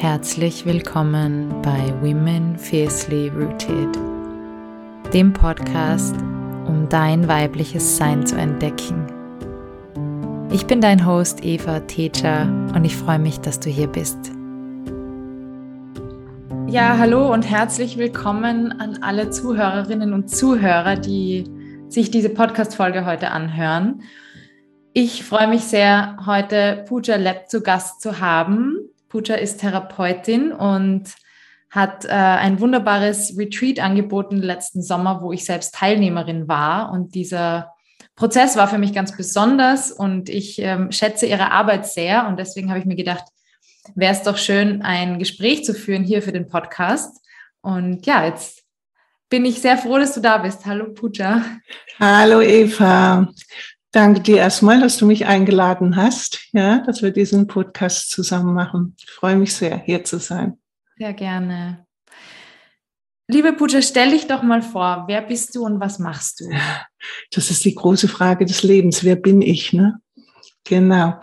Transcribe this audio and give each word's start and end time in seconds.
Herzlich 0.00 0.64
willkommen 0.64 1.52
bei 1.60 1.92
Women 2.00 2.56
Fiercely 2.56 3.30
Rooted, 3.30 3.98
dem 5.12 5.32
Podcast, 5.32 6.14
um 6.68 6.86
dein 6.88 7.26
weibliches 7.26 7.96
Sein 7.96 8.24
zu 8.24 8.36
entdecken. 8.36 9.08
Ich 10.52 10.66
bin 10.66 10.80
dein 10.80 11.04
Host 11.04 11.44
Eva 11.44 11.80
Teja 11.80 12.42
und 12.76 12.84
ich 12.84 12.94
freue 12.96 13.18
mich, 13.18 13.40
dass 13.40 13.58
du 13.58 13.70
hier 13.70 13.88
bist. 13.88 14.18
Ja, 16.68 16.96
hallo 16.96 17.32
und 17.32 17.50
herzlich 17.50 17.98
willkommen 17.98 18.70
an 18.80 19.02
alle 19.02 19.30
Zuhörerinnen 19.30 20.12
und 20.12 20.30
Zuhörer, 20.30 20.94
die 20.94 21.42
sich 21.88 22.12
diese 22.12 22.28
Podcast-Folge 22.28 23.04
heute 23.04 23.32
anhören. 23.32 24.02
Ich 24.92 25.24
freue 25.24 25.48
mich 25.48 25.64
sehr, 25.64 26.18
heute 26.24 26.84
Pooja 26.86 27.16
Lab 27.16 27.50
zu 27.50 27.62
Gast 27.62 28.00
zu 28.00 28.20
haben. 28.20 28.87
Pooja 29.08 29.34
ist 29.34 29.60
Therapeutin 29.60 30.52
und 30.52 31.14
hat 31.70 32.04
äh, 32.04 32.08
ein 32.08 32.60
wunderbares 32.60 33.36
Retreat 33.36 33.78
angeboten 33.78 34.38
letzten 34.38 34.82
Sommer, 34.82 35.20
wo 35.22 35.32
ich 35.32 35.44
selbst 35.44 35.74
Teilnehmerin 35.74 36.48
war. 36.48 36.92
Und 36.92 37.14
dieser 37.14 37.74
Prozess 38.16 38.56
war 38.56 38.68
für 38.68 38.78
mich 38.78 38.92
ganz 38.94 39.16
besonders 39.16 39.92
und 39.92 40.28
ich 40.28 40.58
ähm, 40.60 40.90
schätze 40.92 41.26
ihre 41.26 41.52
Arbeit 41.52 41.86
sehr. 41.86 42.26
Und 42.26 42.38
deswegen 42.38 42.70
habe 42.70 42.80
ich 42.80 42.86
mir 42.86 42.96
gedacht, 42.96 43.24
wäre 43.94 44.12
es 44.12 44.22
doch 44.22 44.36
schön, 44.36 44.82
ein 44.82 45.18
Gespräch 45.18 45.64
zu 45.64 45.74
führen 45.74 46.04
hier 46.04 46.22
für 46.22 46.32
den 46.32 46.48
Podcast. 46.48 47.24
Und 47.60 48.06
ja, 48.06 48.24
jetzt 48.24 48.64
bin 49.28 49.44
ich 49.44 49.60
sehr 49.60 49.76
froh, 49.76 49.98
dass 49.98 50.14
du 50.14 50.20
da 50.20 50.38
bist. 50.38 50.64
Hallo 50.64 50.92
Pooja. 50.92 51.42
Hallo 51.98 52.40
Eva. 52.40 53.28
Danke 53.90 54.20
dir 54.20 54.36
erstmal, 54.36 54.80
dass 54.80 54.98
du 54.98 55.06
mich 55.06 55.26
eingeladen 55.26 55.96
hast, 55.96 56.40
ja, 56.52 56.80
dass 56.80 57.02
wir 57.02 57.10
diesen 57.10 57.46
Podcast 57.46 58.10
zusammen 58.10 58.54
machen. 58.54 58.94
Ich 58.98 59.10
freue 59.10 59.36
mich 59.36 59.54
sehr, 59.54 59.78
hier 59.78 60.04
zu 60.04 60.18
sein. 60.18 60.58
Sehr 60.98 61.14
gerne. 61.14 61.86
Liebe 63.28 63.52
Puja, 63.52 63.80
stell 63.80 64.10
dich 64.10 64.26
doch 64.26 64.42
mal 64.42 64.62
vor, 64.62 65.04
wer 65.06 65.22
bist 65.22 65.54
du 65.54 65.64
und 65.64 65.80
was 65.80 65.98
machst 65.98 66.40
du? 66.40 66.50
Das 67.30 67.50
ist 67.50 67.64
die 67.64 67.74
große 67.74 68.08
Frage 68.08 68.44
des 68.44 68.62
Lebens. 68.62 69.04
Wer 69.04 69.16
bin 69.16 69.40
ich? 69.42 69.72
Ne? 69.72 70.00
Genau. 70.64 71.18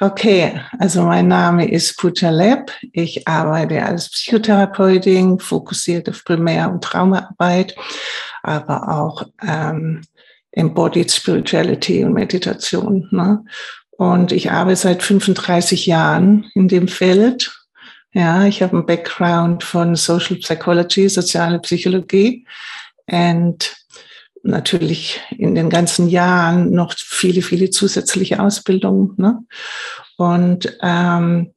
Okay, 0.00 0.60
also 0.78 1.02
mein 1.02 1.28
Name 1.28 1.70
ist 1.70 1.98
Puja 1.98 2.30
Leb. 2.30 2.72
Ich 2.92 3.26
arbeite 3.26 3.84
als 3.84 4.10
Psychotherapeutin, 4.10 5.38
fokussiert 5.40 6.08
auf 6.08 6.24
Primär- 6.24 6.70
und 6.70 6.84
Traumaarbeit, 6.84 7.74
aber 8.42 8.88
auch 8.88 9.24
ähm, 9.46 10.02
Embodied 10.58 11.10
Spirituality 11.10 12.04
und 12.04 12.12
Meditation. 12.12 13.08
Ne? 13.10 13.44
Und 13.90 14.32
ich 14.32 14.50
arbeite 14.50 14.80
seit 14.80 15.02
35 15.02 15.86
Jahren 15.86 16.50
in 16.54 16.68
dem 16.68 16.88
Feld. 16.88 17.52
Ja, 18.12 18.44
ich 18.44 18.62
habe 18.62 18.76
einen 18.76 18.86
Background 18.86 19.62
von 19.62 19.94
Social 19.94 20.36
Psychology, 20.36 21.08
soziale 21.08 21.60
Psychologie 21.60 22.46
und 23.06 23.76
natürlich 24.42 25.20
in 25.30 25.54
den 25.54 25.68
ganzen 25.68 26.08
Jahren 26.08 26.70
noch 26.70 26.94
viele, 26.96 27.42
viele 27.42 27.70
zusätzliche 27.70 28.40
Ausbildungen. 28.40 29.14
Ne? 29.16 29.40
Und 30.16 30.76
ähm, 30.82 31.54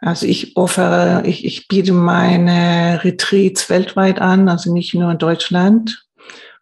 also 0.00 0.26
ich 0.26 0.56
offere, 0.56 1.22
ich, 1.24 1.44
ich 1.44 1.68
biete 1.68 1.92
meine 1.92 3.00
Retreats 3.04 3.70
weltweit 3.70 4.20
an, 4.20 4.48
also 4.48 4.72
nicht 4.72 4.94
nur 4.94 5.12
in 5.12 5.18
Deutschland, 5.18 6.03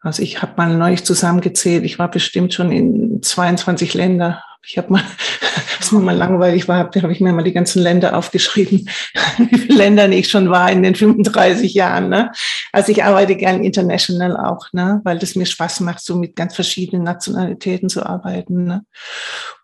also 0.03 0.23
ich 0.23 0.43
habe 0.43 0.53
mal 0.57 0.77
neulich 0.77 1.05
zusammengezählt, 1.05 1.85
ich 1.85 1.99
war 1.99 2.11
bestimmt 2.11 2.53
schon 2.53 2.73
in 2.73 3.23
22 3.23 3.95
Länder. 3.95 4.43
Ich 4.65 4.77
habe 4.79 4.93
mal, 4.93 5.03
was 5.79 5.93
mir 5.93 6.01
mal 6.01 6.17
langweilig 6.17 6.67
war, 6.69 6.79
habe 6.79 7.13
ich 7.13 7.21
mir 7.21 7.33
mal 7.33 7.45
die 7.45 7.53
ganzen 7.53 7.83
Länder 7.83 8.17
aufgeschrieben, 8.17 8.89
wie 9.39 9.59
viele 9.59 9.79
Länder 9.79 10.09
ich 10.09 10.29
schon 10.29 10.51
war 10.51 10.71
in 10.71 10.83
den 10.83 10.97
35 10.97 11.73
Jahren. 11.75 12.09
Ne? 12.09 12.33
Also 12.73 12.91
ich 12.91 13.05
arbeite 13.05 13.37
gern 13.37 13.63
international 13.63 14.37
auch, 14.37 14.73
ne? 14.73 15.01
weil 15.05 15.19
das 15.19 15.37
mir 15.37 15.47
Spaß 15.47 15.81
macht, 15.81 16.05
so 16.05 16.17
mit 16.17 16.35
ganz 16.35 16.55
verschiedenen 16.55 17.05
Nationalitäten 17.05 17.89
zu 17.89 18.05
arbeiten. 18.05 18.65
Ne? 18.65 18.85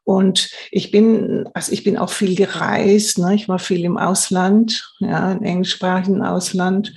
Und 0.04 0.50
ich 0.70 0.90
bin, 0.90 1.48
also 1.52 1.72
ich 1.72 1.84
bin 1.84 1.98
auch 1.98 2.10
viel 2.10 2.34
gereist. 2.34 3.18
Ne? 3.18 3.34
Ich 3.34 3.48
war 3.48 3.58
viel 3.58 3.84
im 3.84 3.98
Ausland, 3.98 4.94
ja, 5.00 5.32
im 5.32 5.42
englischsprachigen 5.42 6.22
Ausland 6.22 6.94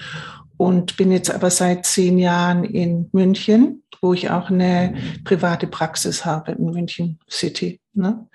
und 0.62 0.96
bin 0.96 1.12
jetzt 1.12 1.32
aber 1.32 1.50
seit 1.50 1.88
zehn 1.88 2.20
Jahren 2.20 2.64
in 2.64 3.10
München, 3.14 3.82
wo 4.00 4.14
ich 4.14 4.30
auch 4.30 4.52
eine 4.52 4.94
private 5.24 5.66
Praxis 5.66 6.24
habe 6.24 6.52
in 6.52 6.66
München 6.66 7.18
City, 7.28 7.82
ne? 7.96 8.28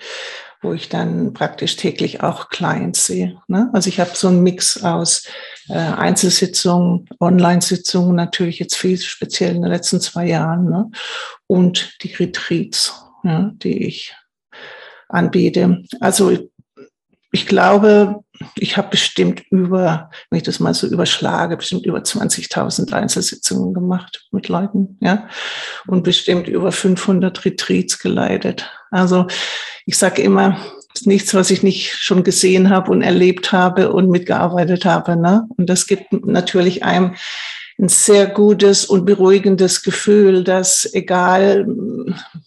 wo 0.60 0.72
ich 0.72 0.88
dann 0.88 1.34
praktisch 1.34 1.76
täglich 1.76 2.24
auch 2.24 2.48
Clients 2.48 3.06
sehe. 3.06 3.40
Ne? 3.46 3.70
Also 3.72 3.88
ich 3.88 4.00
habe 4.00 4.10
so 4.14 4.26
einen 4.26 4.42
Mix 4.42 4.82
aus 4.82 5.28
äh, 5.68 5.74
Einzelsitzungen, 5.74 7.08
Online-Sitzungen, 7.20 8.16
natürlich 8.16 8.58
jetzt 8.58 8.74
viel 8.74 8.98
speziell 8.98 9.54
in 9.54 9.62
den 9.62 9.70
letzten 9.70 10.00
zwei 10.00 10.26
Jahren 10.26 10.68
ne? 10.68 10.90
und 11.46 12.02
die 12.02 12.12
Retreats, 12.12 13.04
ja, 13.22 13.52
die 13.54 13.86
ich 13.86 14.16
anbiete. 15.08 15.84
Also 16.00 16.36
ich 17.36 17.46
glaube, 17.46 18.24
ich 18.54 18.78
habe 18.78 18.88
bestimmt 18.88 19.42
über, 19.50 20.10
wenn 20.30 20.38
ich 20.38 20.42
das 20.42 20.58
mal 20.58 20.72
so 20.72 20.86
überschlage, 20.86 21.58
bestimmt 21.58 21.84
über 21.84 21.98
20.000 21.98 22.94
Einzelsitzungen 22.94 23.74
gemacht 23.74 24.26
mit 24.30 24.48
Leuten, 24.48 24.96
ja, 25.02 25.28
und 25.86 26.02
bestimmt 26.02 26.48
über 26.48 26.72
500 26.72 27.44
Retreats 27.44 27.98
geleitet. 27.98 28.70
Also 28.90 29.26
ich 29.84 29.98
sage 29.98 30.22
immer, 30.22 30.56
es 30.94 31.02
ist 31.02 31.06
nichts, 31.06 31.34
was 31.34 31.50
ich 31.50 31.62
nicht 31.62 31.92
schon 31.96 32.24
gesehen 32.24 32.70
habe 32.70 32.90
und 32.90 33.02
erlebt 33.02 33.52
habe 33.52 33.92
und 33.92 34.08
mitgearbeitet 34.08 34.86
habe. 34.86 35.14
Ne? 35.14 35.46
Und 35.58 35.68
das 35.68 35.86
gibt 35.86 36.10
natürlich 36.24 36.84
einem 36.84 37.16
ein 37.78 37.88
sehr 37.88 38.26
gutes 38.26 38.86
und 38.86 39.04
beruhigendes 39.04 39.82
Gefühl, 39.82 40.44
dass 40.44 40.88
egal 40.94 41.66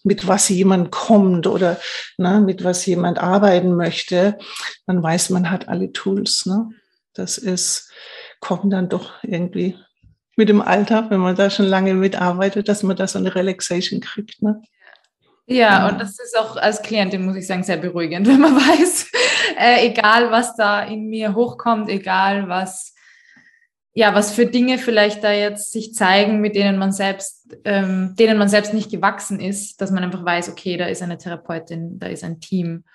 mit 0.03 0.27
was 0.27 0.49
jemand 0.49 0.91
kommt 0.91 1.45
oder 1.45 1.79
ne, 2.17 2.41
mit 2.41 2.63
was 2.63 2.85
jemand 2.85 3.19
arbeiten 3.19 3.75
möchte, 3.75 4.39
man 4.87 5.03
weiß, 5.03 5.29
man 5.29 5.51
hat 5.51 5.67
alle 5.67 5.91
Tools. 5.91 6.47
Ne? 6.47 6.69
Das 7.13 7.37
ist, 7.37 7.91
kommt 8.39 8.73
dann 8.73 8.89
doch 8.89 9.23
irgendwie 9.23 9.75
mit 10.35 10.49
dem 10.49 10.61
Alter, 10.61 11.09
wenn 11.09 11.19
man 11.19 11.35
da 11.35 11.49
schon 11.49 11.65
lange 11.65 11.93
mitarbeitet, 11.93 12.67
dass 12.67 12.81
man 12.81 12.95
da 12.95 13.05
so 13.07 13.19
eine 13.19 13.35
Relaxation 13.35 13.99
kriegt. 13.99 14.41
Ne? 14.41 14.61
Ja, 15.45 15.87
und 15.87 15.99
das 15.99 16.11
ist 16.19 16.37
auch 16.37 16.57
als 16.57 16.81
Klientin, 16.81 17.25
muss 17.25 17.35
ich 17.35 17.45
sagen, 17.45 17.63
sehr 17.63 17.77
beruhigend, 17.77 18.27
wenn 18.27 18.39
man 18.39 18.55
weiß, 18.55 19.11
äh, 19.59 19.87
egal 19.87 20.31
was 20.31 20.55
da 20.55 20.81
in 20.81 21.07
mir 21.09 21.35
hochkommt, 21.35 21.89
egal 21.89 22.47
was 22.47 22.95
ja, 23.99 24.15
was 24.15 24.31
für 24.31 24.45
Dinge 24.45 24.77
vielleicht 24.77 25.25
da 25.25 25.33
jetzt 25.33 25.73
sich 25.73 25.93
zeigen, 25.93 26.39
mit 26.39 26.55
denen 26.55 26.77
man 26.77 26.93
selbst, 26.93 27.53
ähm, 27.65 28.15
denen 28.17 28.37
man 28.37 28.47
selbst 28.47 28.73
nicht 28.73 28.89
gewachsen 28.89 29.41
ist, 29.41 29.81
dass 29.81 29.91
man 29.91 30.05
einfach 30.05 30.23
weiß, 30.23 30.47
okay, 30.47 30.77
da 30.77 30.85
ist 30.85 31.01
eine 31.01 31.17
Therapeutin, 31.17 31.99
da 31.99 32.07
ist 32.07 32.23
ein 32.23 32.39
Team, 32.39 32.85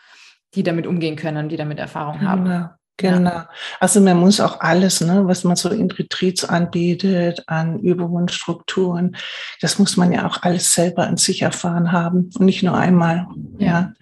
die 0.54 0.62
damit 0.62 0.86
umgehen 0.86 1.16
können, 1.16 1.50
die 1.50 1.58
damit 1.58 1.78
Erfahrung 1.78 2.20
genau. 2.20 2.30
haben. 2.30 2.70
Genau. 2.96 3.30
Ja. 3.30 3.50
Also 3.80 4.00
man 4.00 4.16
muss 4.16 4.40
auch 4.40 4.60
alles, 4.60 5.02
ne, 5.02 5.26
was 5.26 5.44
man 5.44 5.56
so 5.56 5.68
in 5.68 5.90
Retreats 5.90 6.42
anbietet, 6.42 7.42
an 7.48 7.80
Übungen, 7.80 8.28
Strukturen, 8.28 9.14
das 9.60 9.78
muss 9.78 9.98
man 9.98 10.10
ja 10.10 10.26
auch 10.26 10.42
alles 10.42 10.72
selber 10.72 11.06
an 11.06 11.18
sich 11.18 11.42
erfahren 11.42 11.92
haben 11.92 12.30
und 12.38 12.46
nicht 12.46 12.62
nur 12.62 12.78
einmal, 12.78 13.26
ja, 13.58 13.66
ja 13.66 13.92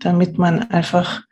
damit 0.00 0.36
man 0.36 0.68
einfach 0.72 1.22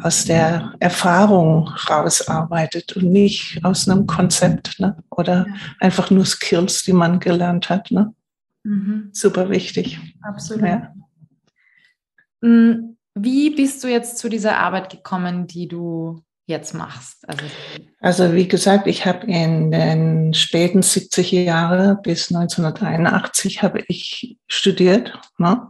aus 0.00 0.24
der 0.24 0.74
Erfahrung 0.80 1.68
rausarbeitet 1.88 2.96
und 2.96 3.10
nicht 3.10 3.60
aus 3.62 3.88
einem 3.88 4.06
Konzept 4.06 4.80
ne? 4.80 4.96
oder 5.10 5.46
ja. 5.46 5.54
einfach 5.80 6.10
nur 6.10 6.24
Skills, 6.24 6.82
die 6.82 6.92
man 6.92 7.20
gelernt 7.20 7.68
hat. 7.68 7.90
Ne? 7.90 8.14
Mhm. 8.64 9.10
Super 9.12 9.50
wichtig. 9.50 9.98
Absolut. 10.22 10.64
Ja. 10.64 10.94
Mm, 12.40 12.96
wie 13.14 13.50
bist 13.50 13.84
du 13.84 13.88
jetzt 13.88 14.18
zu 14.18 14.28
dieser 14.28 14.56
Arbeit 14.58 14.90
gekommen, 14.90 15.46
die 15.46 15.68
du 15.68 16.22
jetzt 16.52 16.74
machst? 16.74 17.28
Also, 17.28 17.44
also 18.00 18.34
wie 18.34 18.46
gesagt, 18.46 18.86
ich 18.86 19.04
habe 19.04 19.26
in 19.26 19.72
den 19.72 20.34
späten 20.34 20.80
70er 20.80 21.42
Jahren 21.42 22.00
bis 22.02 22.32
1981 22.32 23.62
habe 23.62 23.82
ich 23.88 24.36
studiert. 24.46 25.18
Ne? 25.38 25.68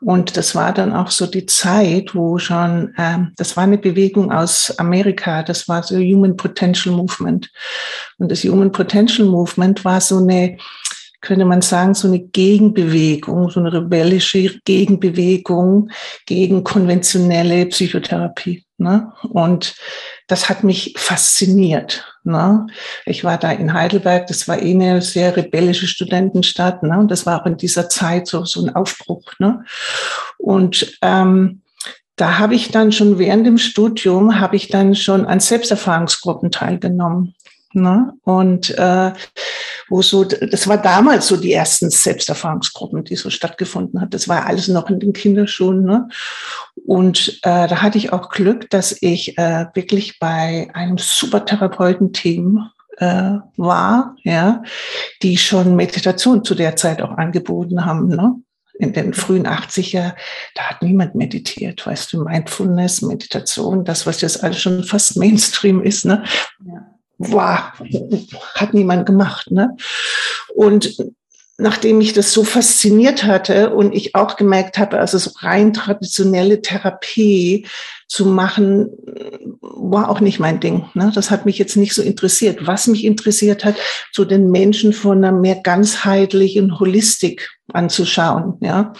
Und 0.00 0.36
das 0.36 0.54
war 0.54 0.72
dann 0.72 0.94
auch 0.94 1.10
so 1.10 1.26
die 1.26 1.46
Zeit, 1.46 2.14
wo 2.14 2.38
schon, 2.38 2.94
ähm, 2.96 3.32
das 3.36 3.56
war 3.56 3.64
eine 3.64 3.78
Bewegung 3.78 4.32
aus 4.32 4.78
Amerika, 4.78 5.42
das 5.42 5.68
war 5.68 5.82
so 5.82 5.96
Human 5.96 6.36
Potential 6.36 6.94
Movement. 6.94 7.50
Und 8.18 8.30
das 8.30 8.44
Human 8.44 8.72
Potential 8.72 9.28
Movement 9.28 9.84
war 9.84 10.00
so 10.00 10.18
eine 10.18 10.56
könnte 11.24 11.46
man 11.46 11.62
sagen, 11.62 11.94
so 11.94 12.06
eine 12.06 12.20
Gegenbewegung, 12.20 13.50
so 13.50 13.58
eine 13.58 13.72
rebellische 13.72 14.60
Gegenbewegung 14.64 15.90
gegen 16.26 16.62
konventionelle 16.62 17.66
Psychotherapie. 17.66 18.64
Ne? 18.76 19.12
Und 19.30 19.74
das 20.26 20.48
hat 20.48 20.64
mich 20.64 20.94
fasziniert. 20.98 22.04
Ne? 22.24 22.66
Ich 23.06 23.24
war 23.24 23.38
da 23.38 23.52
in 23.52 23.72
Heidelberg, 23.72 24.26
das 24.26 24.46
war 24.48 24.60
eh 24.60 24.72
eine 24.72 25.00
sehr 25.00 25.34
rebellische 25.36 25.86
Studentenstadt. 25.86 26.82
Ne? 26.82 26.98
Und 26.98 27.10
das 27.10 27.24
war 27.24 27.40
auch 27.40 27.46
in 27.46 27.56
dieser 27.56 27.88
Zeit 27.88 28.26
so, 28.26 28.44
so 28.44 28.64
ein 28.64 28.74
Aufbruch. 28.74 29.32
Ne? 29.38 29.64
Und 30.38 30.98
ähm, 31.00 31.62
da 32.16 32.38
habe 32.38 32.54
ich 32.54 32.70
dann 32.70 32.92
schon 32.92 33.18
während 33.18 33.46
dem 33.46 33.58
Studium, 33.58 34.38
habe 34.38 34.56
ich 34.56 34.68
dann 34.68 34.94
schon 34.94 35.24
an 35.24 35.40
Selbsterfahrungsgruppen 35.40 36.50
teilgenommen. 36.50 37.34
Ne? 37.72 38.12
Und 38.22 38.70
äh, 38.78 39.12
wo 39.88 40.02
so, 40.02 40.24
das 40.24 40.68
war 40.68 40.78
damals 40.78 41.26
so 41.26 41.36
die 41.36 41.52
ersten 41.52 41.90
Selbsterfahrungsgruppen, 41.90 43.04
die 43.04 43.16
so 43.16 43.30
stattgefunden 43.30 44.00
hat. 44.00 44.14
Das 44.14 44.28
war 44.28 44.46
alles 44.46 44.68
noch 44.68 44.88
in 44.90 45.00
den 45.00 45.12
Kinderschulen. 45.12 45.84
Ne? 45.84 46.08
Und 46.86 47.40
äh, 47.42 47.68
da 47.68 47.82
hatte 47.82 47.98
ich 47.98 48.12
auch 48.12 48.30
Glück, 48.30 48.70
dass 48.70 48.96
ich 49.00 49.38
äh, 49.38 49.66
wirklich 49.74 50.18
bei 50.18 50.68
einem 50.74 50.98
super 50.98 51.44
Therapeutenteam 51.44 52.70
äh, 52.98 53.34
war, 53.56 54.16
ja, 54.22 54.62
die 55.22 55.36
schon 55.36 55.76
Meditation 55.76 56.44
zu 56.44 56.54
der 56.54 56.76
Zeit 56.76 57.02
auch 57.02 57.12
angeboten 57.12 57.84
haben. 57.84 58.08
Ne? 58.08 58.36
in 58.76 58.92
den 58.92 59.14
frühen 59.14 59.46
80er, 59.46 60.14
da 60.56 60.62
hat 60.62 60.82
niemand 60.82 61.14
meditiert, 61.14 61.86
weißt 61.86 62.12
du, 62.12 62.24
Mindfulness, 62.24 63.02
Meditation, 63.02 63.84
das, 63.84 64.04
was 64.04 64.20
jetzt 64.20 64.42
alles 64.42 64.60
schon 64.60 64.82
fast 64.82 65.16
Mainstream 65.16 65.80
ist, 65.80 66.04
ne? 66.04 66.24
Ja 66.66 66.93
wow, 67.18 67.60
hat 68.54 68.74
niemand 68.74 69.06
gemacht. 69.06 69.50
Ne? 69.50 69.76
Und 70.54 70.96
nachdem 71.56 71.98
mich 71.98 72.12
das 72.12 72.32
so 72.32 72.42
fasziniert 72.42 73.24
hatte 73.24 73.70
und 73.70 73.94
ich 73.94 74.16
auch 74.16 74.36
gemerkt 74.36 74.76
habe, 74.76 74.98
also 74.98 75.18
so 75.18 75.30
rein 75.38 75.72
traditionelle 75.72 76.62
Therapie 76.62 77.66
zu 78.08 78.26
machen, 78.26 78.90
war 79.60 80.08
auch 80.08 80.20
nicht 80.20 80.40
mein 80.40 80.58
Ding. 80.58 80.86
Ne? 80.94 81.12
Das 81.14 81.30
hat 81.30 81.46
mich 81.46 81.58
jetzt 81.58 81.76
nicht 81.76 81.94
so 81.94 82.02
interessiert. 82.02 82.66
Was 82.66 82.88
mich 82.88 83.04
interessiert 83.04 83.64
hat, 83.64 83.76
so 84.12 84.24
den 84.24 84.50
Menschen 84.50 84.92
von 84.92 85.18
einer 85.18 85.32
mehr 85.32 85.56
ganzheitlichen 85.56 86.78
Holistik 86.80 87.50
anzuschauen, 87.72 88.58
ja, 88.60 88.92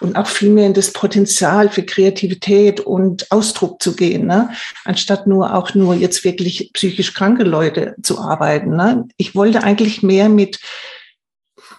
und 0.00 0.16
auch 0.16 0.26
viel 0.26 0.50
mehr 0.50 0.66
in 0.66 0.74
das 0.74 0.92
Potenzial 0.92 1.70
für 1.70 1.84
Kreativität 1.84 2.80
und 2.80 3.30
Ausdruck 3.30 3.80
zu 3.80 3.96
gehen, 3.96 4.26
ne? 4.26 4.50
anstatt 4.84 5.26
nur 5.26 5.54
auch 5.54 5.74
nur 5.74 5.94
jetzt 5.94 6.22
wirklich 6.22 6.70
psychisch 6.74 7.14
kranke 7.14 7.44
Leute 7.44 7.94
zu 8.02 8.20
arbeiten. 8.20 8.76
Ne? 8.76 9.08
Ich 9.16 9.34
wollte 9.34 9.62
eigentlich 9.62 10.02
mehr 10.02 10.28
mit 10.28 10.58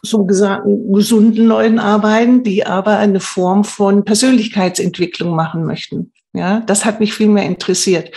so 0.04 0.26
gesagten 0.26 0.92
gesunden 0.92 1.46
Leuten 1.46 1.80
arbeiten, 1.80 2.44
die 2.44 2.66
aber 2.66 2.98
eine 2.98 3.20
Form 3.20 3.64
von 3.64 4.04
Persönlichkeitsentwicklung 4.04 5.36
machen 5.36 5.66
möchten. 5.66 6.12
Ja, 6.34 6.62
das 6.62 6.86
hat 6.86 7.02
mich 7.02 7.14
viel 7.14 7.28
mehr 7.28 7.44
interessiert. 7.44 8.10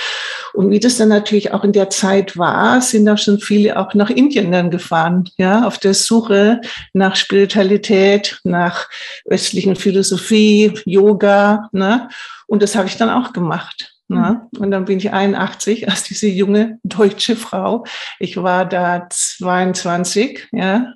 Und 0.53 0.71
wie 0.71 0.79
das 0.79 0.99
dann 0.99 1.09
natürlich 1.09 1.53
auch 1.53 1.65
in 1.65 1.73
der 1.73 1.91
Zeit 1.91 2.37
war, 2.39 2.81
sind 2.81 3.09
auch 3.09 3.19
schon 3.19 3.41
viele 3.41 3.77
auch 3.77 3.93
nach 3.95 4.09
Indien 4.09 4.53
dann 4.53 4.71
gefahren, 4.71 5.29
ja, 5.37 5.67
auf 5.67 5.79
der 5.79 5.95
Suche 5.95 6.61
nach 6.93 7.17
Spiritualität, 7.17 8.39
nach 8.45 8.89
östlichen 9.29 9.75
Philosophie, 9.75 10.73
Yoga, 10.85 11.69
ne? 11.73 12.09
Und 12.47 12.63
das 12.63 12.77
habe 12.77 12.87
ich 12.87 12.97
dann 12.97 13.11
auch 13.11 13.33
gemacht. 13.33 13.95
Ne? 14.07 14.49
Und 14.59 14.71
dann 14.71 14.85
bin 14.85 14.99
ich 14.99 15.13
81 15.13 15.89
als 15.89 16.05
diese 16.05 16.27
junge 16.27 16.79
deutsche 16.85 17.37
Frau. 17.37 17.85
Ich 18.19 18.37
war 18.37 18.67
da 18.67 19.07
22, 19.11 20.49
ja, 20.53 20.93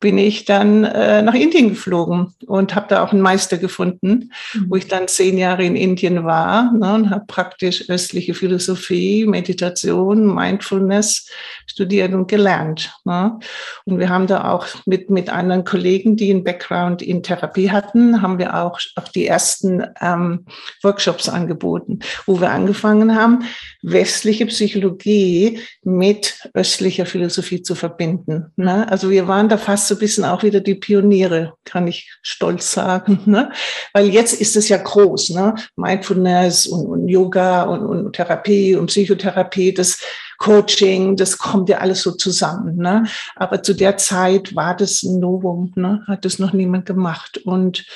bin 0.00 0.18
ich 0.18 0.44
dann 0.44 0.84
äh, 0.84 1.22
nach 1.22 1.34
Indien 1.34 1.70
geflogen 1.70 2.34
und 2.46 2.74
habe 2.74 2.86
da 2.88 3.02
auch 3.02 3.12
einen 3.12 3.22
Meister 3.22 3.58
gefunden, 3.58 4.30
mhm. 4.52 4.66
wo 4.68 4.76
ich 4.76 4.88
dann 4.88 5.08
zehn 5.08 5.38
Jahre 5.38 5.64
in 5.64 5.76
Indien 5.76 6.24
war 6.24 6.72
ne, 6.72 6.94
und 6.94 7.10
habe 7.10 7.24
praktisch 7.26 7.88
östliche 7.88 8.34
Philosophie, 8.34 9.26
Meditation, 9.26 10.34
Mindfulness 10.34 11.28
studiert 11.66 12.12
und 12.12 12.28
gelernt. 12.28 12.94
Ne. 13.04 13.38
Und 13.84 13.98
wir 13.98 14.08
haben 14.08 14.26
da 14.26 14.50
auch 14.50 14.66
mit, 14.86 15.10
mit 15.10 15.30
anderen 15.30 15.64
Kollegen, 15.64 16.16
die 16.16 16.30
einen 16.30 16.44
Background 16.44 17.02
in 17.02 17.22
Therapie 17.22 17.70
hatten, 17.70 18.22
haben 18.22 18.38
wir 18.38 18.54
auch, 18.56 18.78
auch 18.96 19.08
die 19.08 19.26
ersten 19.26 19.84
ähm, 20.00 20.46
Workshops 20.82 21.28
angeboten, 21.28 22.00
wo 22.26 22.40
wir 22.40 22.50
angefangen 22.50 23.14
haben, 23.14 23.44
westliche 23.84 24.46
Psychologie 24.46 25.60
mit 25.82 26.48
östlicher 26.54 27.04
Philosophie 27.04 27.60
zu 27.60 27.74
verbinden. 27.74 28.46
Ne. 28.56 28.90
Also 28.90 29.10
wir 29.10 29.28
waren 29.28 29.48
da 29.48 29.58
fast 29.58 29.88
so 29.88 29.94
ein 29.94 29.98
bisschen 29.98 30.24
auch 30.24 30.42
wieder 30.42 30.60
die 30.60 30.74
Pioniere, 30.74 31.54
kann 31.64 31.86
ich 31.86 32.10
stolz 32.22 32.72
sagen. 32.72 33.20
Ne? 33.26 33.50
Weil 33.92 34.08
jetzt 34.08 34.40
ist 34.40 34.56
es 34.56 34.68
ja 34.68 34.78
groß, 34.78 35.30
ne? 35.30 35.54
Mindfulness 35.76 36.66
und, 36.66 36.86
und 36.86 37.08
Yoga 37.08 37.64
und, 37.64 37.84
und 37.86 38.12
Therapie 38.14 38.74
und 38.74 38.86
Psychotherapie, 38.86 39.74
das 39.74 40.00
Coaching, 40.38 41.16
das 41.16 41.38
kommt 41.38 41.68
ja 41.68 41.78
alles 41.78 42.02
so 42.02 42.12
zusammen. 42.12 42.76
Ne? 42.76 43.04
Aber 43.36 43.62
zu 43.62 43.74
der 43.74 43.96
Zeit 43.96 44.54
war 44.54 44.76
das 44.76 45.02
ein 45.02 45.20
Novum, 45.20 45.72
ne? 45.76 46.02
hat 46.06 46.24
das 46.24 46.38
noch 46.38 46.52
niemand 46.52 46.86
gemacht. 46.86 47.38
Und 47.44 47.86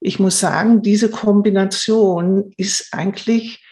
ich 0.00 0.18
muss 0.18 0.40
sagen, 0.40 0.82
diese 0.82 1.10
Kombination 1.10 2.52
ist 2.56 2.88
eigentlich 2.92 3.63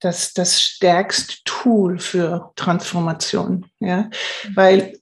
das, 0.00 0.32
das 0.32 0.60
stärkste 0.60 1.36
Tool 1.44 1.98
für 1.98 2.52
Transformation. 2.56 3.66
Ja? 3.80 4.10
Weil 4.54 4.98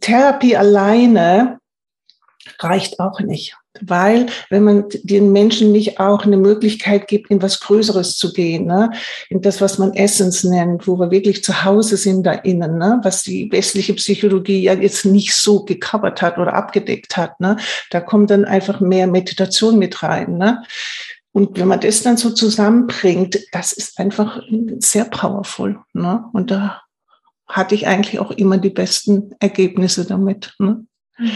Therapie 0.00 0.56
alleine 0.56 1.58
reicht 2.58 3.00
auch 3.00 3.20
nicht. 3.20 3.56
Weil, 3.80 4.26
wenn 4.50 4.64
man 4.64 4.84
den 5.04 5.30
Menschen 5.30 5.70
nicht 5.70 6.00
auch 6.00 6.24
eine 6.24 6.36
Möglichkeit 6.36 7.06
gibt, 7.06 7.30
in 7.30 7.40
was 7.40 7.60
Größeres 7.60 8.16
zu 8.16 8.32
gehen, 8.32 8.66
ne? 8.66 8.90
in 9.28 9.42
das, 9.42 9.60
was 9.60 9.78
man 9.78 9.94
Essence 9.94 10.42
nennt, 10.42 10.88
wo 10.88 10.98
wir 10.98 11.12
wirklich 11.12 11.44
zu 11.44 11.64
Hause 11.64 11.96
sind 11.96 12.24
da 12.24 12.32
innen, 12.32 12.78
ne? 12.78 12.98
was 13.04 13.22
die 13.22 13.50
westliche 13.52 13.94
Psychologie 13.94 14.60
ja 14.62 14.74
jetzt 14.74 15.04
nicht 15.04 15.34
so 15.34 15.64
gecovert 15.64 16.20
hat 16.20 16.36
oder 16.36 16.54
abgedeckt 16.54 17.16
hat. 17.16 17.38
Ne? 17.38 17.56
Da 17.90 18.00
kommt 18.00 18.30
dann 18.30 18.44
einfach 18.44 18.80
mehr 18.80 19.06
Meditation 19.06 19.78
mit 19.78 20.02
rein. 20.02 20.36
Ne? 20.36 20.64
Und 21.32 21.58
wenn 21.58 21.68
man 21.68 21.80
das 21.80 22.02
dann 22.02 22.16
so 22.16 22.30
zusammenbringt, 22.30 23.38
das 23.52 23.72
ist 23.72 23.98
einfach 23.98 24.42
sehr 24.78 25.04
powerful. 25.04 25.78
Ne? 25.92 26.24
Und 26.32 26.50
da 26.50 26.82
hatte 27.46 27.74
ich 27.74 27.86
eigentlich 27.86 28.18
auch 28.18 28.30
immer 28.32 28.58
die 28.58 28.70
besten 28.70 29.34
Ergebnisse 29.38 30.04
damit. 30.04 30.54
Ne? 30.58 30.86
Mhm. 31.18 31.32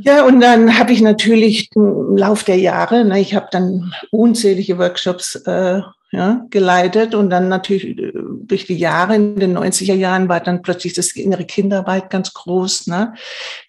Ja, 0.00 0.24
und 0.24 0.40
dann 0.40 0.78
habe 0.78 0.92
ich 0.92 1.00
natürlich 1.00 1.68
im 1.74 2.16
Lauf 2.16 2.42
der 2.44 2.58
Jahre, 2.58 3.04
ne, 3.04 3.20
ich 3.20 3.34
habe 3.34 3.48
dann 3.52 3.92
unzählige 4.10 4.78
Workshops 4.78 5.36
äh, 5.46 5.80
ja, 6.12 6.44
geleitet 6.50 7.14
und 7.14 7.30
dann 7.30 7.48
natürlich 7.48 7.96
äh, 7.98 8.12
durch 8.42 8.66
die 8.66 8.76
Jahre 8.76 9.14
in 9.14 9.36
den 9.36 9.56
90er 9.56 9.94
Jahren 9.94 10.28
war 10.28 10.40
dann 10.40 10.62
plötzlich 10.62 10.94
das 10.94 11.12
innere 11.12 11.44
Kinderarbeit 11.44 12.10
ganz 12.10 12.32
groß. 12.32 12.88
Ne? 12.88 13.14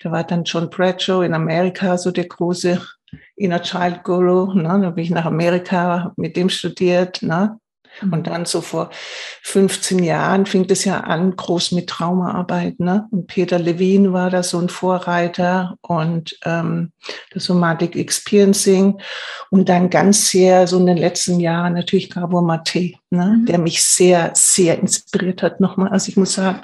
Da 0.02 0.12
war 0.12 0.24
dann 0.24 0.44
John 0.44 0.70
Bradshaw 0.70 1.22
in 1.24 1.36
Amerika 1.36 1.98
so 1.98 2.10
der 2.10 2.26
große 2.26 2.82
Inner 3.36 3.62
Child 3.62 4.04
Guru. 4.04 4.54
Ne? 4.54 4.80
Da 4.82 4.90
bin 4.90 5.04
ich 5.04 5.10
nach 5.10 5.26
Amerika, 5.26 6.14
mit 6.18 6.36
dem 6.36 6.50
studiert. 6.50 7.22
Ne? 7.22 7.60
Und 8.02 8.12
mhm. 8.12 8.24
dann 8.24 8.46
so 8.46 8.62
vor 8.62 8.90
15 9.44 10.00
Jahren 10.00 10.46
fing 10.46 10.66
es 10.70 10.86
ja 10.86 11.02
an, 11.02 11.36
groß 11.36 11.74
mit 11.74 11.88
Traumaarbeit. 11.88 12.80
Ne? 12.80 13.08
Und 13.12 13.28
Peter 13.28 13.60
Levine 13.60 14.14
war 14.14 14.30
da 14.30 14.44
so 14.44 14.60
ein 14.60 14.70
Vorreiter 14.70 15.78
und 15.82 16.38
ähm, 16.46 16.92
das 17.34 17.46
Somatic 17.46 17.96
Experiencing. 17.96 19.00
Und 19.50 19.70
dann 19.70 19.90
ganz 19.90 20.30
sehr 20.30 20.68
so 20.68 20.80
in 20.80 20.86
den 20.86 20.98
letzten 20.98 21.40
Jahren 21.40 21.74
natürlich 21.74 22.10
Gabor 22.10 22.42
Mate, 22.42 22.94
ne? 23.10 23.38
Mhm. 23.40 23.46
der 23.46 23.58
mich 23.58 23.84
sehr, 23.84 24.32
sehr 24.34 24.80
inspiriert 24.80 25.44
hat 25.44 25.60
nochmal. 25.60 25.90
Also 25.90 26.10
ich 26.10 26.18
muss 26.18 26.34
sagen, 26.34 26.62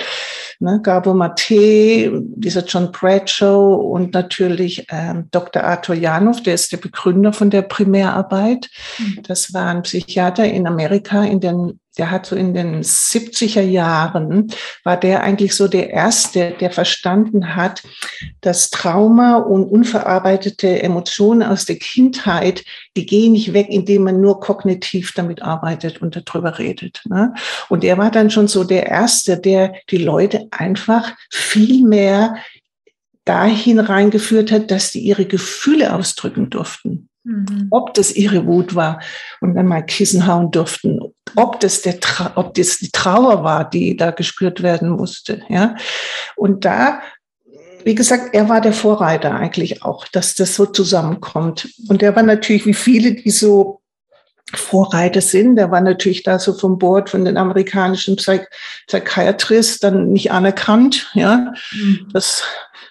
ne? 0.59 0.79
Gabor 0.81 1.13
Mate, 1.13 2.11
dieser 2.21 2.63
John 2.65 2.91
Bradshaw 2.91 3.75
und 3.75 4.13
natürlich 4.13 4.87
ähm, 4.89 5.27
Dr. 5.31 5.63
Arthur 5.63 5.95
Janov, 5.95 6.41
der 6.41 6.53
ist 6.53 6.71
der 6.71 6.77
Begründer 6.77 7.33
von 7.33 7.49
der 7.49 7.63
Primärarbeit. 7.63 8.69
Mhm. 8.97 9.23
Das 9.23 9.53
war 9.53 9.67
ein 9.67 9.83
Psychiater 9.83 10.45
in 10.45 10.67
Amerika 10.67 11.16
in 11.23 11.39
den 11.39 11.79
der 11.97 12.11
hat 12.11 12.25
so 12.25 12.35
in 12.35 12.53
den 12.53 12.81
70er 12.83 13.61
Jahren, 13.61 14.51
war 14.83 14.97
der 14.97 15.23
eigentlich 15.23 15.55
so 15.55 15.67
der 15.67 15.89
Erste, 15.89 16.53
der 16.59 16.71
verstanden 16.71 17.55
hat, 17.55 17.83
dass 18.41 18.69
Trauma 18.69 19.37
und 19.37 19.65
unverarbeitete 19.65 20.81
Emotionen 20.81 21.43
aus 21.43 21.65
der 21.65 21.77
Kindheit, 21.77 22.63
die 22.95 23.05
gehen 23.05 23.33
nicht 23.33 23.53
weg, 23.53 23.67
indem 23.69 24.03
man 24.03 24.21
nur 24.21 24.39
kognitiv 24.39 25.13
damit 25.13 25.41
arbeitet 25.41 26.01
und 26.01 26.15
darüber 26.15 26.59
redet. 26.59 27.01
Ne? 27.05 27.33
Und 27.69 27.83
er 27.83 27.97
war 27.97 28.11
dann 28.11 28.29
schon 28.29 28.47
so 28.47 28.63
der 28.63 28.87
Erste, 28.87 29.39
der 29.39 29.73
die 29.89 29.97
Leute 29.97 30.47
einfach 30.51 31.13
viel 31.31 31.85
mehr 31.85 32.35
dahin 33.25 33.79
reingeführt 33.79 34.51
hat, 34.51 34.71
dass 34.71 34.91
die 34.91 35.01
ihre 35.01 35.25
Gefühle 35.25 35.93
ausdrücken 35.93 36.49
durften. 36.49 37.09
Mhm. 37.27 37.67
Ob 37.71 37.93
das 37.93 38.15
ihre 38.15 38.45
Wut 38.45 38.73
war 38.73 39.01
und 39.41 39.53
dann 39.55 39.67
mal 39.67 39.85
Kissen 39.85 40.27
hauen 40.27 40.49
durften, 40.49 41.01
ob 41.35 41.59
das, 41.59 41.81
der 41.81 41.97
ob 42.35 42.53
das 42.53 42.77
die 42.77 42.89
Trauer 42.89 43.43
war, 43.43 43.69
die 43.69 43.97
da 43.97 44.11
gespürt 44.11 44.63
werden 44.63 44.89
musste. 44.89 45.41
Ja? 45.49 45.75
Und 46.37 46.63
da, 46.63 47.01
wie 47.83 47.95
gesagt, 47.95 48.33
er 48.33 48.47
war 48.47 48.61
der 48.61 48.71
Vorreiter 48.71 49.35
eigentlich 49.35 49.83
auch, 49.83 50.07
dass 50.07 50.35
das 50.35 50.55
so 50.55 50.65
zusammenkommt. 50.65 51.67
Und 51.89 52.01
er 52.01 52.15
war 52.15 52.23
natürlich, 52.23 52.65
wie 52.65 52.73
viele, 52.73 53.13
die 53.13 53.31
so 53.31 53.81
Vorreiter 54.53 55.19
sind. 55.19 55.57
Der 55.57 55.71
war 55.71 55.81
natürlich 55.81 56.23
da 56.23 56.39
so 56.39 56.53
vom 56.53 56.77
Board 56.77 57.09
von 57.09 57.25
den 57.25 57.35
amerikanischen 57.35 58.15
Psych 58.15 58.47
Psychiatrist 58.87 59.83
dann 59.83 60.13
nicht 60.13 60.31
anerkannt. 60.31 61.11
Ja, 61.13 61.53
mhm. 61.73 62.07
das 62.13 62.43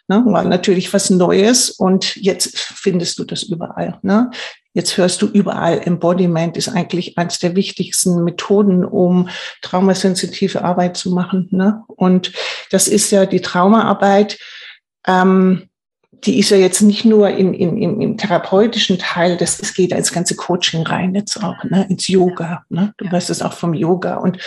Ne? 0.08 0.22
War 0.26 0.44
natürlich 0.44 0.92
was 0.92 1.10
Neues 1.10 1.70
und 1.70 2.16
jetzt 2.16 2.56
findest 2.58 3.18
du 3.18 3.24
das 3.24 3.42
überall. 3.42 3.98
Ne? 4.02 4.30
Jetzt 4.72 4.96
hörst 4.98 5.22
du 5.22 5.26
überall, 5.26 5.80
Embodiment 5.84 6.56
ist 6.56 6.68
eigentlich 6.68 7.16
eines 7.16 7.38
der 7.38 7.56
wichtigsten 7.56 8.22
Methoden, 8.24 8.84
um 8.84 9.28
traumasensitive 9.62 10.62
Arbeit 10.62 10.96
zu 10.96 11.10
machen. 11.10 11.48
Ne? 11.50 11.82
Und 11.88 12.32
das 12.70 12.86
ist 12.86 13.10
ja 13.10 13.26
die 13.26 13.40
Traumaarbeit. 13.40 14.38
Ähm, 15.06 15.68
die 16.24 16.38
ist 16.38 16.50
ja 16.50 16.56
jetzt 16.56 16.80
nicht 16.80 17.04
nur 17.04 17.28
in, 17.30 17.54
in, 17.54 17.80
im, 17.80 18.00
im 18.00 18.16
therapeutischen 18.16 18.98
Teil, 18.98 19.36
das, 19.36 19.60
es 19.60 19.74
geht 19.74 19.92
ins 19.92 20.12
ganze 20.12 20.36
Coaching 20.36 20.82
rein 20.82 21.14
jetzt 21.14 21.42
auch, 21.42 21.62
ne, 21.64 21.86
ins 21.88 22.08
Yoga. 22.08 22.64
Ne? 22.68 22.94
Du 22.96 23.04
ja. 23.04 23.12
weißt 23.12 23.30
es 23.30 23.42
auch 23.42 23.52
vom 23.52 23.74
Yoga. 23.74 24.16
Und 24.16 24.38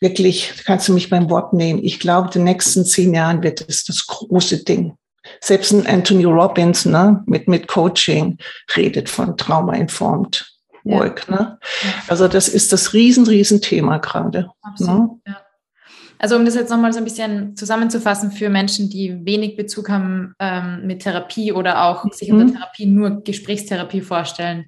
wirklich, 0.00 0.52
kannst 0.66 0.88
du 0.88 0.92
mich 0.92 1.10
beim 1.10 1.30
Wort 1.30 1.52
nehmen. 1.52 1.82
Ich 1.82 2.00
glaube, 2.00 2.28
in 2.28 2.32
den 2.32 2.44
nächsten 2.44 2.84
zehn 2.84 3.14
Jahren 3.14 3.42
wird 3.42 3.64
es 3.68 3.84
das 3.84 4.06
große 4.06 4.64
Ding. 4.64 4.94
Selbst 5.40 5.72
ein 5.72 5.86
Anthony 5.86 6.24
Robbins 6.24 6.84
ne, 6.84 7.22
mit, 7.26 7.48
mit 7.48 7.68
Coaching 7.68 8.38
redet 8.76 9.08
von 9.08 9.36
Trauma-informed 9.36 10.54
Work. 10.84 11.26
Ja. 11.28 11.34
Ne? 11.34 11.58
Also 12.06 12.28
das 12.28 12.48
ist 12.48 12.72
das 12.72 12.92
riesen, 12.92 13.26
riesen 13.26 13.60
Thema 13.60 13.98
gerade. 13.98 14.40
Ne? 14.40 14.50
Absolut, 14.62 15.10
ne? 15.10 15.18
ja. 15.26 15.37
Also 16.18 16.36
um 16.36 16.44
das 16.44 16.54
jetzt 16.54 16.70
nochmal 16.70 16.92
so 16.92 16.98
ein 16.98 17.04
bisschen 17.04 17.56
zusammenzufassen 17.56 18.32
für 18.32 18.48
Menschen, 18.48 18.90
die 18.90 19.24
wenig 19.24 19.56
Bezug 19.56 19.88
haben 19.88 20.34
ähm, 20.38 20.86
mit 20.86 21.02
Therapie 21.02 21.52
oder 21.52 21.84
auch 21.84 22.04
mhm. 22.04 22.10
sich 22.10 22.32
unter 22.32 22.52
Therapie 22.52 22.86
nur 22.86 23.22
Gesprächstherapie 23.22 24.00
vorstellen. 24.00 24.66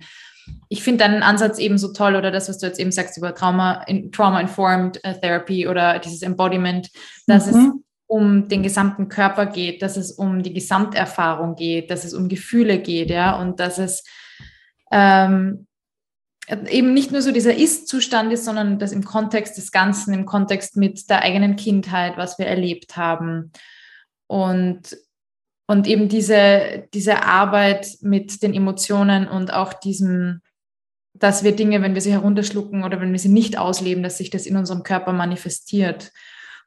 Ich 0.68 0.82
finde 0.82 1.04
deinen 1.04 1.22
Ansatz 1.22 1.58
eben 1.58 1.78
so 1.78 1.92
toll 1.92 2.16
oder 2.16 2.30
das, 2.30 2.48
was 2.48 2.58
du 2.58 2.66
jetzt 2.66 2.80
eben 2.80 2.92
sagst 2.92 3.16
über 3.16 3.34
Trauma, 3.34 3.82
in, 3.86 4.12
Trauma-Informed 4.12 5.04
äh, 5.04 5.18
Therapy 5.20 5.66
oder 5.66 5.98
dieses 5.98 6.22
Embodiment, 6.22 6.88
dass 7.26 7.46
mhm. 7.46 7.52
es 7.52 7.72
um 8.06 8.48
den 8.48 8.62
gesamten 8.62 9.08
Körper 9.08 9.46
geht, 9.46 9.82
dass 9.82 9.96
es 9.96 10.10
um 10.10 10.42
die 10.42 10.52
Gesamterfahrung 10.52 11.54
geht, 11.54 11.90
dass 11.90 12.04
es 12.04 12.12
um 12.12 12.28
Gefühle 12.28 12.78
geht, 12.78 13.10
ja, 13.10 13.38
und 13.38 13.60
dass 13.60 13.78
es 13.78 14.02
ähm, 14.90 15.68
eben 16.48 16.94
nicht 16.94 17.12
nur 17.12 17.22
so 17.22 17.32
dieser 17.32 17.54
Ist-Zustand 17.54 18.32
ist, 18.32 18.44
sondern 18.44 18.78
das 18.78 18.92
im 18.92 19.04
Kontext 19.04 19.56
des 19.56 19.72
Ganzen, 19.72 20.14
im 20.14 20.26
Kontext 20.26 20.76
mit 20.76 21.08
der 21.08 21.22
eigenen 21.22 21.56
Kindheit, 21.56 22.16
was 22.16 22.38
wir 22.38 22.46
erlebt 22.46 22.96
haben. 22.96 23.52
Und, 24.26 24.96
und 25.66 25.86
eben 25.86 26.08
diese, 26.08 26.88
diese 26.94 27.24
Arbeit 27.24 27.98
mit 28.00 28.42
den 28.42 28.54
Emotionen 28.54 29.28
und 29.28 29.52
auch 29.52 29.72
diesem, 29.72 30.40
dass 31.14 31.44
wir 31.44 31.54
Dinge, 31.54 31.82
wenn 31.82 31.94
wir 31.94 32.00
sie 32.00 32.12
herunterschlucken 32.12 32.84
oder 32.84 33.00
wenn 33.00 33.12
wir 33.12 33.18
sie 33.18 33.28
nicht 33.28 33.58
ausleben, 33.58 34.02
dass 34.02 34.18
sich 34.18 34.30
das 34.30 34.46
in 34.46 34.56
unserem 34.56 34.82
Körper 34.82 35.12
manifestiert. 35.12 36.12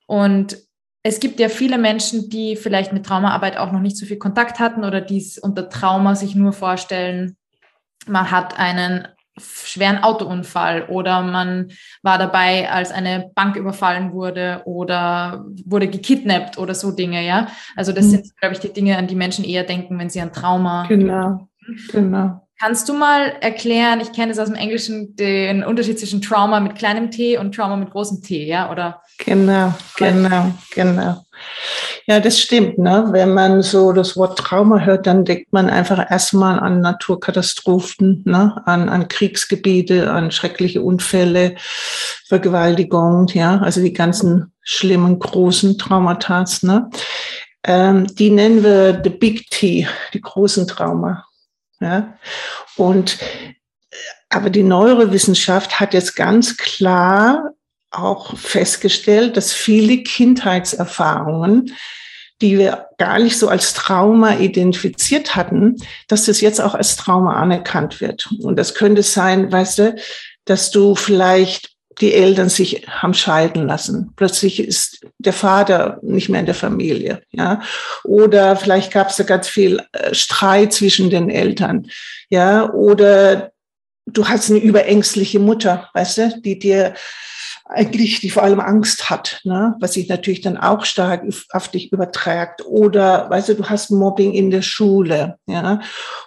Und 0.05 0.57
es 1.03 1.19
gibt 1.19 1.39
ja 1.39 1.49
viele 1.49 1.77
Menschen, 1.77 2.29
die 2.29 2.55
vielleicht 2.55 2.93
mit 2.93 3.05
Traumaarbeit 3.05 3.57
auch 3.57 3.73
noch 3.73 3.81
nicht 3.81 3.97
so 3.97 4.05
viel 4.05 4.17
Kontakt 4.17 4.59
hatten 4.59 4.85
oder 4.85 5.01
dies 5.01 5.37
unter 5.37 5.69
Trauma 5.69 6.15
sich 6.15 6.35
nur 6.35 6.53
vorstellen, 6.53 7.35
man 8.07 8.31
hat 8.31 8.57
einen 8.57 9.07
schweren 9.37 10.03
Autounfall 10.03 10.83
oder 10.89 11.21
man 11.23 11.71
war 12.03 12.17
dabei, 12.17 12.69
als 12.69 12.91
eine 12.91 13.31
Bank 13.33 13.55
überfallen 13.55 14.13
wurde 14.13 14.61
oder 14.65 15.45
wurde 15.65 15.87
gekidnappt 15.87 16.57
oder 16.57 16.75
so 16.75 16.91
Dinge, 16.91 17.25
ja. 17.25 17.47
Also 17.75 17.91
das 17.91 18.05
mhm. 18.05 18.09
sind, 18.09 18.37
glaube 18.37 18.53
ich, 18.53 18.59
die 18.59 18.71
Dinge, 18.71 18.97
an 18.97 19.07
die 19.07 19.15
Menschen 19.15 19.43
eher 19.43 19.63
denken, 19.63 19.97
wenn 19.97 20.09
sie 20.09 20.21
an 20.21 20.31
Trauma. 20.31 20.85
Genau, 20.87 21.47
genau. 21.91 22.42
Kannst 22.63 22.87
du 22.87 22.93
mal 22.93 23.33
erklären, 23.41 23.99
ich 23.99 24.13
kenne 24.13 24.31
es 24.31 24.39
aus 24.39 24.47
dem 24.47 24.55
Englischen, 24.55 25.17
den 25.17 25.65
Unterschied 25.65 25.99
zwischen 25.99 26.21
Trauma 26.21 26.61
mit 26.61 26.75
kleinem 26.75 27.11
T 27.11 27.37
und 27.37 27.53
Trauma 27.53 27.75
mit 27.75 27.91
großem 27.91 28.21
T, 28.21 28.45
ja? 28.45 28.71
Oder? 28.71 29.01
Genau, 29.17 29.73
genau, 29.97 30.49
genau. 30.73 31.25
Ja, 32.07 32.21
das 32.21 32.39
stimmt. 32.39 32.77
Ne? 32.77 33.09
Wenn 33.11 33.33
man 33.33 33.63
so 33.63 33.91
das 33.91 34.15
Wort 34.15 34.39
Trauma 34.39 34.79
hört, 34.79 35.07
dann 35.07 35.25
denkt 35.25 35.51
man 35.51 35.69
einfach 35.69 36.09
erstmal 36.09 36.57
an 36.57 36.79
Naturkatastrophen, 36.79 38.23
ne? 38.25 38.55
an, 38.65 38.87
an 38.87 39.09
Kriegsgebiete, 39.09 40.09
an 40.09 40.31
schreckliche 40.31 40.81
Unfälle, 40.81 41.55
Vergewaltigung, 42.29 43.27
ja, 43.33 43.57
also 43.57 43.81
die 43.81 43.91
ganzen 43.91 44.53
schlimmen, 44.61 45.19
großen 45.19 45.77
Traumata. 45.77 46.45
Ne? 46.61 46.89
Ähm, 47.65 48.07
die 48.15 48.29
nennen 48.29 48.63
wir 48.63 49.01
the 49.03 49.09
Big 49.09 49.49
T, 49.49 49.85
die 50.13 50.21
großen 50.21 50.65
Trauma. 50.65 51.25
Ja? 51.83 52.17
Und 52.75 53.17
aber 54.29 54.49
die 54.49 54.63
Neurowissenschaft 54.63 55.79
hat 55.79 55.93
jetzt 55.93 56.15
ganz 56.15 56.57
klar 56.57 57.51
auch 57.91 58.35
festgestellt, 58.35 59.37
dass 59.37 59.53
viele 59.53 60.01
Kindheitserfahrungen, 60.01 61.75
die 62.41 62.57
wir 62.57 62.87
gar 62.97 63.19
nicht 63.19 63.37
so 63.37 63.47
als 63.47 63.73
Trauma 63.73 64.37
identifiziert 64.37 65.35
hatten, 65.35 65.77
dass 66.07 66.25
das 66.25 66.41
jetzt 66.41 66.59
auch 66.59 66.73
als 66.73 66.95
Trauma 66.95 67.35
anerkannt 67.35 68.01
wird. 68.01 68.27
Und 68.41 68.57
das 68.57 68.73
könnte 68.73 69.03
sein, 69.03 69.51
weißt 69.51 69.79
du, 69.79 69.95
dass 70.45 70.71
du 70.71 70.95
vielleicht 70.95 71.72
die 72.01 72.13
Eltern 72.13 72.49
sich 72.49 72.87
haben 72.87 73.13
scheiden 73.13 73.67
lassen. 73.67 74.13
Plötzlich 74.15 74.59
ist 74.59 75.05
der 75.17 75.33
Vater 75.33 75.99
nicht 76.01 76.29
mehr 76.29 76.39
in 76.39 76.45
der 76.45 76.55
Familie, 76.55 77.21
ja. 77.31 77.61
Oder 78.03 78.55
vielleicht 78.55 78.91
gab 78.91 79.09
es 79.09 79.17
da 79.17 79.23
ganz 79.23 79.47
viel 79.47 79.81
äh, 79.91 80.13
Streit 80.13 80.73
zwischen 80.73 81.09
den 81.09 81.29
Eltern, 81.29 81.87
ja. 82.29 82.71
Oder 82.71 83.51
du 84.05 84.27
hast 84.27 84.49
eine 84.49 84.59
überängstliche 84.59 85.39
Mutter, 85.39 85.89
weißt 85.93 86.17
du, 86.17 86.41
die 86.41 86.59
dir 86.59 86.93
eigentlich, 87.65 88.19
die 88.19 88.29
vor 88.29 88.43
allem 88.43 88.59
Angst 88.59 89.09
hat, 89.09 89.39
ne? 89.45 89.75
was 89.79 89.93
sich 89.93 90.09
natürlich 90.09 90.41
dann 90.41 90.57
auch 90.57 90.83
stark 90.83 91.23
auf 91.51 91.69
dich 91.69 91.91
überträgt. 91.91 92.65
Oder, 92.65 93.29
weißt 93.29 93.49
du, 93.49 93.55
du 93.55 93.69
hast 93.69 93.89
Mobbing 93.89 94.33
in 94.33 94.51
der 94.51 94.61
Schule, 94.61 95.37
ja. 95.47 95.79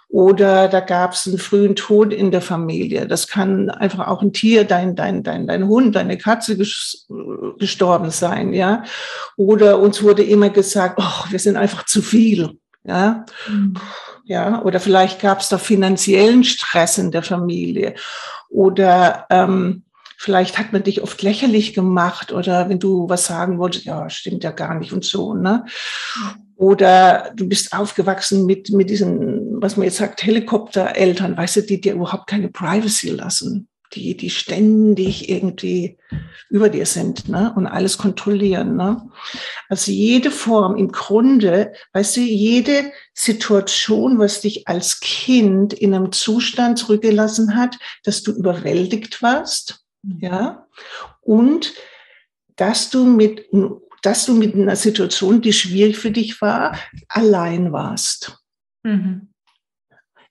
Oder 0.08 0.68
da 0.68 0.80
gab 0.80 1.12
es 1.12 1.26
einen 1.26 1.38
frühen 1.38 1.74
Tod 1.74 2.12
in 2.12 2.30
der 2.30 2.40
Familie. 2.40 3.06
Das 3.06 3.26
kann 3.26 3.68
einfach 3.68 4.06
auch 4.06 4.22
ein 4.22 4.32
Tier, 4.32 4.64
dein, 4.64 4.94
dein, 4.94 5.22
dein, 5.22 5.46
dein 5.46 5.66
Hund, 5.66 5.96
deine 5.96 6.16
Katze 6.16 6.56
gestorben 6.56 8.10
sein, 8.10 8.52
ja. 8.52 8.84
Oder 9.36 9.78
uns 9.78 10.02
wurde 10.02 10.22
immer 10.22 10.48
gesagt, 10.48 10.98
oh, 10.98 11.30
wir 11.30 11.38
sind 11.38 11.56
einfach 11.56 11.84
zu 11.84 12.00
viel, 12.00 12.58
ja. 12.84 13.26
Mhm. 13.48 13.74
Ja, 14.28 14.62
oder 14.62 14.80
vielleicht 14.80 15.20
gab 15.20 15.40
es 15.40 15.48
da 15.50 15.58
finanziellen 15.58 16.42
Stress 16.42 16.98
in 16.98 17.12
der 17.12 17.22
Familie. 17.22 17.94
Oder 18.48 19.26
ähm, 19.30 19.84
Vielleicht 20.18 20.58
hat 20.58 20.72
man 20.72 20.82
dich 20.82 21.02
oft 21.02 21.22
lächerlich 21.22 21.74
gemacht 21.74 22.32
oder 22.32 22.68
wenn 22.68 22.78
du 22.78 23.08
was 23.08 23.26
sagen 23.26 23.58
wolltest, 23.58 23.84
ja, 23.84 24.08
stimmt 24.08 24.44
ja 24.44 24.50
gar 24.50 24.74
nicht 24.74 24.92
und 24.92 25.04
so, 25.04 25.34
ne? 25.34 25.64
Oder 26.56 27.32
du 27.36 27.46
bist 27.46 27.74
aufgewachsen 27.74 28.46
mit, 28.46 28.70
mit 28.70 28.88
diesen, 28.88 29.60
was 29.60 29.76
man 29.76 29.84
jetzt 29.84 29.98
sagt, 29.98 30.24
Helikoptereltern, 30.24 31.36
weißt 31.36 31.56
du, 31.56 31.62
die 31.62 31.82
dir 31.82 31.92
überhaupt 31.92 32.28
keine 32.28 32.48
Privacy 32.48 33.10
lassen, 33.10 33.68
die, 33.92 34.16
die 34.16 34.30
ständig 34.30 35.28
irgendwie 35.28 35.98
über 36.48 36.70
dir 36.70 36.86
sind, 36.86 37.28
ne? 37.28 37.52
Und 37.54 37.66
alles 37.66 37.98
kontrollieren, 37.98 38.74
ne? 38.74 39.06
Also 39.68 39.92
jede 39.92 40.30
Form, 40.30 40.76
im 40.76 40.92
Grunde, 40.92 41.72
weißt 41.92 42.16
du, 42.16 42.20
jede 42.20 42.90
Situation, 43.12 44.18
was 44.18 44.40
dich 44.40 44.66
als 44.66 45.00
Kind 45.00 45.74
in 45.74 45.92
einem 45.92 46.10
Zustand 46.10 46.78
zurückgelassen 46.78 47.54
hat, 47.54 47.78
dass 48.02 48.22
du 48.22 48.32
überwältigt 48.32 49.20
warst, 49.22 49.85
ja, 50.20 50.66
und 51.22 51.74
dass 52.56 52.90
du 52.90 53.04
mit, 53.04 53.46
dass 54.02 54.26
du 54.26 54.34
mit 54.34 54.54
einer 54.54 54.76
Situation, 54.76 55.40
die 55.40 55.52
schwierig 55.52 55.98
für 55.98 56.10
dich 56.10 56.40
war, 56.40 56.78
allein 57.08 57.72
warst. 57.72 58.38
Mhm. 58.82 59.28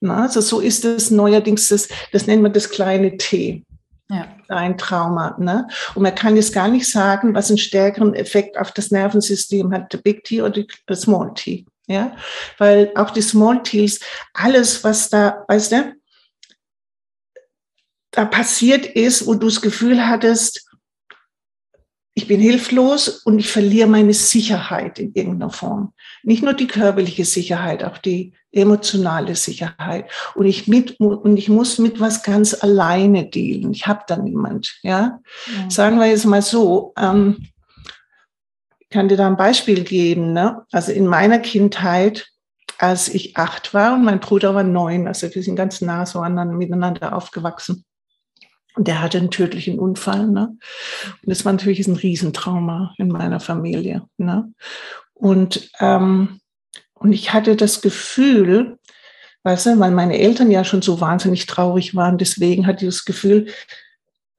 Na, 0.02 0.24
also 0.24 0.42
so 0.42 0.60
ist 0.60 0.86
es 0.86 1.12
neuerdings, 1.12 1.70
das, 1.70 1.88
das 2.12 2.28
nennt 2.28 2.44
man 2.44 2.54
das 2.54 2.70
kleine 2.70 3.18
T. 3.18 3.64
Ja. 4.10 4.28
Ein 4.50 4.78
Trauma. 4.78 5.36
Ne? 5.40 5.68
Und 5.96 6.04
man 6.04 6.14
kann 6.14 6.36
jetzt 6.36 6.54
gar 6.54 6.68
nicht 6.68 6.90
sagen, 6.90 7.34
was 7.34 7.50
einen 7.50 7.58
stärkeren 7.58 8.14
Effekt 8.14 8.58
auf 8.58 8.72
das 8.72 8.92
Nervensystem 8.92 9.74
hat, 9.74 9.92
der 9.94 9.98
Big 9.98 10.24
T 10.24 10.42
oder 10.42 10.52
die 10.52 10.68
Small 10.94 11.34
T. 11.34 11.66
Ja, 11.88 12.16
weil 12.58 12.92
auch 12.96 13.12
die 13.12 13.22
Small 13.22 13.62
T's, 13.62 14.00
alles, 14.34 14.84
was 14.84 15.10
da, 15.10 15.44
weißt 15.48 15.72
du, 15.72 15.94
da 18.16 18.26
passiert 18.26 18.86
ist, 18.86 19.28
wo 19.28 19.34
du 19.34 19.48
das 19.48 19.62
Gefühl 19.62 20.08
hattest, 20.08 20.66
ich 22.18 22.28
bin 22.28 22.40
hilflos 22.40 23.10
und 23.10 23.40
ich 23.40 23.52
verliere 23.52 23.90
meine 23.90 24.14
Sicherheit 24.14 25.00
in 25.00 25.14
irgendeiner 25.14 25.52
Form. 25.52 25.94
Nicht 26.24 26.44
nur 26.44 26.54
die 26.54 26.68
körperliche 26.68 27.26
Sicherheit, 27.26 27.84
auch 27.84 27.98
die 27.98 28.34
emotionale 28.54 29.36
Sicherheit. 29.36 30.10
Und 30.34 30.46
ich 30.46 30.66
mit 30.70 30.98
und 30.98 31.36
ich 31.36 31.50
muss 31.50 31.78
mit 31.78 32.00
was 32.00 32.24
ganz 32.24 32.54
alleine 32.54 33.30
dealen. 33.30 33.74
Ich 33.74 33.86
habe 33.86 34.06
da 34.08 34.16
niemand. 34.16 34.80
Ja, 34.82 35.20
ja. 35.48 35.70
sagen 35.70 36.00
wir 36.00 36.06
jetzt 36.06 36.26
mal 36.26 36.42
so. 36.42 36.94
Ähm, 36.98 37.50
ich 38.80 38.90
kann 38.90 39.10
dir 39.10 39.18
da 39.18 39.28
ein 39.28 39.36
Beispiel 39.36 39.84
geben. 39.84 40.32
Ne? 40.32 40.64
Also 40.72 40.94
in 40.94 41.08
meiner 41.08 41.40
Kindheit, 41.40 42.30
als 42.78 43.10
ich 43.10 43.36
acht 43.36 43.74
war 43.74 43.96
und 43.96 44.06
mein 44.06 44.22
Bruder 44.22 44.56
war 44.56 44.64
neun, 44.64 45.06
also 45.10 45.34
wir 45.36 45.44
sind 45.44 45.58
ganz 45.58 45.82
nah 45.82 46.06
so 46.06 46.22
miteinander 46.22 47.14
aufgewachsen. 47.14 47.84
Und 48.76 48.88
der 48.88 49.02
hatte 49.02 49.18
einen 49.18 49.32
tödlichen 49.32 49.80
Unfall. 49.80 50.28
Ne? 50.28 50.48
Und 50.50 51.30
das 51.30 51.46
war 51.46 51.54
natürlich 51.54 51.88
ein 51.88 51.96
Riesentrauma 51.96 52.94
in 52.98 53.08
meiner 53.08 53.40
Familie. 53.40 54.04
Ne? 54.18 54.52
Und, 55.14 55.70
ähm, 55.80 56.40
und 56.94 57.14
ich 57.14 57.34
hatte 57.34 57.56
das 57.56 57.82
Gefühl, 57.82 58.78
Weißt 59.46 59.68
du, 59.68 59.80
weil 59.80 59.92
meine 59.92 60.18
Eltern 60.18 60.50
ja 60.50 60.64
schon 60.64 60.82
so 60.82 61.00
wahnsinnig 61.00 61.46
traurig 61.46 61.94
waren. 61.94 62.18
Deswegen 62.18 62.66
hatte 62.66 62.84
ich 62.84 62.92
das 62.92 63.06
Gefühl, 63.06 63.46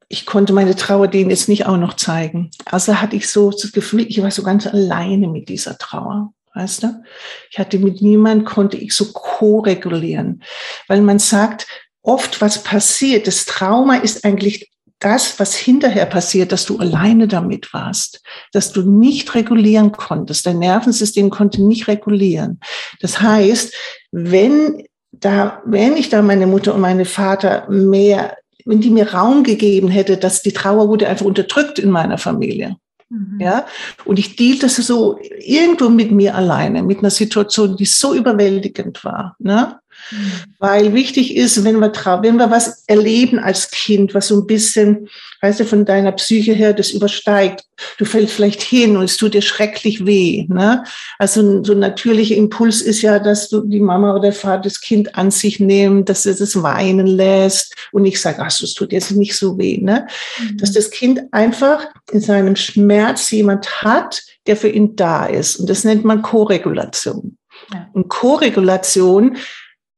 ich 0.08 0.26
konnte 0.26 0.52
meine 0.52 0.74
Trauer 0.74 1.06
denen 1.06 1.30
jetzt 1.30 1.48
nicht 1.48 1.66
auch 1.66 1.76
noch 1.76 1.94
zeigen. 1.94 2.50
Also 2.64 3.00
hatte 3.00 3.14
ich 3.14 3.30
so 3.30 3.52
das 3.52 3.70
Gefühl, 3.70 4.00
ich 4.08 4.20
war 4.20 4.32
so 4.32 4.42
ganz 4.42 4.66
alleine 4.66 5.28
mit 5.28 5.48
dieser 5.48 5.78
Trauer. 5.78 6.32
Weißt 6.54 6.82
du? 6.82 7.04
Ich 7.52 7.58
hatte 7.60 7.78
mit 7.78 8.02
niemand, 8.02 8.46
konnte 8.46 8.78
ich 8.78 8.94
so 8.94 9.12
ko-regulieren. 9.12 10.42
Weil 10.88 11.02
man 11.02 11.20
sagt, 11.20 11.68
oft 12.06 12.40
was 12.40 12.62
passiert, 12.62 13.26
das 13.26 13.44
Trauma 13.44 13.96
ist 13.96 14.24
eigentlich 14.24 14.70
das, 14.98 15.38
was 15.38 15.54
hinterher 15.54 16.06
passiert, 16.06 16.52
dass 16.52 16.64
du 16.64 16.78
alleine 16.78 17.28
damit 17.28 17.74
warst, 17.74 18.22
dass 18.52 18.72
du 18.72 18.82
nicht 18.82 19.34
regulieren 19.34 19.92
konntest. 19.92 20.46
Dein 20.46 20.58
Nervensystem 20.58 21.28
konnte 21.28 21.62
nicht 21.62 21.86
regulieren. 21.86 22.60
Das 23.00 23.20
heißt, 23.20 23.74
wenn 24.12 24.84
da, 25.12 25.62
wenn 25.66 25.96
ich 25.96 26.08
da 26.08 26.22
meine 26.22 26.46
Mutter 26.46 26.74
und 26.74 26.80
meine 26.80 27.04
Vater 27.04 27.68
mehr, 27.68 28.36
wenn 28.64 28.80
die 28.80 28.90
mir 28.90 29.12
Raum 29.12 29.44
gegeben 29.44 29.88
hätte, 29.88 30.16
dass 30.16 30.42
die 30.42 30.52
Trauer 30.52 30.88
wurde 30.88 31.08
einfach 31.08 31.26
unterdrückt 31.26 31.78
in 31.78 31.90
meiner 31.90 32.18
Familie. 32.18 32.76
Mhm. 33.08 33.38
Ja, 33.40 33.66
und 34.04 34.18
ich 34.18 34.36
dealte 34.36 34.68
so 34.68 35.18
irgendwo 35.38 35.88
mit 35.88 36.10
mir 36.10 36.34
alleine, 36.34 36.82
mit 36.82 36.98
einer 36.98 37.10
Situation, 37.10 37.76
die 37.76 37.84
so 37.84 38.14
überwältigend 38.14 39.04
war. 39.04 39.36
Ne? 39.38 39.78
Mhm. 40.10 40.32
Weil 40.58 40.94
wichtig 40.94 41.36
ist, 41.36 41.64
wenn 41.64 41.80
wir, 41.80 41.92
wenn 42.22 42.36
wir 42.36 42.50
was 42.50 42.84
erleben 42.86 43.38
als 43.38 43.70
Kind, 43.70 44.14
was 44.14 44.28
so 44.28 44.40
ein 44.40 44.46
bisschen, 44.46 45.08
weißt 45.40 45.60
du, 45.60 45.64
von 45.64 45.84
deiner 45.84 46.12
Psyche 46.12 46.52
her 46.52 46.72
das 46.72 46.90
übersteigt, 46.90 47.64
du 47.98 48.04
fällst 48.04 48.34
vielleicht 48.34 48.62
hin 48.62 48.96
und 48.96 49.04
es 49.04 49.16
tut 49.16 49.34
dir 49.34 49.42
schrecklich 49.42 50.06
weh. 50.06 50.46
Ne? 50.48 50.84
Also 51.18 51.62
so 51.62 51.72
ein 51.72 51.78
natürlicher 51.78 52.36
Impuls 52.36 52.80
ist 52.80 53.02
ja, 53.02 53.18
dass 53.18 53.48
du 53.48 53.62
die 53.62 53.80
Mama 53.80 54.12
oder 54.12 54.22
der 54.22 54.32
Vater 54.32 54.62
das 54.62 54.80
Kind 54.80 55.14
an 55.14 55.30
sich 55.30 55.60
nimmt, 55.60 56.08
dass 56.08 56.26
es 56.26 56.38
das 56.38 56.62
weinen 56.62 57.06
lässt 57.06 57.74
und 57.92 58.04
ich 58.04 58.20
sage, 58.20 58.38
ach, 58.40 58.46
es 58.48 58.74
tut 58.74 58.92
jetzt 58.92 59.10
nicht 59.12 59.36
so 59.36 59.58
weh. 59.58 59.78
Ne? 59.78 60.06
Mhm. 60.40 60.58
Dass 60.58 60.72
das 60.72 60.90
Kind 60.90 61.22
einfach 61.32 61.86
in 62.12 62.20
seinem 62.20 62.56
Schmerz 62.56 63.30
jemand 63.30 63.82
hat, 63.82 64.22
der 64.46 64.56
für 64.56 64.68
ihn 64.68 64.96
da 64.96 65.26
ist. 65.26 65.56
Und 65.56 65.68
das 65.68 65.84
nennt 65.84 66.04
man 66.04 66.22
Koregulation. 66.22 67.36
Ja. 67.72 67.88
Und 67.92 68.08
Koregulation 68.08 69.36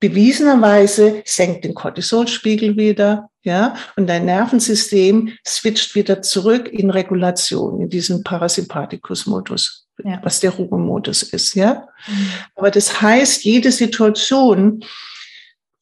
bewiesenerweise 0.01 1.23
senkt 1.25 1.65
den 1.65 1.75
Cortisolspiegel 1.75 2.77
wieder, 2.77 3.31
ja, 3.43 3.75
und 3.97 4.07
dein 4.09 4.27
Nervensystem 4.27 5.33
switcht 5.47 5.95
wieder 5.95 6.23
zurück 6.23 6.69
in 6.69 6.91
Regulation, 6.91 7.81
in 7.81 7.89
diesen 7.89 8.23
Parasympathikus-Modus, 8.23 9.87
ja. 10.05 10.21
was 10.23 10.41
der 10.41 10.51
Ruhemodus 10.51 11.23
ist, 11.23 11.55
ja. 11.55 11.89
Mhm. 12.07 12.31
Aber 12.55 12.71
das 12.71 13.01
heißt, 13.01 13.45
jede 13.45 13.73
Situation, 13.73 14.85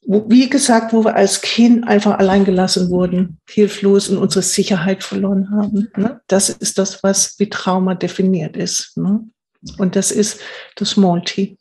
wo, 0.06 0.24
wie 0.28 0.48
gesagt, 0.48 0.92
wo 0.92 1.04
wir 1.04 1.16
als 1.16 1.40
Kind 1.40 1.86
einfach 1.88 2.18
alleingelassen 2.18 2.90
wurden, 2.90 3.38
hilflos 3.48 4.08
und 4.08 4.18
unsere 4.18 4.42
Sicherheit 4.42 5.02
verloren 5.02 5.50
haben, 5.50 5.90
ne? 5.96 6.20
das 6.28 6.48
ist 6.48 6.78
das, 6.78 7.02
was 7.02 7.34
wie 7.38 7.50
Trauma 7.50 7.94
definiert 7.94 8.56
ist. 8.56 8.96
Ne? 8.96 9.28
Und 9.78 9.96
das 9.96 10.12
ist 10.12 10.40
das 10.76 10.96
Multi. 10.96 11.58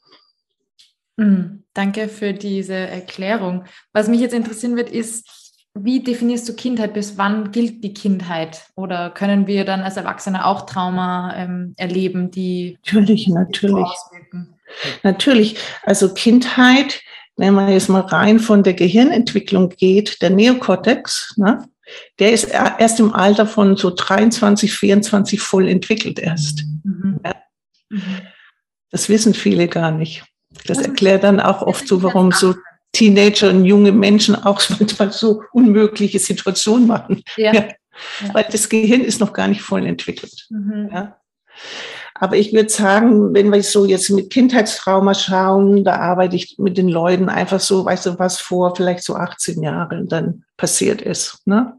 Mhm. 1.18 1.65
Danke 1.76 2.08
für 2.08 2.34
diese 2.34 2.74
Erklärung. 2.74 3.66
Was 3.92 4.08
mich 4.08 4.22
jetzt 4.22 4.34
interessieren 4.34 4.78
wird, 4.78 4.90
ist, 4.90 5.30
wie 5.74 6.02
definierst 6.02 6.48
du 6.48 6.56
Kindheit? 6.56 6.94
Bis 6.94 7.18
wann 7.18 7.52
gilt 7.52 7.84
die 7.84 7.94
Kindheit? 7.94 8.68
Oder 8.76 9.10
können 9.10 9.46
wir 9.46 9.66
dann 9.66 9.82
als 9.82 9.98
Erwachsene 9.98 10.46
auch 10.46 10.66
Trauma 10.66 11.36
ähm, 11.36 11.74
erleben, 11.76 12.32
die 12.32 12.78
natürlich, 12.86 13.28
natürlich, 13.28 13.90
natürlich. 15.04 15.58
Also 15.84 16.14
Kindheit, 16.14 17.02
wenn 17.36 17.54
man 17.54 17.70
jetzt 17.70 17.90
mal 17.90 18.00
rein 18.00 18.40
von 18.40 18.64
der 18.64 18.74
Gehirnentwicklung 18.74 19.68
geht, 19.68 20.22
der 20.22 20.30
Neokortex, 20.30 21.34
ne, 21.36 21.68
der 22.20 22.32
ist 22.32 22.46
erst 22.46 23.02
im 23.02 23.14
Alter 23.14 23.46
von 23.46 23.76
so 23.76 23.92
23, 23.94 24.74
24 24.74 25.42
voll 25.42 25.68
entwickelt 25.68 26.20
erst. 26.20 26.64
Mhm. 26.86 27.20
Ja. 27.24 27.36
Mhm. 27.90 28.22
Das 28.92 29.10
wissen 29.10 29.34
viele 29.34 29.68
gar 29.68 29.92
nicht. 29.92 30.24
Das 30.66 30.80
erklärt 30.80 31.24
dann 31.24 31.40
auch 31.40 31.62
oft 31.62 31.88
so, 31.88 32.02
warum 32.04 32.32
so 32.32 32.56
Teenager 32.94 33.50
und 33.50 33.66
junge 33.66 33.92
Menschen 33.92 34.36
auch 34.36 34.62
manchmal 34.80 35.12
so 35.12 35.44
unmögliche 35.52 36.20
Situationen 36.20 36.88
machen. 36.88 37.24
Ja. 37.38 37.54
ja. 37.54 37.68
Weil 38.34 38.46
das 38.52 38.70
Gehirn 38.70 39.02
ist 39.02 39.20
noch 39.20 39.34
gar 39.34 39.48
nicht 39.48 39.62
voll 39.62 39.86
entwickelt. 39.86 40.48
Mhm. 40.50 40.90
Ja. 40.92 41.18
Aber 42.18 42.38
ich 42.38 42.54
würde 42.54 42.70
sagen, 42.70 43.34
wenn 43.34 43.52
wir 43.52 43.62
so 43.62 43.86
jetzt 43.86 44.10
mit 44.10 44.30
Kindheitstrauma 44.30 45.14
schauen, 45.14 45.84
da 45.84 45.98
arbeite 45.98 46.38
ich 46.38 46.56
mit 46.58 46.78
den 46.78 46.88
Leuten 46.88 47.28
einfach 47.28 47.60
so, 47.60 47.84
weißt 47.84 48.06
du, 48.06 48.20
was 48.20 48.40
vor 48.40 48.74
vielleicht 48.76 49.04
so 49.04 49.16
18 49.16 49.62
Jahren 49.62 50.08
dann 50.08 50.46
passiert 50.56 51.02
ist. 51.02 51.40
Ne? 51.46 51.78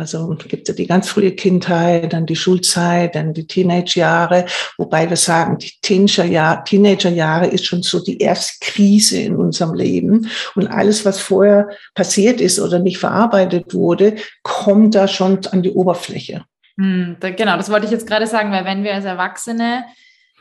Also 0.00 0.34
gibt 0.48 0.62
es 0.62 0.68
ja 0.68 0.74
die 0.74 0.86
ganz 0.86 1.08
frühe 1.08 1.32
Kindheit, 1.32 2.12
dann 2.12 2.26
die 2.26 2.36
Schulzeit, 2.36 3.14
dann 3.14 3.34
die 3.34 3.46
Teenagerjahre, 3.46 4.46
wobei 4.78 5.08
wir 5.08 5.16
sagen, 5.16 5.58
die 5.58 5.72
Teenagerjahre 5.82 7.46
ist 7.46 7.66
schon 7.66 7.82
so 7.82 8.02
die 8.02 8.18
erste 8.18 8.54
Krise 8.60 9.20
in 9.20 9.36
unserem 9.36 9.74
Leben. 9.74 10.30
Und 10.54 10.66
alles, 10.68 11.04
was 11.04 11.20
vorher 11.20 11.68
passiert 11.94 12.40
ist 12.40 12.58
oder 12.58 12.78
nicht 12.78 12.98
verarbeitet 12.98 13.74
wurde, 13.74 14.16
kommt 14.42 14.94
da 14.94 15.06
schon 15.06 15.38
an 15.52 15.62
die 15.62 15.70
Oberfläche. 15.70 16.44
Hm, 16.78 17.16
genau, 17.20 17.56
das 17.56 17.70
wollte 17.70 17.86
ich 17.86 17.92
jetzt 17.92 18.06
gerade 18.06 18.26
sagen, 18.26 18.52
weil 18.52 18.64
wenn 18.64 18.84
wir 18.84 18.94
als 18.94 19.04
Erwachsene 19.04 19.84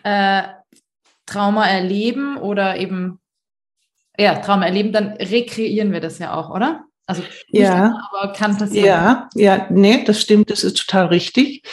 äh, 0.03 0.43
Trauma 1.25 1.67
erleben 1.67 2.37
oder 2.37 2.77
eben 2.77 3.19
ja, 4.17 4.35
Trauma 4.35 4.65
erleben, 4.65 4.91
dann 4.91 5.13
rekreieren 5.13 5.91
wir 5.93 6.01
das 6.01 6.19
ja 6.19 6.33
auch, 6.33 6.49
oder? 6.49 6.83
Also 7.09 7.23
ja, 7.47 7.87
immer, 7.87 8.09
aber 8.11 8.33
kann 8.33 8.55
passieren. 8.55 8.85
Ja, 8.85 9.29
ja, 9.33 9.65
nee, 9.71 10.03
das 10.03 10.21
stimmt, 10.21 10.51
das 10.51 10.63
ist 10.63 10.77
total 10.77 11.07
richtig. 11.07 11.63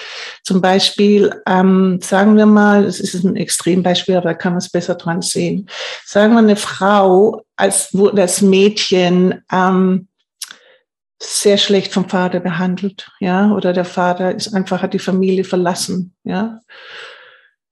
Zum 0.43 0.63
Beispiel, 0.63 1.31
ähm, 1.47 1.99
sagen 2.03 2.39
wir 2.39 2.47
mal, 2.47 2.87
es 2.87 3.01
ist 3.01 3.23
ein 3.23 3.37
Extrembeispiel, 3.37 4.17
aber 4.17 4.31
da 4.31 4.35
kann 4.35 4.55
man 4.55 4.61
es 4.61 4.71
besser 4.71 4.95
dran 4.95 5.21
sehen. 5.21 5.69
Sagen 6.07 6.33
wir 6.33 6.39
eine 6.39 6.57
Frau, 6.57 7.45
als 7.55 7.93
wurde 7.93 8.17
das 8.17 8.41
Mädchen 8.41 9.45
ähm, 9.53 10.09
sehr 11.23 11.59
schlecht 11.59 11.93
vom 11.93 12.09
Vater 12.09 12.41
behandelt, 12.41 13.11
ja, 13.21 13.53
oder 13.53 13.75
der 13.75 13.85
Vater 13.85 14.35
ist 14.35 14.55
einfach 14.55 14.81
hat 14.81 14.95
die 14.95 14.99
Familie 14.99 15.45
verlassen, 15.45 16.15
ja. 16.25 16.61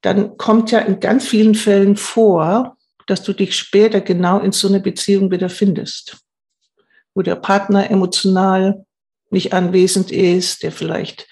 Dann 0.02 0.36
kommt 0.36 0.70
ja 0.70 0.80
in 0.80 1.00
ganz 1.00 1.26
vielen 1.26 1.54
Fällen 1.54 1.96
vor, 1.96 2.76
dass 3.06 3.22
du 3.22 3.32
dich 3.32 3.56
später 3.56 4.02
genau 4.02 4.38
in 4.40 4.52
so 4.52 4.68
eine 4.68 4.80
Beziehung 4.80 5.30
wieder 5.30 5.48
findest 5.48 6.23
wo 7.14 7.22
der 7.22 7.36
Partner 7.36 7.90
emotional 7.90 8.84
nicht 9.30 9.52
anwesend 9.52 10.10
ist, 10.10 10.62
der 10.62 10.72
vielleicht 10.72 11.26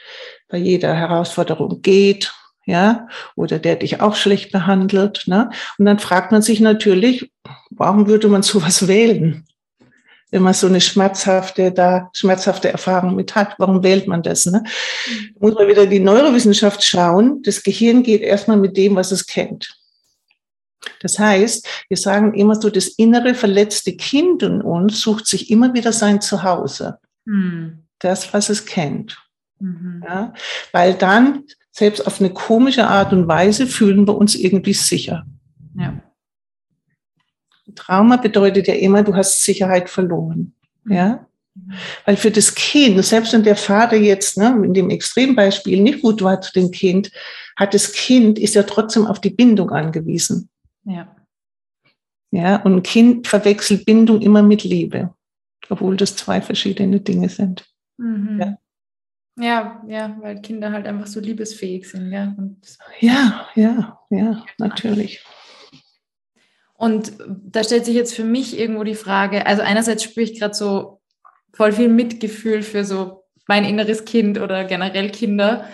bei 0.49 0.59
jeder 0.59 0.95
Herausforderung 0.95 1.83
geht, 1.83 2.33
ja, 2.67 3.09
oder 3.35 3.59
der 3.59 3.77
dich 3.77 4.01
auch 4.01 4.15
schlecht 4.15 4.53
behandelt, 4.53 5.25
ne? 5.27 5.51
Und 5.79 5.87
dann 5.87 5.99
fragt 5.99 6.31
man 6.31 6.43
sich 6.43 6.61
natürlich, 6.61 7.33
warum 7.71 8.07
würde 8.07 8.29
man 8.29 8.43
sowas 8.43 8.87
wählen? 8.87 9.45
Wenn 10.31 10.43
man 10.43 10.55
so 10.55 10.67
eine 10.67 10.81
schmerzhafte, 10.81 11.73
da 11.73 12.09
schmerzhafte 12.15 12.71
Erfahrung 12.71 13.17
mit 13.17 13.35
hat, 13.35 13.55
warum 13.59 13.83
wählt 13.83 14.09
man 14.09 14.23
das? 14.23 14.47
Ne? 14.47 14.65
Muss 15.39 15.55
man 15.55 15.69
wieder 15.69 15.85
die 15.85 16.01
Neurowissenschaft 16.01 16.83
schauen. 16.83 17.43
Das 17.43 17.63
Gehirn 17.63 18.03
geht 18.03 18.23
erstmal 18.23 18.57
mit 18.57 18.79
dem, 18.79 18.97
was 18.97 19.13
es 19.13 19.27
kennt. 19.27 19.77
Das 21.01 21.19
heißt, 21.19 21.67
wir 21.89 21.97
sagen 21.97 22.35
immer 22.35 22.55
so, 22.55 22.71
das 22.71 22.89
innere 22.89 23.35
verletzte 23.35 23.97
Kind 23.97 24.43
in 24.43 24.61
uns 24.61 25.01
sucht 25.01 25.27
sich 25.27 25.51
immer 25.51 25.75
wieder 25.75 25.93
sein 25.93 26.21
Zuhause. 26.21 26.99
Mhm. 27.25 27.85
Das, 27.99 28.33
was 28.33 28.49
es 28.49 28.65
kennt. 28.67 29.19
Mhm. 29.59 30.03
Ja? 30.07 30.35
Weil 30.73 30.95
dann, 30.95 31.45
selbst 31.71 32.07
auf 32.07 32.21
eine 32.21 32.31
komische 32.31 32.87
Art 32.87 33.13
und 33.13 33.29
Weise, 33.29 33.67
fühlen 33.67 34.07
wir 34.07 34.17
uns 34.17 34.35
irgendwie 34.35 34.75
sicher. 34.75 35.25
Ja. 35.75 36.03
Trauma 37.75 38.17
bedeutet 38.17 38.69
ja 38.69 38.75
immer, 38.75 39.03
du 39.03 39.15
hast 39.15 39.43
Sicherheit 39.43 39.89
verloren. 39.89 40.55
Ja? 40.87 41.27
Mhm. 41.55 41.73
Weil 42.05 42.17
für 42.17 42.31
das 42.31 42.55
Kind, 42.55 43.03
selbst 43.05 43.33
wenn 43.33 43.43
der 43.43 43.57
Vater 43.57 43.97
jetzt 43.97 44.37
ne, 44.37 44.49
in 44.65 44.75
dem 44.75 44.91
Extrembeispiel 44.91 45.81
nicht 45.81 46.03
gut 46.03 46.23
war 46.23 46.41
zu 46.41 46.53
dem 46.53 46.71
Kind, 46.71 47.11
hat 47.57 47.75
das 47.75 47.93
Kind, 47.93 48.39
ist 48.39 48.55
ja 48.55 48.63
trotzdem 48.63 49.07
auf 49.07 49.21
die 49.21 49.31
Bindung 49.31 49.71
angewiesen. 49.71 50.49
Ja. 50.85 51.17
Ja, 52.31 52.57
und 52.63 52.77
ein 52.77 52.83
Kind 52.83 53.27
verwechselt 53.27 53.85
Bindung 53.85 54.23
immer 54.23 54.43
mit 54.43 54.65
Liebe, 54.65 55.15
obwohl 55.69 55.97
das 55.97 56.17
zwei 56.17 56.41
verschiedene 56.41 57.01
Dinge 57.01 57.29
sind. 57.29 57.67
Mhm. 57.99 58.41
Ja. 58.41 58.59
Ja, 59.39 59.83
ja, 59.89 60.17
weil 60.21 60.43
Kinder 60.43 60.73
halt 60.73 60.87
einfach 60.87 61.07
so 61.07 61.19
liebesfähig 61.19 61.89
sind, 61.89 62.13
ja. 62.13 62.35
Und 62.37 62.59
ja, 63.01 63.49
ja, 63.55 63.99
ja, 64.11 64.45
natürlich. 64.59 65.25
Und 66.75 67.13
da 67.29 67.65
stellt 67.65 67.87
sich 67.87 67.95
jetzt 67.95 68.15
für 68.15 68.25
mich 68.25 68.59
irgendwo 68.59 68.85
die 68.85 68.95
Frage, 68.95 69.47
also 69.47 69.63
einerseits 69.63 70.03
spüre 70.03 70.25
ich 70.25 70.39
gerade 70.39 70.53
so 70.53 71.01
voll 71.55 71.73
viel 71.73 71.89
Mitgefühl 71.89 72.63
für 72.63 72.85
so 72.85 73.25
mein 73.47 73.65
inneres 73.65 74.05
Kind 74.05 74.39
oder 74.39 74.65
generell 74.65 75.11
Kinder 75.11 75.67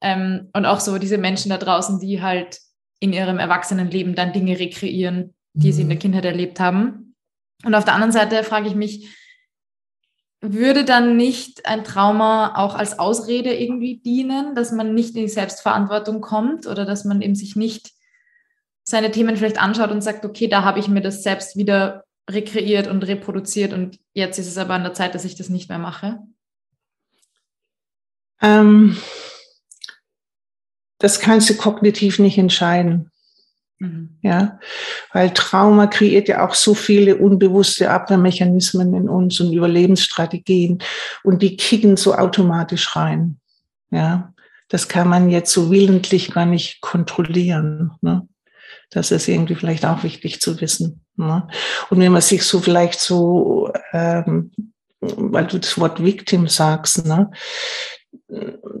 ähm, 0.00 0.48
und 0.52 0.64
auch 0.64 0.80
so 0.80 0.98
diese 0.98 1.18
Menschen 1.18 1.50
da 1.50 1.58
draußen, 1.58 2.00
die 2.00 2.22
halt 2.22 2.60
in 3.02 3.12
ihrem 3.12 3.40
Erwachsenenleben 3.40 4.14
dann 4.14 4.32
Dinge 4.32 4.60
rekreieren, 4.60 5.34
die 5.54 5.72
sie 5.72 5.82
in 5.82 5.88
der 5.88 5.96
mhm. 5.96 6.02
Kindheit 6.02 6.24
erlebt 6.24 6.60
haben. 6.60 7.16
Und 7.64 7.74
auf 7.74 7.84
der 7.84 7.94
anderen 7.94 8.12
Seite 8.12 8.44
frage 8.44 8.68
ich 8.68 8.76
mich, 8.76 9.08
würde 10.40 10.84
dann 10.84 11.16
nicht 11.16 11.66
ein 11.66 11.82
Trauma 11.82 12.54
auch 12.56 12.76
als 12.76 13.00
Ausrede 13.00 13.54
irgendwie 13.54 13.98
dienen, 13.98 14.54
dass 14.54 14.70
man 14.70 14.94
nicht 14.94 15.16
in 15.16 15.22
die 15.22 15.28
Selbstverantwortung 15.28 16.20
kommt 16.20 16.66
oder 16.68 16.84
dass 16.84 17.04
man 17.04 17.22
eben 17.22 17.34
sich 17.34 17.56
nicht 17.56 17.90
seine 18.84 19.10
Themen 19.10 19.36
vielleicht 19.36 19.60
anschaut 19.60 19.90
und 19.90 20.00
sagt, 20.00 20.24
okay, 20.24 20.46
da 20.46 20.62
habe 20.62 20.78
ich 20.78 20.86
mir 20.86 21.00
das 21.00 21.24
selbst 21.24 21.56
wieder 21.56 22.04
rekreiert 22.30 22.86
und 22.86 23.04
reproduziert 23.04 23.72
und 23.72 23.98
jetzt 24.14 24.38
ist 24.38 24.48
es 24.48 24.58
aber 24.58 24.74
an 24.74 24.84
der 24.84 24.94
Zeit, 24.94 25.16
dass 25.16 25.24
ich 25.24 25.34
das 25.34 25.48
nicht 25.48 25.68
mehr 25.68 25.78
mache? 25.78 26.20
Ähm, 28.40 28.96
das 31.02 31.18
kannst 31.18 31.50
du 31.50 31.54
kognitiv 31.54 32.20
nicht 32.20 32.38
entscheiden. 32.38 33.10
Mhm. 33.80 34.16
Ja, 34.22 34.60
weil 35.12 35.30
Trauma 35.30 35.88
kreiert 35.88 36.28
ja 36.28 36.46
auch 36.46 36.54
so 36.54 36.74
viele 36.74 37.16
unbewusste 37.16 37.90
Abwehrmechanismen 37.90 38.94
in 38.94 39.08
uns 39.08 39.40
und 39.40 39.52
Überlebensstrategien 39.52 40.78
und 41.24 41.42
die 41.42 41.56
kicken 41.56 41.96
so 41.96 42.14
automatisch 42.14 42.94
rein. 42.94 43.40
Ja, 43.90 44.32
das 44.68 44.86
kann 44.86 45.08
man 45.08 45.28
jetzt 45.28 45.52
so 45.52 45.72
willentlich 45.72 46.32
gar 46.32 46.46
nicht 46.46 46.80
kontrollieren. 46.80 47.90
Ne? 48.00 48.28
Das 48.90 49.10
ist 49.10 49.26
irgendwie 49.26 49.56
vielleicht 49.56 49.84
auch 49.84 50.04
wichtig 50.04 50.40
zu 50.40 50.60
wissen. 50.60 51.04
Ne? 51.16 51.48
Und 51.90 51.98
wenn 51.98 52.12
man 52.12 52.22
sich 52.22 52.44
so 52.44 52.60
vielleicht 52.60 53.00
so, 53.00 53.72
ähm, 53.92 54.52
weil 55.00 55.48
du 55.48 55.58
das 55.58 55.76
Wort 55.78 56.02
Victim 56.04 56.46
sagst, 56.46 57.04
ne? 57.04 57.32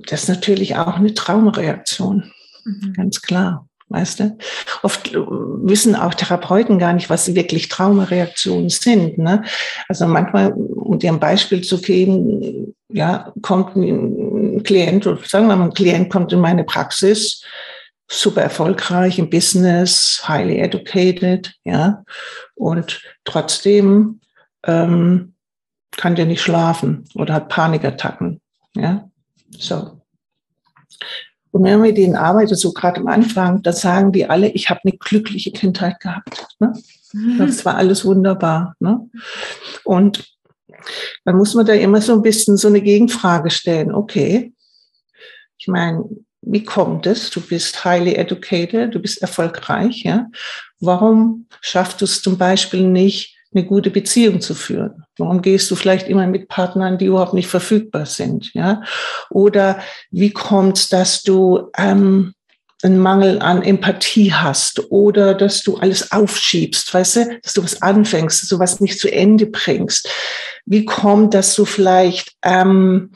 Das 0.06 0.22
ist 0.22 0.28
natürlich 0.28 0.76
auch 0.76 0.96
eine 0.96 1.14
Traumareaktion, 1.14 2.32
mhm. 2.64 2.92
ganz 2.94 3.22
klar. 3.22 3.68
Weißt 3.88 4.20
du? 4.20 4.38
Oft 4.82 5.12
wissen 5.12 5.94
auch 5.94 6.14
Therapeuten 6.14 6.78
gar 6.78 6.94
nicht, 6.94 7.10
was 7.10 7.34
wirklich 7.34 7.68
Traumareaktionen 7.68 8.70
sind. 8.70 9.18
Ne? 9.18 9.44
Also 9.86 10.06
manchmal, 10.06 10.52
um 10.54 10.98
dir 10.98 11.12
ein 11.12 11.20
Beispiel 11.20 11.60
zu 11.60 11.78
geben, 11.78 12.74
ja, 12.88 13.34
kommt 13.42 13.76
ein 13.76 14.62
Klient, 14.62 15.06
oder 15.06 15.20
sagen 15.26 15.46
wir 15.46 15.56
mal, 15.56 15.66
ein 15.66 15.74
Klient 15.74 16.10
kommt 16.10 16.32
in 16.32 16.40
meine 16.40 16.64
Praxis, 16.64 17.42
super 18.10 18.40
erfolgreich 18.42 19.18
im 19.18 19.28
Business, 19.28 20.22
highly 20.26 20.58
educated, 20.58 21.52
ja, 21.64 22.02
und 22.54 23.02
trotzdem 23.24 24.20
ähm, 24.66 25.34
kann 25.90 26.14
der 26.14 26.26
nicht 26.26 26.42
schlafen 26.42 27.04
oder 27.14 27.34
hat 27.34 27.48
Panikattacken, 27.48 28.40
ja, 28.74 29.08
so. 29.58 30.00
Und 31.50 31.64
wenn 31.64 31.82
mit 31.82 31.98
denen 31.98 32.16
arbeitet, 32.16 32.58
so 32.58 32.72
gerade 32.72 33.00
am 33.00 33.08
Anfang, 33.08 33.62
da 33.62 33.72
sagen 33.72 34.10
die 34.10 34.28
alle, 34.28 34.48
ich 34.48 34.70
habe 34.70 34.80
eine 34.84 34.96
glückliche 34.96 35.52
Kindheit 35.52 36.00
gehabt. 36.00 36.46
Ne? 36.58 36.72
Das 37.38 37.64
war 37.64 37.76
alles 37.76 38.04
wunderbar. 38.06 38.74
Ne? 38.80 39.10
Und 39.84 40.32
dann 41.24 41.36
muss 41.36 41.54
man 41.54 41.66
da 41.66 41.74
immer 41.74 42.00
so 42.00 42.14
ein 42.14 42.22
bisschen 42.22 42.56
so 42.56 42.68
eine 42.68 42.80
Gegenfrage 42.80 43.50
stellen. 43.50 43.92
Okay, 43.92 44.52
ich 45.58 45.68
meine, 45.68 46.04
wie 46.40 46.64
kommt 46.64 47.06
es? 47.06 47.30
Du 47.30 47.40
bist 47.40 47.84
highly 47.84 48.14
educated, 48.14 48.94
du 48.94 48.98
bist 48.98 49.22
erfolgreich, 49.22 50.02
ja? 50.02 50.28
Warum 50.80 51.46
schaffst 51.60 52.00
du 52.00 52.04
es 52.04 52.20
zum 52.20 52.36
Beispiel 52.36 52.88
nicht, 52.88 53.31
eine 53.54 53.64
gute 53.64 53.90
Beziehung 53.90 54.40
zu 54.40 54.54
führen? 54.54 55.04
Warum 55.18 55.42
gehst 55.42 55.70
du 55.70 55.76
vielleicht 55.76 56.08
immer 56.08 56.26
mit 56.26 56.48
Partnern, 56.48 56.98
die 56.98 57.06
überhaupt 57.06 57.34
nicht 57.34 57.48
verfügbar 57.48 58.06
sind? 58.06 58.52
Ja? 58.54 58.82
Oder 59.30 59.80
wie 60.10 60.30
kommt 60.30 60.78
es, 60.78 60.88
dass 60.88 61.22
du 61.22 61.70
ähm, 61.76 62.34
einen 62.82 62.98
Mangel 62.98 63.40
an 63.40 63.62
Empathie 63.62 64.32
hast 64.32 64.90
oder 64.90 65.34
dass 65.34 65.62
du 65.62 65.76
alles 65.76 66.10
aufschiebst, 66.10 66.92
weißt 66.92 67.16
du, 67.16 67.40
dass 67.42 67.52
du 67.54 67.62
was 67.62 67.80
anfängst, 67.80 68.42
dass 68.42 68.48
du 68.48 68.58
was 68.58 68.80
nicht 68.80 68.98
zu 68.98 69.10
Ende 69.10 69.46
bringst? 69.46 70.08
Wie 70.64 70.84
kommt, 70.84 71.34
dass 71.34 71.54
du 71.54 71.64
vielleicht 71.64 72.32
ähm, 72.42 73.12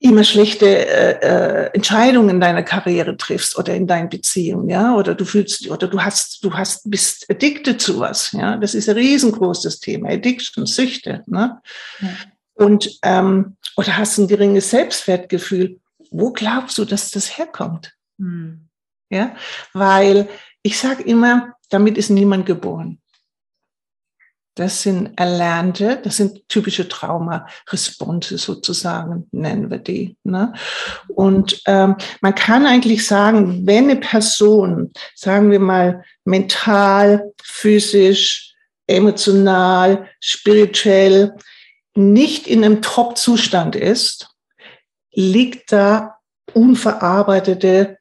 immer 0.00 0.24
schlechte 0.24 0.66
äh, 0.66 1.20
äh, 1.20 1.70
Entscheidungen 1.74 2.30
in 2.30 2.40
deiner 2.40 2.62
Karriere 2.62 3.16
triffst 3.16 3.56
oder 3.58 3.74
in 3.74 3.86
deinen 3.86 4.08
Beziehungen, 4.08 4.68
ja, 4.68 4.94
oder 4.94 5.14
du 5.14 5.26
fühlst 5.26 5.70
oder 5.70 5.88
du 5.88 6.00
hast 6.00 6.42
du 6.42 6.54
hast 6.54 6.90
bist 6.90 7.30
addicted 7.30 7.80
zu 7.80 8.00
was, 8.00 8.32
ja, 8.32 8.56
das 8.56 8.74
ist 8.74 8.88
ein 8.88 8.96
riesengroßes 8.96 9.80
Thema, 9.80 10.08
Addiction, 10.08 10.64
Süchte, 10.66 11.22
ne? 11.26 11.60
Ja. 12.00 12.08
Und 12.54 12.98
ähm, 13.02 13.56
oder 13.76 13.96
hast 13.96 14.18
ein 14.18 14.28
geringes 14.28 14.70
Selbstwertgefühl. 14.70 15.80
Wo 16.10 16.32
glaubst 16.32 16.76
du, 16.78 16.84
dass 16.84 17.10
das 17.10 17.38
herkommt? 17.38 17.94
Hm. 18.18 18.68
Ja, 19.10 19.34
weil 19.72 20.28
ich 20.62 20.78
sage 20.78 21.02
immer, 21.02 21.54
damit 21.68 21.98
ist 21.98 22.10
niemand 22.10 22.46
geboren. 22.46 22.99
Das 24.56 24.82
sind 24.82 25.18
erlernte, 25.18 26.00
das 26.02 26.16
sind 26.16 26.48
typische 26.48 26.88
Trauma-Response 26.88 28.36
sozusagen, 28.36 29.28
nennen 29.30 29.70
wir 29.70 29.78
die. 29.78 30.16
Ne? 30.24 30.52
Und 31.08 31.62
ähm, 31.66 31.96
man 32.20 32.34
kann 32.34 32.66
eigentlich 32.66 33.06
sagen, 33.06 33.66
wenn 33.66 33.84
eine 33.84 34.00
Person, 34.00 34.92
sagen 35.14 35.50
wir 35.50 35.60
mal, 35.60 36.04
mental, 36.24 37.32
physisch, 37.42 38.54
emotional, 38.86 40.08
spirituell 40.18 41.36
nicht 41.94 42.46
in 42.46 42.64
einem 42.64 42.82
Top-Zustand 42.82 43.76
ist, 43.76 44.34
liegt 45.12 45.72
da 45.72 46.18
unverarbeitete 46.54 47.98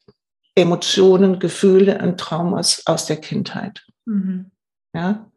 Emotionen, 0.56 1.40
Gefühle 1.40 2.00
und 2.00 2.20
Traumas 2.20 2.84
aus 2.86 3.06
der 3.06 3.18
Kindheit. 3.18 3.86
Mhm. 4.06 4.52
Ja, 4.94 5.29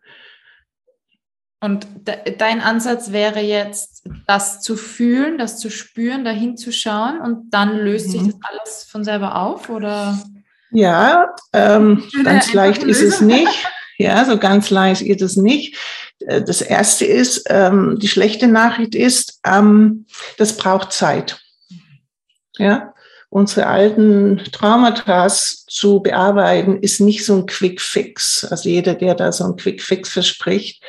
und 1.63 1.87
de 2.09 2.37
dein 2.37 2.61
Ansatz 2.61 3.13
wäre 3.13 3.41
jetzt, 3.41 4.03
das 4.27 4.61
zu 4.61 4.77
fühlen, 4.77 5.39
das 5.39 5.59
zu 5.59 5.71
spüren, 5.71 6.25
dahin 6.25 6.57
zu 6.57 6.73
schauen 6.73 7.21
und 7.21 7.51
dann 7.53 7.79
löst 7.79 8.09
mhm. 8.09 8.11
sich 8.11 8.23
das 8.23 8.35
alles 8.43 8.85
von 8.91 9.05
selber 9.05 9.37
auf, 9.37 9.71
oder? 9.71 10.19
Ja, 10.73 11.35
ähm, 11.53 12.03
ganz 12.25 12.53
leicht 12.53 12.83
ist 12.83 13.01
es 13.01 13.21
nicht. 13.21 13.67
Ja, 13.99 14.25
so 14.25 14.39
ganz 14.39 14.71
leicht 14.71 15.03
ist 15.03 15.23
es 15.23 15.37
nicht. 15.37 15.77
Äh, 16.27 16.43
das 16.43 16.63
erste 16.63 17.05
ist, 17.05 17.45
ähm, 17.49 17.97
die 18.01 18.09
schlechte 18.09 18.49
Nachricht 18.49 18.97
ist, 18.97 19.39
ähm, 19.47 20.07
das 20.39 20.57
braucht 20.57 20.93
Zeit. 20.93 21.41
Ja, 22.59 22.93
unsere 23.31 23.69
alten 23.69 24.43
Traumata 24.51 25.29
zu 25.29 26.01
bearbeiten, 26.01 26.83
ist 26.83 27.01
nicht 27.01 27.25
so 27.25 27.37
ein 27.37 27.47
Quick 27.47 27.81
Fix. 27.81 28.45
Also 28.45 28.69
jeder, 28.69 28.95
der 28.95 29.15
da 29.15 29.31
so 29.31 29.45
ein 29.45 29.57
Quick 29.57 29.81
Fix 29.81 30.09
verspricht, 30.09 30.83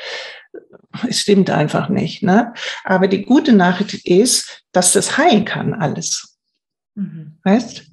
es 1.08 1.20
stimmt 1.20 1.50
einfach 1.50 1.90
nicht. 1.90 2.24
Ne? 2.24 2.54
Aber 2.84 3.08
die 3.08 3.24
gute 3.24 3.54
Nachricht 3.54 4.06
ist, 4.06 4.64
dass 4.72 4.94
das 4.94 5.18
heilen 5.18 5.46
kann 5.46 5.74
alles. 5.74 6.38
Mhm. 6.96 7.40
Weißt? 7.44 7.93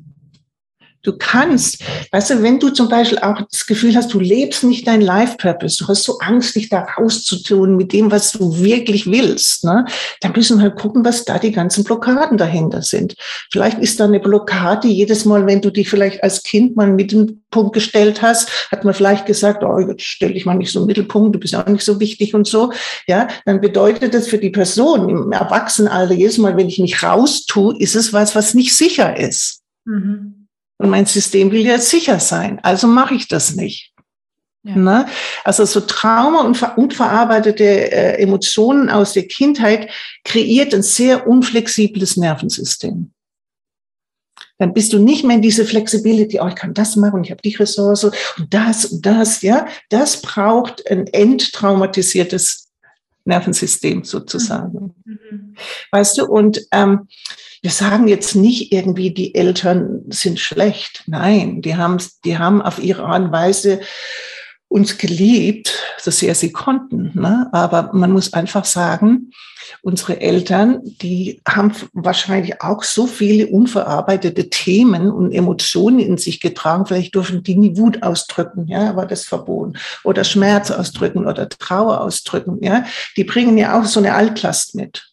Du 1.03 1.17
kannst, 1.17 1.83
weißt 2.13 2.31
du, 2.31 2.43
wenn 2.43 2.61
du 2.61 2.69
zum 2.69 2.91
Beispiel 2.91 3.19
auch 3.21 3.41
das 3.51 3.67
Gefühl 3.67 3.97
hast, 3.97 4.13
du 4.13 4.21
lebst 4.21 4.65
nicht 4.65 4.87
dein 4.87 5.01
Life-Purpose, 5.01 5.79
du 5.79 5.89
hast 5.89 6.03
so 6.03 6.19
Angst, 6.19 6.57
dich 6.57 6.69
da 6.69 6.81
rauszutun 6.81 7.77
mit 7.77 7.95
dem, 7.95 8.11
was 8.11 8.33
du 8.33 8.59
wirklich 8.59 9.11
willst, 9.11 9.65
ne? 9.65 9.87
dann 10.21 10.33
müssen 10.33 10.59
wir 10.59 10.65
halt 10.65 10.77
gucken, 10.77 11.03
was 11.03 11.25
da 11.25 11.39
die 11.39 11.53
ganzen 11.53 11.85
Blockaden 11.85 12.37
dahinter 12.37 12.83
sind. 12.83 13.15
Vielleicht 13.51 13.79
ist 13.79 13.99
da 13.99 14.05
eine 14.05 14.21
Blockade 14.21 14.89
jedes 14.89 15.25
Mal, 15.25 15.47
wenn 15.47 15.63
du 15.63 15.71
dich 15.71 15.89
vielleicht 15.89 16.23
als 16.23 16.43
Kind 16.43 16.77
mal 16.77 16.89
mit 16.89 17.13
dem 17.13 17.43
Punkt 17.51 17.73
gestellt 17.73 18.21
hast, 18.21 18.71
hat 18.71 18.85
man 18.85 18.93
vielleicht 18.93 19.25
gesagt, 19.25 19.65
oh, 19.65 19.79
jetzt 19.79 20.03
stell 20.03 20.35
dich 20.35 20.45
mal 20.45 20.55
nicht 20.55 20.71
so 20.71 20.81
im 20.81 20.87
Mittelpunkt, 20.87 21.35
du 21.35 21.41
bist 21.41 21.55
auch 21.57 21.67
nicht 21.67 21.85
so 21.85 21.99
wichtig 21.99 22.35
und 22.35 22.47
so. 22.47 22.73
Ja, 23.07 23.29
dann 23.47 23.63
bedeutet 23.63 24.13
das 24.13 24.29
für 24.29 24.39
die 24.39 24.51
Person 24.51 25.09
im 25.09 25.33
Erwachsenenalter 25.33 26.13
jedes 26.13 26.37
Mal, 26.37 26.59
wenn 26.59 26.69
ich 26.69 26.79
mich 26.79 27.03
raustue, 27.03 27.75
ist 27.79 27.97
es 27.97 28.13
was, 28.13 28.35
was 28.35 28.53
nicht 28.53 28.77
sicher 28.77 29.17
ist. 29.17 29.63
Mhm. 29.87 30.40
Und 30.81 30.89
mein 30.89 31.05
System 31.05 31.53
will 31.53 31.67
ja 31.67 31.79
sicher 31.79 32.21
sein, 32.21 32.59
also 32.63 32.87
mache 32.87 33.15
ich 33.15 33.29
das 33.29 33.55
nicht. 33.55 33.93
Ja. 34.63 34.77
Ne? 34.77 35.07
Also 35.45 35.67
so 35.67 35.81
Trauma 35.81 36.41
und 36.41 36.63
unverarbeitete 36.79 37.93
äh, 37.93 38.23
Emotionen 38.23 38.89
aus 38.89 39.13
der 39.13 39.29
Kindheit 39.29 39.91
kreiert 40.25 40.75
ein 40.75 40.83
sehr 40.83 41.27
unflexibles 41.27 42.17
Nervensystem. 42.17 43.13
Dann 44.57 44.73
bist 44.73 44.95
du 44.95 44.99
nicht 44.99 45.23
mehr 45.23 45.37
in 45.37 45.43
diese 45.43 45.67
Flexibility, 45.67 46.41
oh, 46.41 46.49
ich 46.49 46.55
kann 46.55 46.73
das 46.73 46.97
machen, 46.97 47.25
ich 47.25 47.31
habe 47.31 47.43
die 47.43 47.57
Ressource 47.57 48.05
und 48.05 48.15
das 48.49 48.87
und 48.87 49.05
das, 49.05 49.43
ja. 49.43 49.67
Das 49.91 50.23
braucht 50.23 50.91
ein 50.91 51.07
enttraumatisiertes 51.09 52.69
Nervensystem 53.27 54.05
sozusagen. 54.05 54.95
Mhm. 55.05 55.19
mhm. 55.31 55.55
Weißt 55.91 56.17
du, 56.17 56.25
und 56.25 56.63
ähm, 56.73 57.07
wir 57.63 57.71
sagen 57.71 58.09
jetzt 58.09 58.35
nicht 58.35 58.73
irgendwie, 58.73 59.13
die 59.13 59.35
Eltern 59.35 60.03
sind 60.09 60.41
schlecht. 60.41 61.05
Nein, 61.07 61.61
die 61.63 61.77
haben, 61.77 61.99
die 62.25 62.39
haben 62.39 62.63
auf 62.63 62.79
ihre 62.79 63.05
Art 63.05 63.25
und 63.25 63.33
Weise 63.33 63.81
uns 64.69 64.99
geliebt, 64.99 65.79
so 65.99 66.11
sehr 66.11 66.35
sie 66.35 66.53
konnten. 66.53 67.11
Ne? 67.15 67.49
Aber 67.53 67.91
man 67.93 68.13
muss 68.13 68.33
einfach 68.33 68.65
sagen, 68.65 69.33
unsere 69.83 70.21
Eltern, 70.21 70.81
die 70.85 71.41
haben 71.47 71.73
wahrscheinlich 71.93 72.63
auch 72.63 72.83
so 72.83 73.07
viele 73.07 73.49
unverarbeitete 73.49 74.49
Themen 74.49 75.11
und 75.11 75.33
Emotionen 75.33 75.99
in 75.99 76.19
sich 76.19 76.41
getragen. 76.41 76.87
Vielleicht 76.87 77.15
dürfen 77.15 77.43
die 77.43 77.57
nie 77.57 77.77
Wut 77.77 78.03
ausdrücken, 78.03 78.67
ja, 78.69 78.95
war 78.97 79.07
das 79.07 79.25
verboten. 79.25 79.75
Oder 80.05 80.25
Schmerz 80.25 80.71
ausdrücken 80.71 81.27
oder 81.27 81.49
Trauer 81.49 82.01
ausdrücken, 82.01 82.59
ja. 82.63 82.85
Die 83.17 83.25
bringen 83.25 83.59
ja 83.59 83.79
auch 83.79 83.85
so 83.85 84.01
eine 84.01 84.15
Altlast 84.15 84.75
mit. 84.75 85.10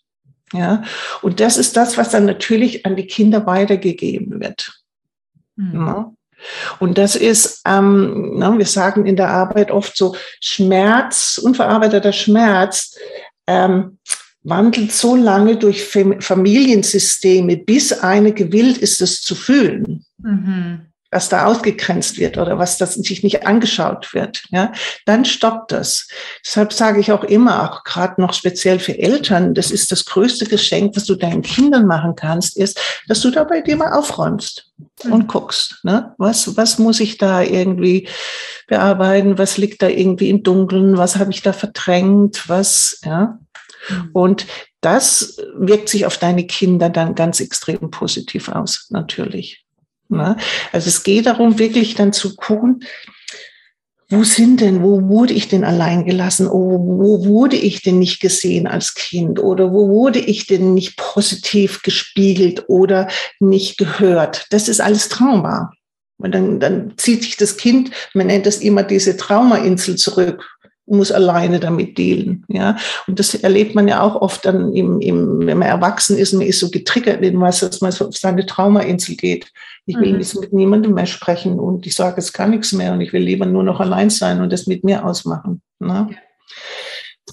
Ja, 0.54 0.84
und 1.22 1.40
das 1.40 1.58
ist 1.58 1.76
das, 1.76 1.98
was 1.98 2.10
dann 2.10 2.26
natürlich 2.26 2.86
an 2.86 2.96
die 2.96 3.08
Kinder 3.08 3.46
weitergegeben 3.46 4.40
wird. 4.40 4.82
Mhm. 5.56 5.74
Ja? 5.74 6.14
Und 6.80 6.98
das 6.98 7.16
ist, 7.16 7.62
ähm, 7.66 8.34
na, 8.36 8.58
wir 8.58 8.66
sagen 8.66 9.06
in 9.06 9.16
der 9.16 9.30
Arbeit 9.30 9.72
oft 9.72 9.98
so, 9.98 10.16
Schmerz, 10.40 11.40
unverarbeiteter 11.44 12.14
Schmerz 12.14 12.96
ähm, 13.48 13.98
wandelt 14.44 14.94
so 14.94 15.16
lange 15.16 15.58
durch 15.58 15.84
Familiensysteme, 15.84 17.58
bis 17.58 17.92
eine 17.92 18.32
gewillt 18.32 18.78
ist, 18.78 19.02
es 19.02 19.22
zu 19.22 19.36
fühlen. 19.36 20.06
Mhm 20.20 20.87
was 21.10 21.30
da 21.30 21.46
ausgegrenzt 21.46 22.17
wird 22.17 22.38
oder 22.38 22.60
was 22.60 22.78
das 22.78 22.96
sich 22.96 23.24
nicht 23.24 23.48
angeschaut 23.48 24.13
wird, 24.13 24.43
ja, 24.50 24.74
dann 25.06 25.24
stoppt 25.24 25.72
das. 25.72 26.08
Deshalb 26.46 26.74
sage 26.74 27.00
ich 27.00 27.12
auch 27.12 27.24
immer, 27.24 27.63
auch 27.63 27.84
gerade 27.84 28.20
noch 28.22 28.34
speziell 28.34 28.80
für 28.80 28.98
Eltern, 28.98 29.54
das 29.54 29.72
ist 29.72 29.91
das 29.91 30.06
größte 30.06 30.46
Geschenk, 30.46 30.96
was 30.96 31.06
du 31.06 31.15
deinen 31.15 31.43
Kindern 31.43 31.88
machen 31.88 32.15
kannst, 32.15 32.58
ist, 32.58 32.80
dass 33.08 33.22
du 33.22 33.32
da 33.32 33.46
bei 33.46 33.62
dir 33.62 33.78
mal 33.78 33.93
aufräumst 33.93 34.72
und 35.06 35.24
mhm. 35.24 35.28
guckst, 35.28 35.80
ne? 35.84 36.13
was, 36.17 36.58
was 36.58 36.78
muss 36.78 37.00
ich 37.00 37.17
da 37.17 37.41
irgendwie 37.41 38.08
bearbeiten, 38.67 39.38
was 39.38 39.58
liegt 39.58 39.82
da 39.82 39.88
irgendwie 39.88 40.30
im 40.30 40.43
Dunkeln, 40.43 40.98
was 40.98 41.15
habe 41.15 41.32
ich 41.32 41.41
da 41.41 41.54
verdrängt, 41.54 42.50
was, 42.50 43.00
ja. 43.06 43.39
Mhm. 43.89 44.10
Und 44.12 44.46
das 44.82 45.38
wirkt 45.56 45.88
sich 45.88 46.06
auf 46.06 46.17
deine 46.17 46.46
Kinder 46.46 46.89
dann 46.89 47.15
ganz 47.15 47.39
extrem 47.39 47.91
positiv 47.91 48.50
aus, 48.50 48.88
natürlich. 48.89 49.67
Ne? 50.10 50.38
Also 50.72 50.89
es 50.89 51.04
geht 51.04 51.26
darum, 51.26 51.60
wirklich 51.60 51.96
dann 51.96 52.13
zu 52.13 52.36
gucken, 52.36 52.84
wo 54.10 54.24
sind 54.24 54.62
denn, 54.62 54.84
wo 54.84 55.10
wurde 55.10 55.34
ich 55.34 55.50
denn 55.50 55.65
allein 55.65 56.06
gelassen? 56.06 56.48
Oh, 56.48 56.80
wo 56.80 57.26
wurde 57.26 57.58
ich 57.58 57.82
denn 57.82 58.00
nicht 58.00 58.22
gesehen 58.22 58.65
als 58.65 58.93
Kind? 58.93 59.39
Oder 59.39 59.74
wo 59.74 59.89
wurde 59.89 60.20
ich 60.20 60.48
denn 60.48 60.74
nicht 60.74 60.96
positiv 60.96 61.82
gespiegelt 61.82 62.70
oder 62.70 63.10
nicht 63.39 63.78
gehört? 63.78 64.46
Das 64.50 64.70
ist 64.70 64.80
alles 64.80 65.10
Trauma. 65.10 65.72
Und 66.20 66.34
dann, 66.34 66.60
dann 66.60 66.93
zieht 66.98 67.24
sich 67.24 67.36
das 67.38 67.58
Kind, 67.58 67.91
man 68.13 68.28
nennt 68.28 68.46
das 68.46 68.58
immer 68.58 68.84
diese 68.84 69.17
Traumainsel 69.17 69.98
zurück 69.98 70.57
muss 70.88 71.12
alleine 71.12 71.60
damit 71.60 71.97
dealen. 71.97 72.45
Ja, 72.47 72.78
und 73.08 73.19
das 73.19 73.36
erlebt 73.36 73.76
man 73.76 73.88
ja 73.88 74.02
auch 74.02 74.15
oft 74.15 74.45
dann, 74.45 74.73
im, 74.73 75.02
im, 75.02 75.45
wenn 75.45 75.58
man 75.58 75.67
erwachsen 75.67 76.17
ist, 76.17 76.34
man 76.34 76.47
ist 76.47 76.60
so 76.60 76.69
getriggert 76.69 77.21
in 77.21 77.39
was, 77.39 77.60
dass 77.60 77.82
man 77.82 77.91
so 77.91 78.08
auf 78.08 78.17
seine 78.17 78.45
Traumainsel 78.45 79.15
geht. 79.15 79.52
Ich 79.86 79.97
will 79.97 80.13
mhm. 80.13 80.19
jetzt 80.19 80.39
mit 80.39 80.54
niemandem 80.54 80.93
mehr 80.93 81.06
sprechen 81.06 81.60
und 81.60 81.86
ich 81.86 81.95
sage 81.95 82.19
es 82.19 82.34
gar 82.34 82.47
nichts 82.47 82.73
mehr 82.73 82.93
und 82.93 83.02
ich 83.02 83.13
will 83.13 83.23
lieber 83.23 83.45
nur 83.45 83.63
noch 83.63 83.80
allein 83.80 84.10
sein 84.10 84.41
und 84.41 84.52
das 84.52 84.67
mit 84.67 84.84
mir 84.84 85.06
ausmachen. 85.06 85.62
Ne? 85.80 86.10
Ja. 86.12 86.17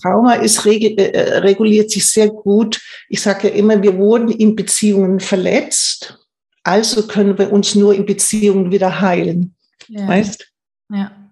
Trauma 0.00 0.34
ist 0.34 0.64
reg 0.64 0.98
äh, 0.98 1.38
reguliert 1.38 1.90
sich 1.90 2.06
sehr 2.06 2.28
gut. 2.28 2.80
Ich 3.08 3.22
sage 3.22 3.48
ja 3.48 3.54
immer, 3.54 3.82
wir 3.82 3.96
wurden 3.96 4.28
in 4.28 4.56
Beziehungen 4.56 5.20
verletzt, 5.20 6.18
also 6.64 7.06
können 7.06 7.38
wir 7.38 7.52
uns 7.52 7.74
nur 7.74 7.94
in 7.94 8.04
Beziehungen 8.04 8.72
wieder 8.72 9.00
heilen. 9.00 9.54
Ja. 9.88 10.08
Weißt? 10.08 10.50
Ja. 10.90 11.23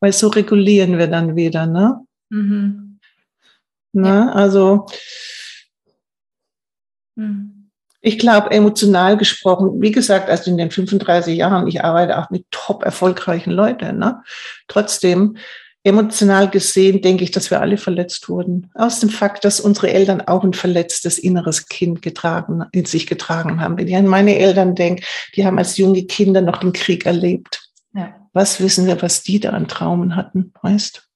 Weil 0.00 0.12
so 0.12 0.28
regulieren 0.28 0.98
wir 0.98 1.06
dann 1.06 1.36
wieder, 1.36 1.66
ne? 1.66 2.04
Mhm. 2.28 2.98
Na, 3.92 4.26
ja. 4.26 4.32
also 4.32 4.86
mhm. 7.14 7.70
ich 8.00 8.18
glaube, 8.18 8.50
emotional 8.50 9.16
gesprochen, 9.16 9.80
wie 9.80 9.92
gesagt, 9.92 10.28
also 10.28 10.50
in 10.50 10.58
den 10.58 10.70
35 10.70 11.36
Jahren, 11.36 11.66
ich 11.66 11.82
arbeite 11.82 12.18
auch 12.18 12.30
mit 12.30 12.46
top 12.50 12.84
erfolgreichen 12.84 13.52
Leuten, 13.52 13.98
ne? 13.98 14.22
Trotzdem, 14.68 15.36
emotional 15.86 16.50
gesehen, 16.50 17.00
denke 17.00 17.22
ich, 17.22 17.30
dass 17.30 17.50
wir 17.52 17.60
alle 17.60 17.76
verletzt 17.76 18.28
wurden. 18.28 18.70
Aus 18.74 18.98
dem 18.98 19.08
Fakt, 19.08 19.44
dass 19.44 19.60
unsere 19.60 19.92
Eltern 19.92 20.20
auch 20.20 20.42
ein 20.42 20.52
verletztes 20.52 21.16
inneres 21.16 21.68
Kind 21.68 22.02
getragen, 22.02 22.64
in 22.72 22.86
sich 22.86 23.06
getragen 23.06 23.60
haben. 23.60 23.78
Wenn 23.78 23.86
ich 23.86 23.94
an 23.94 24.08
meine 24.08 24.36
Eltern 24.36 24.74
denke, 24.74 25.04
die 25.36 25.46
haben 25.46 25.58
als 25.58 25.76
junge 25.76 26.02
Kinder 26.02 26.40
noch 26.40 26.58
den 26.58 26.72
Krieg 26.72 27.06
erlebt. 27.06 27.70
Ja. 27.94 28.25
Was 28.36 28.60
wissen 28.60 28.86
wir, 28.86 29.00
was 29.00 29.22
die 29.22 29.40
da 29.40 29.52
an 29.52 29.66
Traumen 29.66 30.14
hatten, 30.14 30.52
weißt? 30.60 31.08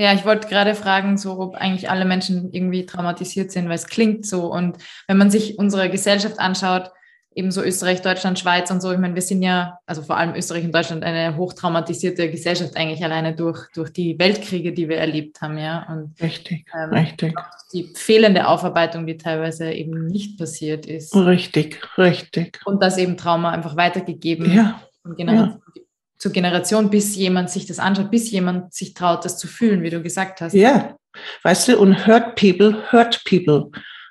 Ja, 0.00 0.14
ich 0.14 0.24
wollte 0.24 0.48
gerade 0.48 0.74
fragen, 0.74 1.18
so 1.18 1.38
ob 1.38 1.56
eigentlich 1.56 1.90
alle 1.90 2.06
Menschen 2.06 2.50
irgendwie 2.54 2.86
traumatisiert 2.86 3.52
sind, 3.52 3.68
weil 3.68 3.74
es 3.74 3.86
klingt 3.86 4.24
so. 4.24 4.50
Und 4.50 4.78
wenn 5.08 5.18
man 5.18 5.30
sich 5.30 5.58
unsere 5.58 5.90
Gesellschaft 5.90 6.40
anschaut, 6.40 6.90
eben 7.34 7.50
so 7.50 7.62
Österreich, 7.62 8.00
Deutschland, 8.00 8.38
Schweiz 8.38 8.70
und 8.70 8.80
so, 8.80 8.90
ich 8.90 8.98
meine, 8.98 9.14
wir 9.14 9.20
sind 9.20 9.42
ja, 9.42 9.78
also 9.84 10.00
vor 10.00 10.16
allem 10.16 10.34
Österreich 10.34 10.64
und 10.64 10.74
Deutschland, 10.74 11.04
eine 11.04 11.36
hochtraumatisierte 11.36 12.30
Gesellschaft 12.30 12.78
eigentlich 12.78 13.04
alleine 13.04 13.36
durch, 13.36 13.66
durch 13.74 13.92
die 13.92 14.18
Weltkriege, 14.18 14.72
die 14.72 14.88
wir 14.88 14.96
erlebt 14.96 15.42
haben, 15.42 15.58
ja. 15.58 15.86
Und, 15.90 16.18
richtig, 16.22 16.64
ähm, 16.74 16.94
richtig. 16.94 17.34
Die 17.74 17.92
fehlende 17.94 18.48
Aufarbeitung, 18.48 19.06
die 19.06 19.18
teilweise 19.18 19.70
eben 19.70 20.06
nicht 20.06 20.38
passiert 20.38 20.86
ist. 20.86 21.14
Richtig, 21.14 21.78
richtig. 21.98 22.62
Und 22.64 22.82
das 22.82 22.96
eben 22.96 23.18
Trauma 23.18 23.50
einfach 23.50 23.76
weitergegeben 23.76 24.50
ja. 24.50 24.80
von 25.02 25.14
Generation 25.14 25.60
ja 25.76 25.82
zur 26.18 26.32
Generation, 26.32 26.90
bis 26.90 27.14
jemand 27.16 27.50
sich 27.50 27.66
das 27.66 27.78
anschaut, 27.78 28.10
bis 28.10 28.30
jemand 28.30 28.74
sich 28.74 28.94
traut, 28.94 29.24
das 29.24 29.38
zu 29.38 29.46
fühlen, 29.46 29.82
wie 29.82 29.90
du 29.90 30.02
gesagt 30.02 30.40
hast. 30.40 30.52
Ja, 30.52 30.96
weißt 31.42 31.68
du, 31.68 31.78
und 31.78 32.06
hurt 32.06 32.34
people, 32.34 32.76
hurt 32.92 33.22
people. 33.24 33.70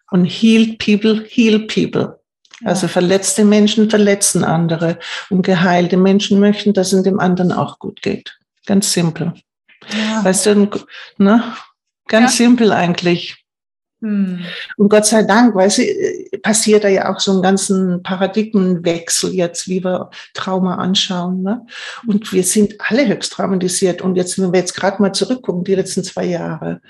Und 0.09 0.25
healed 0.25 0.79
people, 0.79 1.25
heal 1.27 1.67
people. 1.67 2.19
Ja. 2.61 2.69
Also 2.69 2.87
verletzte 2.87 3.43
Menschen 3.43 3.89
verletzen 3.89 4.43
andere. 4.43 4.99
Und 5.29 5.41
geheilte 5.41 5.97
Menschen 5.97 6.39
möchten, 6.39 6.73
dass 6.73 6.93
es 6.93 7.03
dem 7.03 7.19
anderen 7.19 7.51
auch 7.51 7.79
gut 7.79 8.01
geht. 8.01 8.37
Ganz 8.65 8.93
simpel. 8.93 9.33
Ja. 9.89 10.23
Weißt 10.23 10.45
du, 10.45 10.69
ne? 11.17 11.43
Ganz 12.07 12.39
ja. 12.39 12.45
simpel 12.45 12.71
eigentlich. 12.71 13.45
Hm. 14.01 14.41
Und 14.77 14.89
Gott 14.89 15.05
sei 15.05 15.23
Dank, 15.23 15.55
weißt 15.55 15.79
du, 15.79 16.39
passiert 16.43 16.83
da 16.83 16.87
ja 16.87 17.11
auch 17.11 17.19
so 17.19 17.31
einen 17.31 17.41
ganzen 17.41 18.03
Paradigmenwechsel 18.03 19.33
jetzt, 19.33 19.67
wie 19.67 19.83
wir 19.83 20.11
Trauma 20.33 20.75
anschauen. 20.75 21.41
Ne? 21.41 21.65
Und 22.05 22.31
wir 22.31 22.43
sind 22.43 22.75
alle 22.79 23.07
höchst 23.07 23.33
traumatisiert. 23.33 24.01
Und 24.01 24.15
jetzt, 24.15 24.39
wenn 24.39 24.53
wir 24.53 24.59
jetzt 24.59 24.75
gerade 24.75 25.01
mal 25.01 25.13
zurückgucken, 25.13 25.63
die 25.63 25.75
letzten 25.75 26.03
zwei 26.03 26.25
Jahre, 26.25 26.81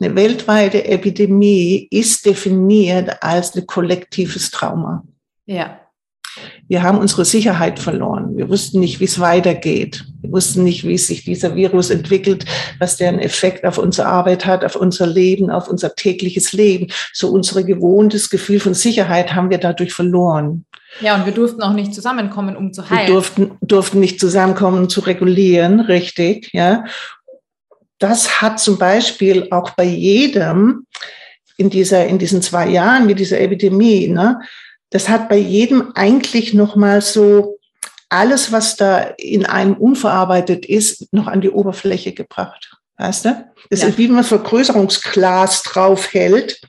eine 0.00 0.14
weltweite 0.14 0.84
Epidemie 0.84 1.88
ist 1.90 2.26
definiert 2.26 3.22
als 3.22 3.54
ein 3.54 3.66
kollektives 3.66 4.50
Trauma. 4.50 5.04
Ja. 5.46 5.81
Wir 6.68 6.82
haben 6.82 6.98
unsere 6.98 7.24
Sicherheit 7.24 7.78
verloren. 7.78 8.36
Wir 8.36 8.48
wussten 8.48 8.80
nicht, 8.80 9.00
wie 9.00 9.04
es 9.04 9.20
weitergeht. 9.20 10.04
Wir 10.20 10.32
wussten 10.32 10.64
nicht, 10.64 10.86
wie 10.86 10.98
sich 10.98 11.24
dieser 11.24 11.54
Virus 11.54 11.90
entwickelt, 11.90 12.44
was 12.78 12.96
der 12.96 13.08
einen 13.08 13.18
Effekt 13.18 13.64
auf 13.64 13.78
unsere 13.78 14.08
Arbeit 14.08 14.46
hat, 14.46 14.64
auf 14.64 14.76
unser 14.76 15.06
Leben, 15.06 15.50
auf 15.50 15.68
unser 15.68 15.94
tägliches 15.94 16.52
Leben. 16.52 16.88
So 17.12 17.28
unser 17.28 17.62
gewohntes 17.62 18.30
Gefühl 18.30 18.60
von 18.60 18.74
Sicherheit 18.74 19.34
haben 19.34 19.50
wir 19.50 19.58
dadurch 19.58 19.92
verloren. 19.92 20.64
Ja, 21.00 21.16
und 21.16 21.26
wir 21.26 21.32
durften 21.32 21.62
auch 21.62 21.72
nicht 21.72 21.94
zusammenkommen, 21.94 22.56
um 22.56 22.72
zu 22.72 22.88
heilen. 22.88 23.06
Wir 23.06 23.14
durften, 23.14 23.52
durften 23.62 24.00
nicht 24.00 24.20
zusammenkommen, 24.20 24.82
um 24.82 24.88
zu 24.88 25.00
regulieren, 25.00 25.80
richtig, 25.80 26.50
ja. 26.52 26.84
Das 27.98 28.42
hat 28.42 28.58
zum 28.58 28.78
Beispiel 28.78 29.46
auch 29.50 29.70
bei 29.70 29.84
jedem 29.84 30.86
in 31.56 31.70
dieser, 31.70 32.06
in 32.06 32.18
diesen 32.18 32.42
zwei 32.42 32.68
Jahren 32.68 33.06
mit 33.06 33.18
dieser 33.18 33.40
Epidemie, 33.40 34.08
ne, 34.08 34.40
das 34.92 35.08
hat 35.08 35.28
bei 35.28 35.38
jedem 35.38 35.92
eigentlich 35.94 36.54
nochmal 36.54 37.00
so 37.00 37.58
alles, 38.08 38.52
was 38.52 38.76
da 38.76 39.00
in 39.16 39.46
einem 39.46 39.74
unverarbeitet 39.74 40.66
ist, 40.66 41.12
noch 41.12 41.26
an 41.26 41.40
die 41.40 41.50
Oberfläche 41.50 42.12
gebracht. 42.12 42.76
Weißt 42.98 43.24
du? 43.24 43.44
Das 43.70 43.80
ja. 43.80 43.88
ist 43.88 43.98
wie 43.98 44.08
wenn 44.08 44.16
man 44.16 44.24
Vergrößerungsglas 44.24 45.62
draufhält 45.62 46.60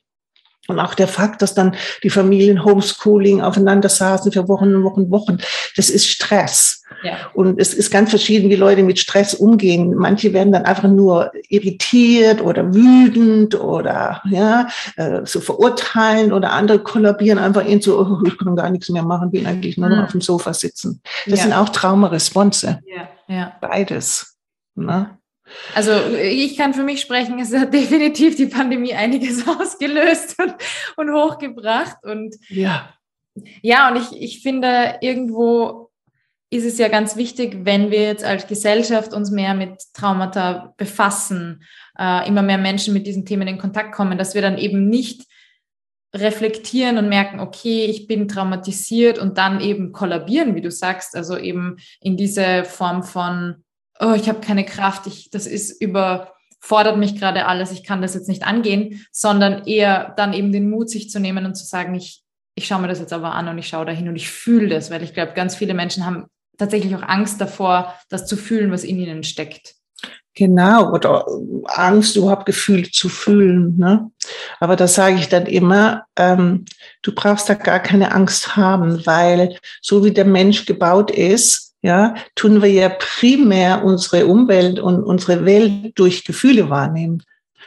und 0.67 0.79
auch 0.79 0.93
der 0.93 1.07
Fakt, 1.07 1.41
dass 1.41 1.53
dann 1.53 1.75
die 2.03 2.09
Familien 2.09 2.63
Homeschooling 2.63 3.41
aufeinander 3.41 3.89
saßen 3.89 4.31
für 4.31 4.47
Wochen 4.47 4.75
und 4.75 4.83
Wochen, 4.83 5.11
Wochen, 5.11 5.37
das 5.75 5.89
ist 5.89 6.07
Stress. 6.07 6.83
Ja. 7.03 7.17
Und 7.33 7.59
es 7.59 7.73
ist 7.73 7.91
ganz 7.91 8.11
verschieden, 8.11 8.49
wie 8.49 8.55
Leute 8.55 8.83
mit 8.83 8.97
Stress 8.97 9.33
umgehen. 9.33 9.93
Manche 9.95 10.31
werden 10.31 10.53
dann 10.53 10.63
einfach 10.63 10.87
nur 10.87 11.31
irritiert 11.49 12.41
oder 12.41 12.73
wütend 12.73 13.59
oder 13.59 14.21
ja, 14.29 14.67
äh, 14.95 15.21
so 15.25 15.41
verurteilen 15.41 16.31
oder 16.31 16.53
andere 16.53 16.79
kollabieren 16.79 17.39
einfach 17.39 17.65
in 17.65 17.81
so, 17.81 17.99
oh, 17.99 18.25
ich 18.25 18.37
kann 18.37 18.55
gar 18.55 18.69
nichts 18.69 18.89
mehr 18.89 19.03
machen, 19.03 19.31
bin 19.31 19.45
eigentlich 19.45 19.77
nur 19.77 19.89
noch 19.89 19.97
mhm. 19.97 20.03
auf 20.03 20.11
dem 20.11 20.21
Sofa 20.21 20.53
sitzen. 20.53 21.01
Das 21.25 21.39
ja. 21.39 21.43
sind 21.43 21.53
auch 21.53 21.69
Traumaresponse. 21.69 22.79
Ja. 22.85 23.09
Ja. 23.27 23.53
Beides. 23.59 24.37
Ne? 24.75 25.17
Also 25.75 25.91
ich 26.15 26.57
kann 26.57 26.73
für 26.73 26.83
mich 26.83 27.01
sprechen, 27.01 27.39
es 27.39 27.53
hat 27.53 27.73
definitiv 27.73 28.35
die 28.35 28.47
Pandemie 28.47 28.93
einiges 28.93 29.47
ausgelöst 29.59 30.35
und, 30.39 30.55
und 30.97 31.13
hochgebracht. 31.13 31.97
Und 32.03 32.35
ja, 32.49 32.93
ja, 33.61 33.89
und 33.89 33.97
ich, 33.97 34.21
ich 34.21 34.41
finde 34.41 34.97
irgendwo, 35.01 35.89
ist 36.49 36.65
es 36.65 36.77
ja 36.77 36.87
ganz 36.87 37.15
wichtig, 37.15 37.65
wenn 37.65 37.89
wir 37.89 38.03
jetzt 38.03 38.23
als 38.23 38.45
Gesellschaft 38.47 39.13
uns 39.13 39.31
mehr 39.31 39.55
mit 39.55 39.81
Traumata 39.93 40.73
befassen, 40.77 41.63
äh, 41.97 42.27
immer 42.27 42.43
mehr 42.43 42.59
Menschen 42.59 42.93
mit 42.93 43.07
diesen 43.07 43.25
Themen 43.25 43.47
in 43.47 43.57
Kontakt 43.57 43.93
kommen, 43.93 44.19
dass 44.19 44.35
wir 44.35 44.41
dann 44.43 44.59
eben 44.59 44.87
nicht 44.87 45.23
reflektieren 46.15 46.99
und 46.99 47.09
merken, 47.09 47.39
okay, 47.39 47.85
ich 47.85 48.05
bin 48.05 48.27
traumatisiert 48.27 49.17
und 49.17 49.39
dann 49.39 49.61
eben 49.61 49.91
kollabieren, 49.91 50.53
wie 50.53 50.61
du 50.61 50.69
sagst, 50.69 51.15
also 51.15 51.37
eben 51.37 51.77
in 51.99 52.17
diese 52.17 52.65
Form 52.65 53.01
von, 53.01 53.62
oh, 54.03 54.13
ich 54.13 54.29
habe 54.29 54.41
keine 54.41 54.65
Kraft, 54.65 55.07
ich, 55.07 55.29
das 55.29 55.47
ist 55.47 55.81
überfordert 55.81 56.97
mich 56.97 57.17
gerade 57.19 57.45
alles, 57.45 57.71
ich 57.71 57.83
kann 57.83 58.01
das 58.01 58.13
jetzt 58.13 58.27
nicht 58.27 58.45
angehen, 58.45 59.05
sondern 59.11 59.65
eher 59.65 60.13
dann 60.17 60.33
eben 60.33 60.51
den 60.51 60.69
Mut, 60.69 60.89
sich 60.89 61.09
zu 61.09 61.19
nehmen 61.19 61.45
und 61.45 61.55
zu 61.55 61.65
sagen, 61.65 61.95
ich, 61.95 62.23
ich 62.55 62.67
schaue 62.67 62.81
mir 62.81 62.87
das 62.87 62.99
jetzt 62.99 63.13
aber 63.13 63.33
an 63.33 63.47
und 63.47 63.57
ich 63.57 63.67
schaue 63.67 63.85
dahin 63.85 64.09
und 64.09 64.15
ich 64.15 64.29
fühle 64.29 64.69
das, 64.69 64.91
weil 64.91 65.03
ich 65.03 65.13
glaube, 65.13 65.33
ganz 65.33 65.55
viele 65.55 65.73
Menschen 65.73 66.05
haben 66.05 66.25
tatsächlich 66.57 66.95
auch 66.95 67.03
Angst 67.03 67.41
davor, 67.41 67.93
das 68.09 68.27
zu 68.27 68.37
fühlen, 68.37 68.71
was 68.71 68.83
in 68.83 68.99
ihnen 68.99 69.23
steckt. 69.23 69.75
Genau, 70.35 70.91
oder 70.91 71.27
Angst, 71.65 72.15
überhaupt 72.15 72.47
Gefühle 72.47 72.89
zu 72.89 73.07
fühlen. 73.07 73.77
Ne? 73.77 74.09
Aber 74.59 74.75
da 74.75 74.87
sage 74.87 75.15
ich 75.17 75.29
dann 75.29 75.45
immer, 75.45 76.05
ähm, 76.15 76.65
du 77.03 77.13
brauchst 77.13 77.49
da 77.49 77.53
gar 77.53 77.79
keine 77.79 78.11
Angst 78.13 78.55
haben, 78.55 79.05
weil 79.05 79.57
so 79.79 80.03
wie 80.03 80.11
der 80.11 80.25
Mensch 80.25 80.65
gebaut 80.65 81.11
ist, 81.11 81.62
ja, 81.83 82.15
tun 82.35 82.61
wir 82.61 82.71
ja 82.71 82.89
primär 82.89 83.83
unsere 83.83 84.25
Umwelt 84.25 84.79
und 84.79 85.03
unsere 85.03 85.45
Welt 85.45 85.91
durch 85.95 86.23
Gefühle 86.23 86.69
wahrnehmen. 86.69 87.21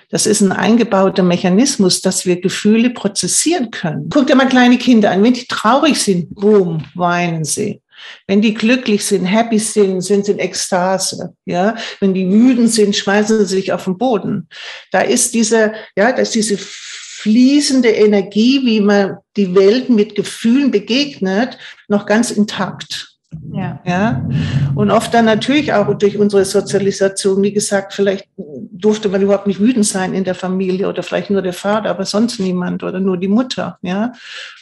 Das 0.08 0.24
ist 0.24 0.40
ein 0.40 0.52
eingebauter 0.52 1.22
Mechanismus, 1.22 2.00
dass 2.00 2.24
wir 2.24 2.40
Gefühle 2.40 2.90
prozessieren 2.90 3.70
können. 3.70 4.08
Guck 4.08 4.26
dir 4.26 4.36
mal 4.36 4.48
kleine 4.48 4.78
Kinder 4.78 5.10
an. 5.10 5.22
Wenn 5.22 5.34
die 5.34 5.46
traurig 5.46 6.00
sind, 6.00 6.34
boom, 6.34 6.84
weinen 6.94 7.44
sie. 7.44 7.82
Wenn 8.26 8.40
die 8.40 8.54
glücklich 8.54 9.04
sind, 9.04 9.26
happy 9.26 9.58
sind, 9.58 10.00
sind 10.00 10.24
sie 10.24 10.32
in 10.32 10.38
Ekstase. 10.38 11.34
Ja, 11.44 11.76
wenn 12.00 12.14
die 12.14 12.30
wütend 12.30 12.70
sind, 12.70 12.96
schmeißen 12.96 13.40
sie 13.40 13.56
sich 13.56 13.72
auf 13.72 13.84
den 13.84 13.98
Boden. 13.98 14.48
Da 14.92 15.00
ist 15.00 15.34
diese, 15.34 15.72
ja, 15.96 16.12
da 16.12 16.22
ist 16.22 16.34
diese 16.34 16.56
fließende 16.58 17.90
Energie, 17.90 18.64
wie 18.64 18.80
man 18.80 19.16
die 19.36 19.54
Welt 19.54 19.90
mit 19.90 20.14
Gefühlen 20.14 20.70
begegnet, 20.70 21.58
noch 21.88 22.06
ganz 22.06 22.30
intakt. 22.30 23.15
Ja. 23.52 23.80
ja. 23.84 24.28
Und 24.74 24.90
oft 24.90 25.12
dann 25.14 25.24
natürlich 25.24 25.72
auch 25.72 25.92
durch 25.94 26.18
unsere 26.18 26.44
Sozialisation, 26.44 27.42
wie 27.42 27.52
gesagt, 27.52 27.94
vielleicht 27.94 28.28
durfte 28.36 29.08
man 29.08 29.22
überhaupt 29.22 29.46
nicht 29.46 29.60
wütend 29.60 29.86
sein 29.86 30.14
in 30.14 30.24
der 30.24 30.34
Familie 30.34 30.88
oder 30.88 31.02
vielleicht 31.02 31.30
nur 31.30 31.42
der 31.42 31.52
Vater, 31.52 31.90
aber 31.90 32.04
sonst 32.04 32.38
niemand 32.38 32.82
oder 32.82 33.00
nur 33.00 33.16
die 33.16 33.28
Mutter, 33.28 33.78
ja. 33.82 34.12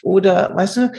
Oder, 0.03 0.55
weißt 0.55 0.77
du, 0.77 0.93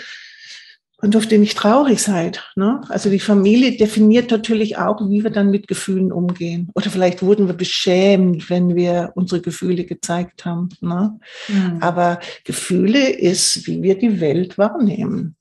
man 1.02 1.12
durfte 1.12 1.38
nicht 1.38 1.58
traurig 1.58 2.02
sein. 2.02 2.32
Ne? 2.56 2.82
Also 2.90 3.10
die 3.10 3.20
Familie 3.20 3.78
definiert 3.78 4.32
natürlich 4.32 4.78
auch, 4.78 5.08
wie 5.10 5.24
wir 5.24 5.30
dann 5.30 5.52
mit 5.52 5.68
Gefühlen 5.68 6.12
umgehen. 6.12 6.70
Oder 6.74 6.90
vielleicht 6.90 7.22
wurden 7.22 7.48
wir 7.48 7.54
beschämt, 7.54 8.50
wenn 8.50 8.76
wir 8.76 9.12
unsere 9.14 9.42
Gefühle 9.42 9.84
gezeigt 9.84 10.46
haben. 10.46 10.70
Ne? 10.82 11.20
Mhm. 11.48 11.78
Aber 11.82 12.20
Gefühle 12.44 13.10
ist, 13.10 13.68
wie 13.68 13.84
wir 13.84 14.00
die 14.00 14.20
Welt 14.20 14.58
wahrnehmen. 14.58 15.36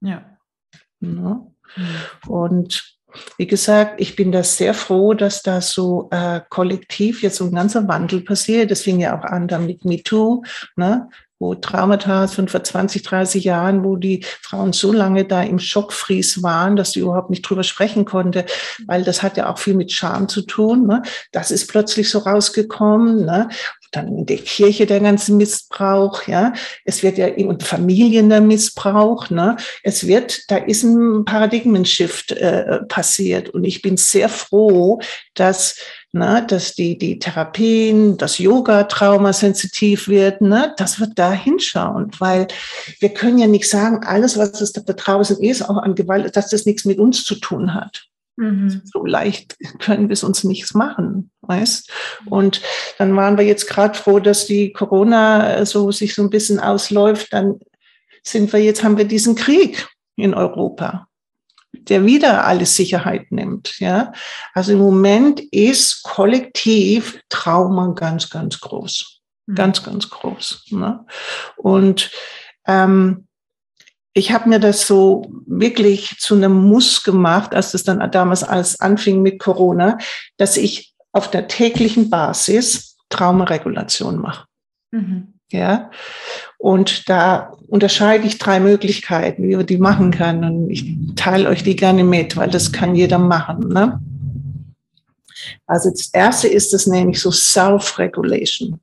Ja. 0.00 0.24
Ne? 1.00 1.51
Und 2.26 2.92
wie 3.36 3.46
gesagt, 3.46 4.00
ich 4.00 4.16
bin 4.16 4.32
da 4.32 4.42
sehr 4.42 4.72
froh, 4.74 5.14
dass 5.14 5.42
da 5.42 5.60
so 5.60 6.08
äh, 6.10 6.40
kollektiv 6.48 7.22
jetzt 7.22 7.36
so 7.36 7.44
ein 7.44 7.54
ganzer 7.54 7.86
Wandel 7.88 8.22
passiert. 8.22 8.70
Das 8.70 8.82
fing 8.82 9.00
ja 9.00 9.18
auch 9.18 9.24
an 9.24 9.48
dann 9.48 9.66
mit 9.66 9.84
MeToo, 9.84 10.42
ne? 10.76 11.08
wo 11.42 11.56
Traumata 11.56 12.28
von 12.28 12.46
vor 12.46 12.62
20, 12.62 13.02
30 13.02 13.44
Jahren, 13.44 13.82
wo 13.82 13.96
die 13.96 14.24
Frauen 14.42 14.72
so 14.72 14.92
lange 14.92 15.24
da 15.24 15.42
im 15.42 15.58
Schockfries 15.58 16.42
waren, 16.44 16.76
dass 16.76 16.92
sie 16.92 17.00
überhaupt 17.00 17.30
nicht 17.30 17.42
drüber 17.42 17.64
sprechen 17.64 18.04
konnte, 18.04 18.46
weil 18.86 19.02
das 19.02 19.24
hat 19.24 19.36
ja 19.36 19.52
auch 19.52 19.58
viel 19.58 19.74
mit 19.74 19.90
Scham 19.90 20.28
zu 20.28 20.42
tun. 20.42 20.86
Ne? 20.86 21.02
Das 21.32 21.50
ist 21.50 21.68
plötzlich 21.68 22.08
so 22.10 22.20
rausgekommen. 22.20 23.26
Ne? 23.26 23.48
Dann 23.92 24.08
in 24.08 24.26
der 24.26 24.38
Kirche 24.38 24.86
der 24.86 25.00
ganze 25.00 25.32
Missbrauch, 25.32 26.26
ja. 26.26 26.52
Es 26.84 27.02
wird 27.02 27.18
ja 27.18 27.28
in 27.28 27.60
Familien 27.60 28.28
der 28.28 28.40
Missbrauch, 28.40 29.30
ne. 29.30 29.56
Es 29.82 30.06
wird, 30.06 30.50
da 30.50 30.56
ist 30.56 30.82
ein 30.82 31.24
Paradigmenshift 31.24 32.32
äh, 32.32 32.80
passiert. 32.88 33.50
Und 33.50 33.64
ich 33.64 33.82
bin 33.82 33.96
sehr 33.96 34.28
froh, 34.28 35.00
dass 35.34 35.76
ne, 36.12 36.44
dass 36.46 36.74
die, 36.74 36.98
die 36.98 37.18
Therapien, 37.18 38.16
das 38.16 38.38
Yoga 38.38 38.84
traumasensitiv 38.84 40.08
wird, 40.08 40.40
ne, 40.40 40.74
das 40.76 41.00
wird 41.00 41.12
da 41.16 41.32
hinschauen, 41.32 42.10
weil 42.18 42.48
wir 43.00 43.08
können 43.10 43.38
ja 43.38 43.46
nicht 43.46 43.68
sagen, 43.68 44.04
alles, 44.04 44.38
was 44.38 44.60
es 44.60 44.72
da 44.72 44.80
draußen 44.82 45.42
ist, 45.42 45.62
auch 45.62 45.78
an 45.78 45.94
Gewalt, 45.94 46.36
dass 46.36 46.50
das 46.50 46.66
nichts 46.66 46.84
mit 46.84 46.98
uns 46.98 47.24
zu 47.24 47.36
tun 47.36 47.74
hat. 47.74 48.08
Mhm. 48.36 48.82
So 48.84 49.04
leicht 49.04 49.56
können 49.78 50.08
wir 50.08 50.14
es 50.14 50.24
uns 50.24 50.44
nichts 50.44 50.74
machen, 50.74 51.30
weißt? 51.42 51.90
Und 52.26 52.62
dann 52.98 53.14
waren 53.16 53.36
wir 53.36 53.44
jetzt 53.44 53.68
gerade 53.68 53.98
froh, 53.98 54.20
dass 54.20 54.46
die 54.46 54.72
Corona 54.72 55.64
so 55.66 55.90
sich 55.90 56.14
so 56.14 56.22
ein 56.22 56.30
bisschen 56.30 56.58
ausläuft. 56.58 57.32
Dann 57.32 57.60
sind 58.22 58.52
wir 58.52 58.62
jetzt, 58.62 58.82
haben 58.82 58.96
wir 58.96 59.04
diesen 59.04 59.34
Krieg 59.34 59.86
in 60.16 60.34
Europa 60.34 61.06
der 61.72 62.04
wieder 62.04 62.44
alles 62.44 62.76
Sicherheit 62.76 63.30
nimmt. 63.32 63.78
Ja, 63.78 64.12
also 64.54 64.72
im 64.72 64.78
Moment 64.78 65.40
ist 65.40 66.02
kollektiv 66.02 67.20
Trauma 67.28 67.92
ganz, 67.94 68.30
ganz 68.30 68.60
groß, 68.60 69.20
mhm. 69.46 69.54
ganz, 69.54 69.82
ganz 69.82 70.08
groß. 70.10 70.66
Ne? 70.70 71.04
Und 71.56 72.10
ähm, 72.66 73.26
ich 74.14 74.32
habe 74.32 74.48
mir 74.48 74.60
das 74.60 74.86
so 74.86 75.32
wirklich 75.46 76.16
zu 76.18 76.34
einem 76.34 76.52
Muss 76.52 77.02
gemacht, 77.02 77.54
als 77.54 77.74
es 77.74 77.84
dann 77.84 78.10
damals 78.10 78.42
alles 78.44 78.80
anfing 78.80 79.22
mit 79.22 79.38
Corona, 79.38 79.98
dass 80.36 80.56
ich 80.56 80.94
auf 81.12 81.30
der 81.30 81.48
täglichen 81.48 82.10
Basis 82.10 82.96
Traumaregulation 83.08 84.18
mache. 84.18 84.46
Mhm. 84.90 85.34
Ja, 85.50 85.90
und 86.56 87.10
da 87.10 87.52
unterscheide 87.66 88.26
ich 88.26 88.38
drei 88.38 88.58
Möglichkeiten, 88.58 89.46
wie 89.46 89.56
man 89.56 89.66
die 89.66 89.76
machen 89.76 90.10
kann. 90.10 90.44
Und 90.44 90.70
ich 90.70 90.96
teile 91.14 91.48
euch 91.50 91.62
die 91.62 91.76
gerne 91.76 92.04
mit, 92.04 92.38
weil 92.38 92.48
das 92.48 92.72
kann 92.72 92.94
jeder 92.94 93.18
machen. 93.18 93.68
Ne? 93.68 94.00
Also 95.66 95.90
das 95.90 96.08
erste 96.12 96.48
ist 96.48 96.72
es 96.72 96.86
nämlich 96.86 97.20
so 97.20 97.30
Self-Regulation. 97.30 98.80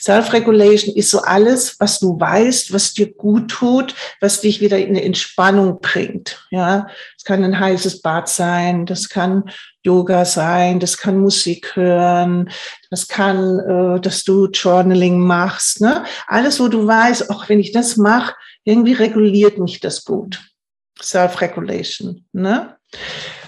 Self-Regulation 0.00 0.94
ist 0.94 1.10
so 1.10 1.20
alles, 1.20 1.78
was 1.78 2.00
du 2.00 2.18
weißt, 2.18 2.72
was 2.72 2.94
dir 2.94 3.12
gut 3.12 3.50
tut, 3.50 3.94
was 4.20 4.40
dich 4.40 4.60
wieder 4.60 4.78
in 4.78 4.90
eine 4.90 5.02
Entspannung 5.02 5.80
bringt. 5.80 6.46
Ja, 6.50 6.86
es 7.16 7.24
kann 7.24 7.44
ein 7.44 7.58
heißes 7.58 8.00
Bad 8.00 8.28
sein, 8.28 8.86
das 8.86 9.08
kann 9.08 9.50
Yoga 9.82 10.24
sein, 10.24 10.80
das 10.80 10.96
kann 10.96 11.18
Musik 11.18 11.76
hören, 11.76 12.50
das 12.90 13.08
kann, 13.08 13.58
äh, 13.58 14.00
dass 14.00 14.24
du 14.24 14.46
Journaling 14.46 15.18
machst. 15.18 15.80
Ne? 15.80 16.04
Alles, 16.26 16.60
wo 16.60 16.68
du 16.68 16.86
weißt, 16.86 17.30
auch 17.30 17.48
wenn 17.48 17.60
ich 17.60 17.72
das 17.72 17.96
mache, 17.96 18.34
irgendwie 18.64 18.94
reguliert 18.94 19.58
mich 19.58 19.80
das 19.80 20.04
gut. 20.04 20.40
Self-Regulation. 21.00 22.26
Ne? 22.32 22.76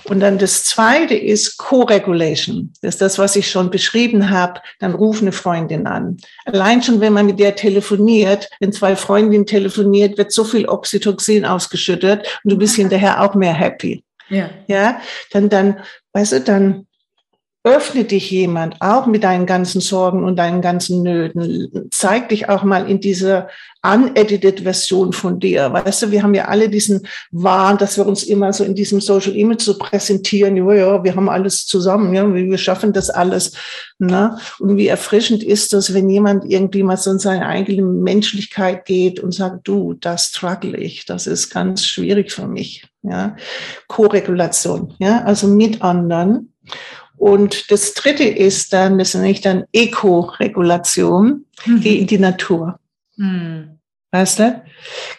Und 0.05 0.21
dann 0.21 0.39
das 0.39 0.65
zweite 0.65 1.15
ist 1.15 1.59
Co-Regulation. 1.59 2.73
Das 2.83 2.97
ist 2.97 3.03
das, 3.03 3.19
was 3.19 3.37
ich 3.37 3.51
schon 3.51 3.71
beschrieben 3.71 4.31
habe. 4.31 4.61
Dann 4.81 4.95
ruf 4.95 5.23
eine 5.23 5.33
Freundin 5.33 5.87
an. 5.87 6.17
Allein 6.45 6.83
schon, 6.83 7.01
wenn 7.01 7.13
man 7.13 7.27
mit 7.27 7.39
der 7.39 7.55
telefoniert, 7.55 8.49
wenn 8.59 8.73
zwei 8.73 8.97
Freundinnen 8.97 9.47
telefoniert, 9.47 10.19
wird 10.19 10.33
so 10.33 10.45
viel 10.45 10.69
Oxytocin 10.69 11.45
ausgeschüttet 11.45 12.41
und 12.43 12.51
du 12.51 12.59
bist 12.59 12.77
hinterher 12.77 13.23
auch 13.23 13.35
mehr 13.35 13.55
happy. 13.55 14.05
Ja. 14.29 14.51
Ja, 14.67 15.01
dann, 15.31 15.49
dann, 15.49 15.81
weißt 16.15 16.33
du, 16.33 16.41
dann 16.41 16.87
öffne 17.65 18.05
dich 18.05 18.31
jemand 18.31 18.77
auch 18.81 19.07
mit 19.07 19.23
deinen 19.23 19.47
ganzen 19.47 19.81
Sorgen 19.81 20.25
und 20.25 20.37
deinen 20.37 20.63
ganzen 20.63 21.03
Nöten. 21.03 21.89
Zeig 21.93 22.29
dich 22.31 22.49
auch 22.49 22.65
mal 22.65 22.91
in 22.91 23.01
dieser 23.01 23.49
unedited 23.83 24.61
Version 24.61 25.13
von 25.13 25.39
dir. 25.39 25.73
Weißt 25.73 26.03
du, 26.03 26.11
wir 26.11 26.25
haben 26.25 26.35
ja 26.35 26.47
alle 26.47 26.69
diesen 26.69 27.07
Wahn, 27.31 27.79
dass 27.79 27.97
wir 27.97 28.07
uns 28.07 28.25
immer 28.25 28.53
so 28.53 28.65
in 28.65 28.75
diesem 28.75 29.01
Social 29.01 29.37
Image 29.37 29.63
so 29.63 29.79
präsentieren. 29.79 30.57
Ja, 30.57 30.73
ja, 30.75 31.05
wir 31.05 31.15
haben 31.15 31.29
alles 31.29 31.67
zusammen. 31.67 32.13
Ja, 32.15 32.33
wir 32.33 32.59
schaffen 32.59 32.93
das 32.93 33.11
alles. 33.11 33.53
Ne? 33.99 34.37
Und 34.59 34.77
wie 34.77 34.89
erfrischend 34.89 35.45
ist 35.45 35.73
das, 35.73 35.95
wenn 35.95 36.11
jemand 36.11 36.45
irgendwie 36.45 36.83
mal 36.83 36.97
so 36.97 37.13
in 37.13 37.21
seine 37.21 37.47
eigene 37.47 37.83
Menschlichkeit 37.83 38.87
geht 38.87 39.21
und 39.21 39.33
sagt, 39.33 39.69
du, 39.69 39.95
das 39.95 40.27
struggle 40.27 40.77
ich. 40.77 41.07
Das 41.07 41.29
ist 41.29 41.51
ganz 41.51 41.87
schwierig 41.87 42.33
für 42.33 42.49
mich. 42.49 42.87
Ja, 43.03 43.37
Co-Regulation. 43.89 44.95
Ja, 44.99 45.23
also 45.25 45.47
mit 45.47 45.83
anderen. 45.83 46.53
Und 47.23 47.71
das 47.71 47.95
dritte 47.95 48.25
ist 48.25 48.73
dann, 48.73 48.99
das 48.99 49.15
nenne 49.15 49.31
ich 49.31 49.41
dann 49.41 49.63
Eco-Regulation. 49.71 51.47
Mhm. 51.67 51.81
Geh 51.81 51.99
in 52.01 52.09
die 52.09 52.19
Natur. 52.19 52.81
Mhm. 53.15 53.79
Weißt 54.11 54.41
du? 54.41 54.65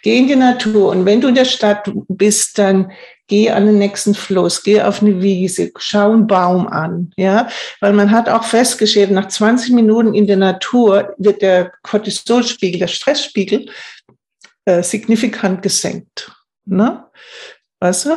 Geh 0.02 0.18
in 0.18 0.28
die 0.28 0.36
Natur. 0.36 0.90
Und 0.90 1.06
wenn 1.06 1.22
du 1.22 1.30
in 1.30 1.36
der 1.36 1.46
Stadt 1.46 1.90
bist, 2.10 2.60
dann 2.60 2.92
geh 3.28 3.50
an 3.52 3.68
den 3.68 3.78
nächsten 3.78 4.16
Fluss, 4.16 4.64
geh 4.64 4.82
auf 4.82 5.02
eine 5.02 5.22
Wiese, 5.22 5.72
schau 5.78 6.12
einen 6.12 6.28
Baum 6.28 6.68
an, 6.68 7.14
ja, 7.16 7.48
weil 7.80 7.94
man 7.94 8.12
hat 8.12 8.28
auch 8.28 8.44
festgestellt, 8.44 9.12
nach 9.12 9.30
20 9.30 9.72
Minuten 9.72 10.14
in 10.14 10.28
der 10.28 10.36
Natur 10.36 11.16
wird 11.18 11.42
der 11.42 11.72
Cortisolspiegel, 11.84 12.80
der 12.80 12.88
Stressspiegel, 12.88 13.70
äh, 14.66 14.84
signifikant 14.84 15.62
gesenkt. 15.62 16.34
Ne? 16.66 17.06
Weißt 17.84 18.06
du, 18.06 18.12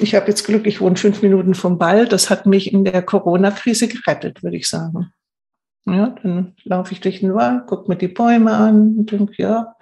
ich 0.00 0.16
habe 0.16 0.26
jetzt 0.26 0.44
Glück, 0.44 0.66
ich 0.66 0.80
wohne 0.80 0.96
fünf 0.96 1.22
Minuten 1.22 1.54
vom 1.54 1.78
Ball. 1.78 2.08
Das 2.08 2.28
hat 2.28 2.44
mich 2.44 2.72
in 2.72 2.84
der 2.84 3.02
Corona-Krise 3.02 3.86
gerettet, 3.86 4.42
würde 4.42 4.56
ich 4.56 4.68
sagen. 4.68 5.12
Ja, 5.86 6.16
dann 6.20 6.56
laufe 6.64 6.92
ich 6.92 7.00
durch 7.00 7.20
den 7.20 7.32
Wald, 7.32 7.68
gucke 7.68 7.88
mir 7.88 7.94
die 7.94 8.08
Bäume 8.08 8.50
an 8.52 8.96
und 8.98 9.12
denke, 9.12 9.34
ja, 9.40 9.76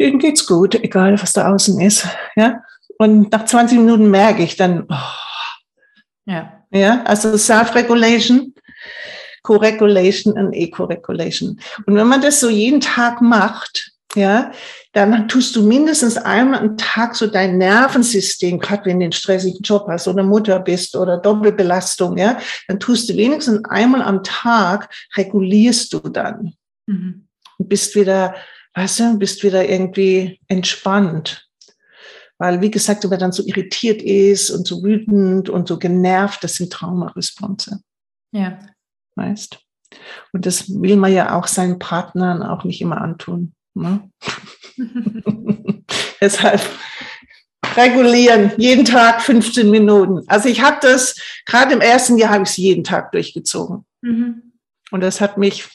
denen 0.00 0.18
geht's 0.18 0.48
gut, 0.48 0.74
egal 0.74 1.22
was 1.22 1.32
da 1.32 1.52
außen 1.54 1.80
ist. 1.80 2.08
Ja, 2.34 2.64
und 2.98 3.30
nach 3.30 3.44
20 3.44 3.78
Minuten 3.78 4.10
merke 4.10 4.42
ich 4.42 4.56
dann, 4.56 4.84
oh, 4.88 4.96
ja. 6.24 6.64
ja, 6.72 7.04
also 7.04 7.36
Self-Regulation, 7.36 8.52
Co-Regulation 9.44 10.32
und 10.32 10.52
Eco-Regulation. 10.54 11.60
Und 11.86 11.94
wenn 11.94 12.08
man 12.08 12.20
das 12.20 12.40
so 12.40 12.50
jeden 12.50 12.80
Tag 12.80 13.20
macht, 13.20 13.91
ja, 14.14 14.52
dann 14.92 15.26
tust 15.28 15.56
du 15.56 15.62
mindestens 15.62 16.16
einmal 16.18 16.60
am 16.60 16.76
Tag 16.76 17.14
so 17.14 17.26
dein 17.26 17.58
Nervensystem, 17.58 18.58
gerade 18.58 18.84
wenn 18.84 19.00
du 19.00 19.04
einen 19.04 19.12
stressigen 19.12 19.62
Job 19.62 19.86
hast 19.88 20.06
oder 20.06 20.22
Mutter 20.22 20.60
bist 20.60 20.96
oder 20.96 21.16
Doppelbelastung, 21.16 22.18
ja, 22.18 22.38
dann 22.68 22.78
tust 22.78 23.08
du 23.08 23.16
wenigstens 23.16 23.64
einmal 23.64 24.02
am 24.02 24.22
Tag, 24.22 24.90
regulierst 25.16 25.92
du 25.94 26.00
dann. 26.00 26.54
Mhm. 26.86 27.26
Und 27.58 27.68
bist 27.68 27.94
wieder, 27.94 28.34
weißt 28.74 29.00
du, 29.00 29.18
bist 29.18 29.42
wieder 29.42 29.68
irgendwie 29.68 30.40
entspannt. 30.48 31.48
Weil, 32.38 32.60
wie 32.60 32.70
gesagt, 32.70 33.04
wenn 33.04 33.10
man 33.10 33.20
dann 33.20 33.32
so 33.32 33.44
irritiert 33.46 34.02
ist 34.02 34.50
und 34.50 34.66
so 34.66 34.82
wütend 34.82 35.48
und 35.48 35.68
so 35.68 35.78
genervt, 35.78 36.42
das 36.42 36.54
sind 36.54 36.72
Traumaresponse. 36.72 37.80
Ja. 38.32 38.58
Weißt? 39.14 39.58
Und 40.32 40.46
das 40.46 40.68
will 40.68 40.96
man 40.96 41.12
ja 41.12 41.38
auch 41.38 41.46
seinen 41.46 41.78
Partnern 41.78 42.42
auch 42.42 42.64
nicht 42.64 42.80
immer 42.80 43.00
antun. 43.00 43.54
Ne? 43.74 44.10
Deshalb 46.20 46.60
regulieren, 47.76 48.52
jeden 48.58 48.84
Tag 48.84 49.22
15 49.22 49.70
Minuten. 49.70 50.22
Also 50.26 50.48
ich 50.48 50.62
habe 50.62 50.78
das, 50.82 51.16
gerade 51.46 51.72
im 51.72 51.80
ersten 51.80 52.18
Jahr 52.18 52.30
habe 52.30 52.44
ich 52.44 52.50
es 52.50 52.56
jeden 52.56 52.84
Tag 52.84 53.12
durchgezogen. 53.12 53.84
Mhm. 54.02 54.52
Und 54.90 55.00
das 55.00 55.20
hat 55.20 55.38
mich 55.38 55.68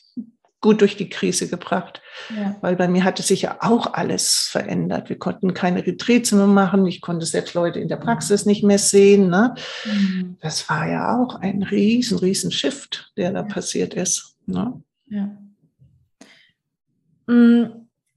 gut 0.61 0.81
durch 0.81 0.97
die 0.97 1.09
Krise 1.09 1.47
gebracht. 1.47 2.01
Ja. 2.35 2.55
Weil 2.61 2.75
bei 2.75 2.87
mir 2.87 3.03
hatte 3.03 3.21
sich 3.21 3.43
ja 3.43 3.57
auch 3.61 3.93
alles 3.93 4.49
verändert. 4.51 5.09
Wir 5.09 5.17
konnten 5.17 5.53
keine 5.53 5.85
Retreats 5.85 6.31
mehr 6.31 6.47
machen. 6.47 6.85
Ich 6.87 7.01
konnte 7.01 7.25
selbst 7.25 7.53
Leute 7.53 7.79
in 7.79 7.87
der 7.87 7.97
Praxis 7.97 8.45
nicht 8.45 8.63
mehr 8.63 8.79
sehen. 8.79 9.29
Ne? 9.29 9.55
Mhm. 9.85 10.37
Das 10.41 10.67
war 10.69 10.87
ja 10.89 11.17
auch 11.17 11.35
ein 11.35 11.63
riesen, 11.63 12.17
riesen 12.17 12.51
Shift, 12.51 13.11
der 13.17 13.31
da 13.31 13.41
ja. 13.41 13.45
passiert 13.45 13.93
ist. 13.93 14.35
Ne? 14.45 14.81
Ja. 15.09 15.37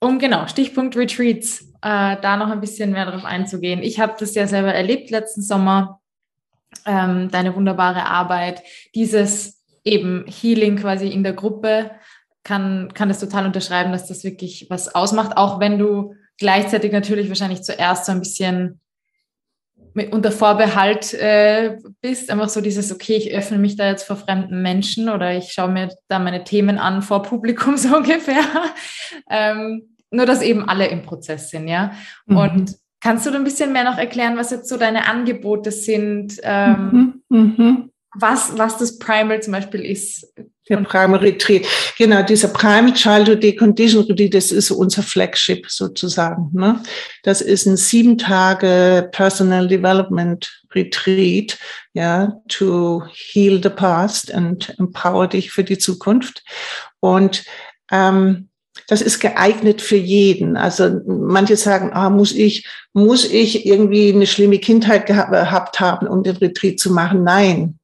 Um 0.01 0.18
genau, 0.18 0.46
Stichpunkt 0.46 0.96
Retreats, 0.96 1.62
äh, 1.82 2.16
da 2.20 2.36
noch 2.36 2.48
ein 2.48 2.61
bisschen 2.61 2.92
mehr 2.92 3.05
darauf 3.05 3.24
einzugehen. 3.24 3.82
Ich 3.82 4.01
habe 4.01 4.14
das 4.18 4.34
ja 4.34 4.46
selber 4.46 4.72
erlebt 4.72 5.11
letzten 5.11 5.42
Sommer, 5.42 6.01
ähm, 6.86 7.30
deine 7.30 7.55
wunderbare 7.55 8.07
Arbeit, 8.07 8.62
dieses 8.94 9.62
eben 9.84 10.24
Healing 10.26 10.76
quasi 10.76 11.09
in 11.09 11.22
der 11.22 11.34
Gruppe, 11.34 11.90
kann, 12.44 12.92
kann 12.94 13.09
das 13.09 13.20
total 13.20 13.46
unterschreiben, 13.46 13.92
dass 13.92 14.07
das 14.07 14.24
wirklich 14.24 14.66
was 14.70 14.94
ausmacht, 14.94 15.36
auch 15.36 15.61
wenn 15.61 15.78
du 15.78 16.14
gleichzeitig 16.38 16.92
natürlich 16.92 17.28
wahrscheinlich 17.28 17.62
zuerst 17.62 18.07
so 18.07 18.12
ein 18.12 18.20
bisschen 18.20 18.80
mit, 19.92 20.12
unter 20.12 20.32
Vorbehalt 20.32 21.12
äh, 21.14 21.76
bist, 22.01 22.30
einfach 22.30 22.48
so 22.48 22.61
dieses, 22.61 22.92
okay, 22.92 23.16
ich 23.16 23.34
öffne 23.34 23.59
mich 23.59 23.76
da 23.76 23.88
jetzt 23.88 24.05
vor 24.05 24.16
fremden 24.16 24.62
Menschen 24.62 25.09
oder 25.09 25.36
ich 25.36 25.53
schaue 25.53 25.70
mir 25.70 25.90
da 26.09 26.18
meine 26.18 26.44
Themen 26.44 26.78
an 26.78 27.03
vor 27.03 27.22
Publikum 27.22 27.76
so 27.76 27.96
ungefähr. 27.96 28.44
ähm, 29.28 29.89
nur, 30.11 30.26
dass 30.26 30.42
eben 30.42 30.68
alle 30.68 30.88
im 30.88 31.02
Prozess 31.02 31.50
sind, 31.50 31.68
ja. 31.68 31.92
Mhm. 32.26 32.36
Und 32.36 32.76
kannst 33.00 33.26
du 33.26 33.30
ein 33.30 33.44
bisschen 33.44 33.72
mehr 33.72 33.84
noch 33.84 33.98
erklären, 33.98 34.36
was 34.36 34.50
jetzt 34.50 34.68
so 34.68 34.76
deine 34.76 35.08
Angebote 35.08 35.72
sind, 35.72 36.38
ähm, 36.42 37.22
mhm. 37.28 37.38
Mhm. 37.38 37.90
Was, 38.18 38.58
was 38.58 38.76
das 38.76 38.98
Primal 38.98 39.40
zum 39.40 39.52
Beispiel 39.52 39.84
ist? 39.84 40.26
Der 40.68 40.78
Primal 40.78 41.20
Retreat. 41.20 41.64
Genau, 41.96 42.22
dieser 42.22 42.48
Primal 42.48 42.92
Childhood 42.92 43.42
Decondition 43.42 44.04
Retreat, 44.04 44.34
das 44.34 44.50
ist 44.50 44.72
unser 44.72 45.02
Flagship 45.04 45.70
sozusagen. 45.70 46.50
Ne? 46.52 46.82
Das 47.22 47.40
ist 47.40 47.66
ein 47.66 47.76
sieben 47.76 48.18
Tage 48.18 49.08
Personal 49.12 49.68
Development 49.68 50.48
Retreat, 50.74 51.56
ja, 51.92 52.32
to 52.48 53.04
heal 53.12 53.61
the 53.62 53.68
past 53.68 54.34
and 54.34 54.74
empower 54.78 55.28
dich 55.28 55.52
für 55.52 55.64
die 55.64 55.78
Zukunft. 55.78 56.42
Und 56.98 57.44
ähm, 57.92 58.49
das 58.87 59.03
ist 59.03 59.21
geeignet 59.21 59.83
für 59.83 59.97
jeden. 59.97 60.57
Also 60.57 61.01
manche 61.07 61.57
sagen, 61.57 61.91
ah, 61.93 62.11
muss 62.11 62.33
ich, 62.33 62.66
muss 62.93 63.25
ich 63.25 63.66
irgendwie 63.66 64.12
eine 64.12 64.27
schlimme 64.27 64.59
Kindheit 64.59 65.07
gehabt 65.07 65.81
haben, 65.81 66.07
um 66.07 66.23
den 66.23 66.37
Retreat 66.37 66.79
zu 66.79 66.93
machen? 66.93 67.25
Nein, 67.25 67.79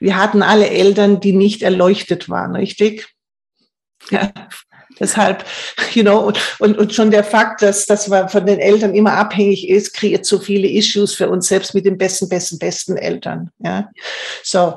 wir 0.00 0.16
hatten 0.16 0.42
alle 0.42 0.68
Eltern, 0.68 1.20
die 1.20 1.32
nicht 1.32 1.62
erleuchtet 1.62 2.28
waren, 2.28 2.56
richtig? 2.56 3.08
Ja. 4.10 4.32
Deshalb, 5.00 5.44
you 5.94 6.02
know, 6.02 6.18
und, 6.18 6.38
und, 6.58 6.78
und 6.78 6.94
schon 6.94 7.10
der 7.10 7.24
Fakt, 7.24 7.62
dass, 7.62 7.86
dass 7.86 8.08
man 8.08 8.28
von 8.28 8.44
den 8.44 8.58
Eltern 8.60 8.94
immer 8.94 9.14
abhängig 9.14 9.68
ist, 9.68 9.94
kreiert 9.94 10.26
so 10.26 10.38
viele 10.38 10.68
Issues 10.68 11.14
für 11.14 11.30
uns 11.30 11.48
selbst 11.48 11.74
mit 11.74 11.86
den 11.86 11.96
besten, 11.96 12.28
besten, 12.28 12.58
besten 12.58 12.96
Eltern. 12.98 13.50
Ja, 13.58 13.90
so. 14.44 14.76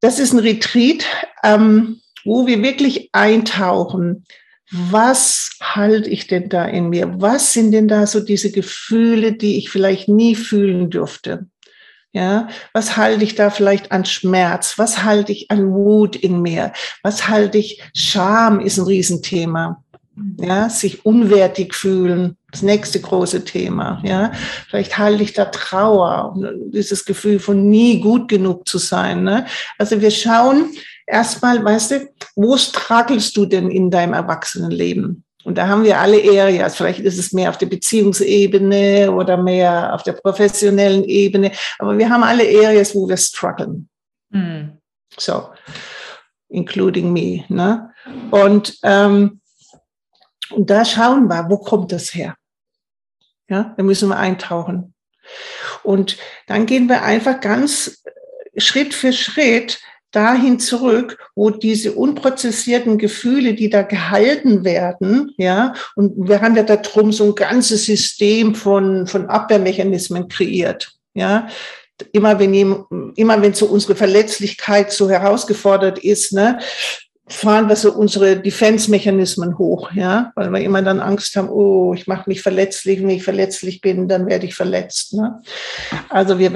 Das 0.00 0.18
ist 0.18 0.32
ein 0.32 0.38
Retreat, 0.38 1.04
ähm, 1.44 2.00
wo 2.28 2.46
wir 2.46 2.62
wirklich 2.62 3.08
eintauchen. 3.12 4.24
Was 4.70 5.50
halte 5.62 6.10
ich 6.10 6.26
denn 6.26 6.50
da 6.50 6.66
in 6.66 6.90
mir? 6.90 7.20
Was 7.20 7.54
sind 7.54 7.72
denn 7.72 7.88
da 7.88 8.06
so 8.06 8.20
diese 8.20 8.52
Gefühle, 8.52 9.32
die 9.32 9.56
ich 9.56 9.70
vielleicht 9.70 10.08
nie 10.08 10.34
fühlen 10.34 10.90
dürfte? 10.90 11.46
Ja, 12.12 12.48
was 12.74 12.96
halte 12.96 13.24
ich 13.24 13.34
da 13.34 13.50
vielleicht 13.50 13.92
an 13.92 14.04
Schmerz? 14.04 14.74
Was 14.76 15.04
halte 15.04 15.32
ich 15.32 15.50
an 15.50 15.72
Wut 15.72 16.16
in 16.16 16.42
mir? 16.42 16.72
Was 17.02 17.28
halte 17.28 17.58
ich? 17.58 17.82
Scham 17.94 18.60
ist 18.60 18.78
ein 18.78 18.84
Riesenthema. 18.84 19.82
Ja, 20.38 20.68
sich 20.68 21.06
unwertig 21.06 21.74
fühlen, 21.74 22.36
das 22.50 22.62
nächste 22.62 23.00
große 23.00 23.44
Thema. 23.44 24.02
Ja, 24.04 24.32
vielleicht 24.68 24.98
halte 24.98 25.22
ich 25.22 25.32
da 25.32 25.44
Trauer, 25.44 26.34
dieses 26.72 27.04
Gefühl 27.04 27.38
von 27.38 27.68
nie 27.68 28.00
gut 28.00 28.28
genug 28.28 28.66
zu 28.66 28.78
sein. 28.78 29.22
Ne? 29.22 29.46
Also 29.78 30.00
wir 30.00 30.10
schauen 30.10 30.70
erstmal, 31.08 31.64
weißt 31.64 31.90
du, 31.90 32.08
wo 32.36 32.56
strugglest 32.56 33.36
du 33.36 33.46
denn 33.46 33.70
in 33.70 33.90
deinem 33.90 34.12
Erwachsenenleben? 34.12 35.24
Und 35.44 35.56
da 35.56 35.68
haben 35.68 35.84
wir 35.84 35.98
alle 35.98 36.18
Areas. 36.18 36.76
Vielleicht 36.76 37.00
ist 37.00 37.18
es 37.18 37.32
mehr 37.32 37.48
auf 37.48 37.58
der 37.58 37.66
Beziehungsebene 37.66 39.10
oder 39.10 39.36
mehr 39.36 39.94
auf 39.94 40.02
der 40.02 40.12
professionellen 40.12 41.04
Ebene. 41.04 41.52
Aber 41.78 41.96
wir 41.96 42.10
haben 42.10 42.22
alle 42.22 42.44
Areas, 42.44 42.94
wo 42.94 43.08
wir 43.08 43.16
strugglen. 43.16 43.88
Mhm. 44.30 44.78
So, 45.16 45.48
including 46.48 47.12
me. 47.12 47.44
Ne? 47.48 47.90
Und, 48.30 48.78
ähm, 48.82 49.40
und 50.50 50.68
da 50.68 50.84
schauen 50.84 51.28
wir, 51.28 51.48
wo 51.48 51.58
kommt 51.58 51.92
das 51.92 52.14
her? 52.14 52.36
Ja, 53.48 53.74
da 53.76 53.82
müssen 53.82 54.08
wir 54.10 54.18
eintauchen. 54.18 54.94
Und 55.82 56.18
dann 56.46 56.66
gehen 56.66 56.88
wir 56.88 57.02
einfach 57.02 57.40
ganz 57.40 58.02
Schritt 58.56 58.92
für 58.92 59.12
Schritt 59.12 59.80
dahin 60.10 60.58
zurück, 60.58 61.18
wo 61.34 61.50
diese 61.50 61.92
unprozessierten 61.92 62.98
Gefühle, 62.98 63.54
die 63.54 63.68
da 63.68 63.82
gehalten 63.82 64.64
werden, 64.64 65.34
ja, 65.36 65.74
und 65.96 66.28
wir 66.28 66.40
haben 66.40 66.56
ja 66.56 66.62
da 66.62 66.76
drum 66.76 67.12
so 67.12 67.24
ein 67.24 67.34
ganzes 67.34 67.84
System 67.84 68.54
von, 68.54 69.06
von 69.06 69.26
Abwehrmechanismen 69.26 70.28
kreiert, 70.28 70.92
ja. 71.14 71.48
Immer 72.12 72.38
wenn, 72.38 72.54
immer 73.16 73.42
wenn 73.42 73.54
so 73.54 73.66
unsere 73.66 73.96
Verletzlichkeit 73.96 74.92
so 74.92 75.10
herausgefordert 75.10 75.98
ist, 75.98 76.32
ne, 76.32 76.60
fahren 77.28 77.68
wir 77.68 77.76
so 77.76 77.92
unsere 77.92 78.36
Defense-Mechanismen 78.36 79.58
hoch, 79.58 79.92
ja, 79.92 80.32
weil 80.34 80.50
wir 80.50 80.60
immer 80.60 80.82
dann 80.82 81.00
Angst 81.00 81.36
haben, 81.36 81.48
oh, 81.48 81.94
ich 81.94 82.06
mache 82.06 82.28
mich 82.28 82.42
verletzlich, 82.42 83.00
wenn 83.00 83.10
ich 83.10 83.22
verletzlich 83.22 83.80
bin, 83.80 84.08
dann 84.08 84.26
werde 84.26 84.46
ich 84.46 84.54
verletzt. 84.54 85.14
Ne? 85.14 85.40
Also 86.08 86.38
wir 86.38 86.52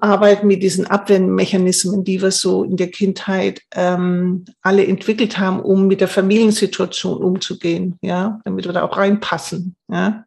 arbeiten 0.00 0.46
mit 0.46 0.62
diesen 0.62 0.86
Abwehrmechanismen, 0.86 2.04
die 2.04 2.20
wir 2.20 2.30
so 2.30 2.64
in 2.64 2.76
der 2.76 2.90
Kindheit 2.90 3.60
ähm, 3.74 4.44
alle 4.62 4.86
entwickelt 4.86 5.38
haben, 5.38 5.60
um 5.60 5.86
mit 5.86 6.00
der 6.00 6.08
Familiensituation 6.08 7.22
umzugehen, 7.22 7.96
ja, 8.02 8.40
damit 8.44 8.66
wir 8.66 8.72
da 8.72 8.82
auch 8.82 8.96
reinpassen, 8.96 9.76
ja. 9.90 10.24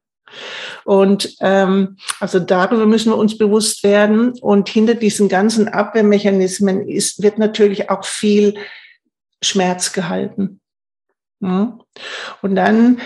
Und 0.85 1.35
ähm, 1.41 1.97
also 2.21 2.39
darüber 2.39 2.85
müssen 2.85 3.11
wir 3.11 3.17
uns 3.17 3.37
bewusst 3.37 3.83
werden. 3.83 4.33
Und 4.39 4.69
hinter 4.69 4.95
diesen 4.95 5.29
ganzen 5.29 5.67
Abwehrmechanismen 5.67 6.87
ist, 6.87 7.21
wird 7.21 7.37
natürlich 7.37 7.89
auch 7.89 8.05
viel 8.05 8.55
Schmerz 9.43 9.93
gehalten. 9.93 10.59
Und 11.41 12.55
dann 12.55 13.01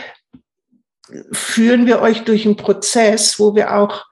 führen 1.32 1.86
wir 1.86 2.02
euch 2.02 2.24
durch 2.24 2.46
einen 2.46 2.58
Prozess, 2.58 3.40
wo 3.40 3.56
wir 3.56 3.76
auch 3.78 4.06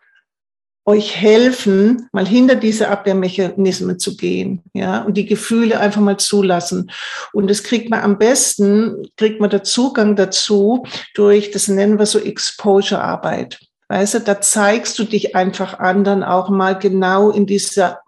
euch 0.86 1.16
helfen, 1.16 2.10
mal 2.12 2.28
hinter 2.28 2.56
diese 2.56 2.90
Abwehrmechanismen 2.90 4.00
zu 4.00 4.18
gehen, 4.18 4.62
ja, 4.74 5.02
und 5.04 5.16
die 5.16 5.26
Gefühle 5.26 5.80
einfach 5.80 6.02
mal 6.02 6.18
zulassen. 6.18 6.92
Und 7.32 7.50
das 7.50 7.64
kriegt 7.64 7.90
man 7.90 8.02
am 8.02 8.18
besten, 8.18 9.08
kriegt 9.16 9.40
man 9.40 9.50
der 9.50 9.64
Zugang 9.64 10.18
dazu 10.18 10.86
durch, 11.16 11.52
das 11.52 11.70
nennen 11.70 12.00
wir 12.00 12.06
so 12.06 12.20
Exposure-Arbeit. 12.20 13.60
Weißt 13.88 14.16
du, 14.16 14.20
da 14.20 14.42
zeigst 14.42 15.00
du 15.00 15.06
dich 15.06 15.36
einfach 15.36 15.80
anderen 15.80 16.24
auch 16.24 16.50
mal 16.50 16.78
genau 16.78 17.30
in 17.30 17.46
dieser 17.46 18.02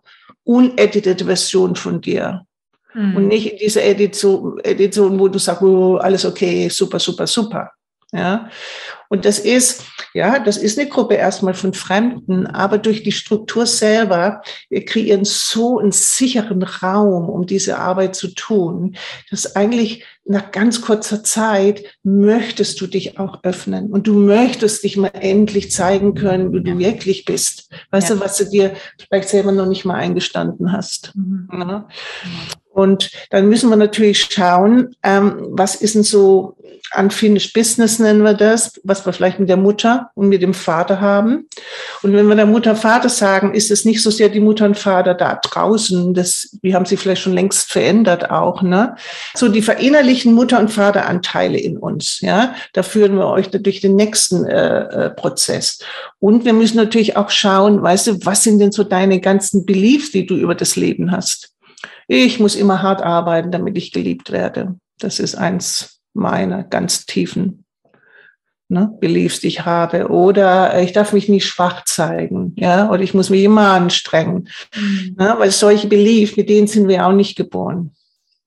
unedited 0.44 1.22
Version 1.22 1.76
von 1.76 2.02
dir. 2.02 2.46
Mhm. 2.96 3.16
Und 3.16 3.28
nicht 3.28 3.52
in 3.52 3.58
dieser 3.58 3.84
Edition, 3.84 4.60
Edition, 4.64 5.20
wo 5.20 5.28
du 5.28 5.38
sagst, 5.38 5.62
oh, 5.62 5.98
alles 5.98 6.26
okay, 6.26 6.70
super, 6.70 7.00
super, 7.00 7.28
super. 7.28 7.72
Ja. 8.14 8.50
Und 9.10 9.26
das 9.26 9.40
ist, 9.40 9.84
ja, 10.14 10.40
das 10.40 10.58
ist 10.58 10.80
eine 10.80 10.90
Gruppe 10.90 11.16
erstmal 11.16 11.54
von 11.54 11.74
Fremden, 11.74 12.48
aber 12.48 12.78
durch 12.78 13.04
die 13.04 13.12
Struktur 13.12 13.66
selber, 13.66 14.42
wir 14.70 14.86
kreieren 14.86 15.26
so 15.26 15.80
einen 15.80 15.92
sicheren 15.92 16.64
Raum, 16.64 17.30
um 17.30 17.46
diese 17.46 17.78
Arbeit 17.78 18.16
zu 18.16 18.30
tun, 18.30 18.96
dass 19.30 19.56
eigentlich 19.56 20.06
nach 20.24 20.52
ganz 20.52 20.82
kurzer 20.82 21.24
Zeit 21.24 21.84
möchtest 22.04 22.82
du 22.82 22.88
dich 22.88 23.20
auch 23.20 23.44
öffnen 23.44 23.92
und 23.92 24.08
du 24.08 24.14
möchtest 24.14 24.84
dich 24.84 24.98
mal 24.98 25.12
endlich 25.14 25.72
zeigen 25.72 26.16
können, 26.16 26.52
wie 26.52 26.64
du 26.64 26.80
wirklich 26.80 27.26
bist. 27.26 27.70
Weißt 27.92 28.10
ja. 28.10 28.16
du, 28.16 28.22
was 28.22 28.38
du 28.38 28.46
dir 28.46 28.74
vielleicht 28.98 29.30
selber 29.30 29.52
noch 29.52 29.68
nicht 29.68 29.86
mal 29.86 29.96
eingestanden 29.96 30.72
hast. 30.72 31.12
Mhm. 31.16 31.48
Ja. 31.54 31.88
Und 32.76 33.10
dann 33.30 33.48
müssen 33.48 33.70
wir 33.70 33.78
natürlich 33.78 34.26
schauen, 34.26 34.94
ähm, 35.02 35.48
was 35.52 35.76
ist 35.76 35.96
denn 35.96 36.04
so 36.04 36.58
unfinished 36.98 37.54
business 37.54 38.00
nennen 38.00 38.24
wir 38.24 38.34
das, 38.34 38.80
was 38.84 39.06
wir 39.06 39.14
vielleicht 39.14 39.40
mit 39.40 39.50
der 39.50 39.58
Mutter 39.58 40.12
und 40.14 40.28
mit 40.28 40.42
dem 40.42 40.54
Vater 40.54 41.00
haben. 41.00 41.48
Und 42.04 42.14
wenn 42.14 42.28
wir 42.28 42.36
der 42.36 42.46
Mutter 42.46 42.76
Vater 42.76 43.08
sagen, 43.10 43.54
ist 43.54 43.72
es 43.72 43.86
nicht 43.86 44.04
so 44.04 44.12
sehr 44.12 44.30
die 44.30 44.42
Mutter 44.42 44.66
und 44.66 44.78
Vater 44.78 45.14
da 45.14 45.40
draußen, 45.42 46.14
das, 46.14 46.58
die 46.64 46.76
haben 46.76 46.86
sich 46.86 47.00
vielleicht 47.00 47.22
schon 47.22 47.34
längst 47.34 47.72
verändert 47.72 48.30
auch, 48.30 48.62
ne? 48.62 48.96
So 49.36 49.48
die 49.48 49.62
verinnerlichen 49.62 50.34
Mutter 50.34 50.60
und 50.60 50.70
Vateranteile 50.70 51.58
in 51.58 51.78
uns, 51.78 52.20
ja. 52.22 52.56
Da 52.74 52.84
führen 52.84 53.16
wir 53.16 53.28
euch 53.28 53.50
durch 53.50 53.80
den 53.80 53.96
nächsten 53.96 54.46
äh, 54.46 55.06
äh, 55.06 55.10
Prozess. 55.12 55.80
Und 56.20 56.44
wir 56.44 56.54
müssen 56.54 56.78
natürlich 56.78 57.16
auch 57.16 57.30
schauen, 57.30 57.82
weißt 57.82 58.08
du, 58.08 58.26
was 58.26 58.44
sind 58.44 58.60
denn 58.60 58.72
so 58.72 58.84
deine 58.84 59.22
ganzen 59.22 59.66
Beliefs, 59.66 60.12
die 60.12 60.26
du 60.26 60.36
über 60.36 60.56
das 60.56 60.76
Leben 60.76 61.12
hast? 61.12 61.55
Ich 62.08 62.40
muss 62.40 62.56
immer 62.56 62.82
hart 62.82 63.02
arbeiten, 63.02 63.52
damit 63.52 63.78
ich 63.78 63.92
geliebt 63.92 64.32
werde. 64.32 64.76
Das 65.00 65.20
ist 65.20 65.36
eins 65.36 66.02
meiner 66.14 66.64
ganz 66.64 67.06
tiefen 67.06 67.66
ne, 68.68 68.92
Beliefs, 69.00 69.40
die 69.40 69.48
ich 69.48 69.66
habe. 69.66 70.10
Oder 70.10 70.82
ich 70.82 70.94
darf 70.94 71.14
mich 71.14 71.30
nicht 71.30 71.46
schwach 71.46 71.84
zeigen, 71.86 72.54
ja, 72.58 72.90
oder 72.90 73.02
ich 73.02 73.14
muss 73.14 73.30
mich 73.30 73.44
immer 73.44 73.72
anstrengen. 73.72 74.50
Mhm. 74.76 75.16
Ne, 75.18 75.36
weil 75.38 75.52
solche 75.52 75.88
Beliefs, 75.88 76.38
mit 76.38 76.50
denen 76.50 76.68
sind 76.68 76.88
wir 76.88 77.06
auch 77.06 77.14
nicht 77.14 77.36
geboren. 77.36 77.92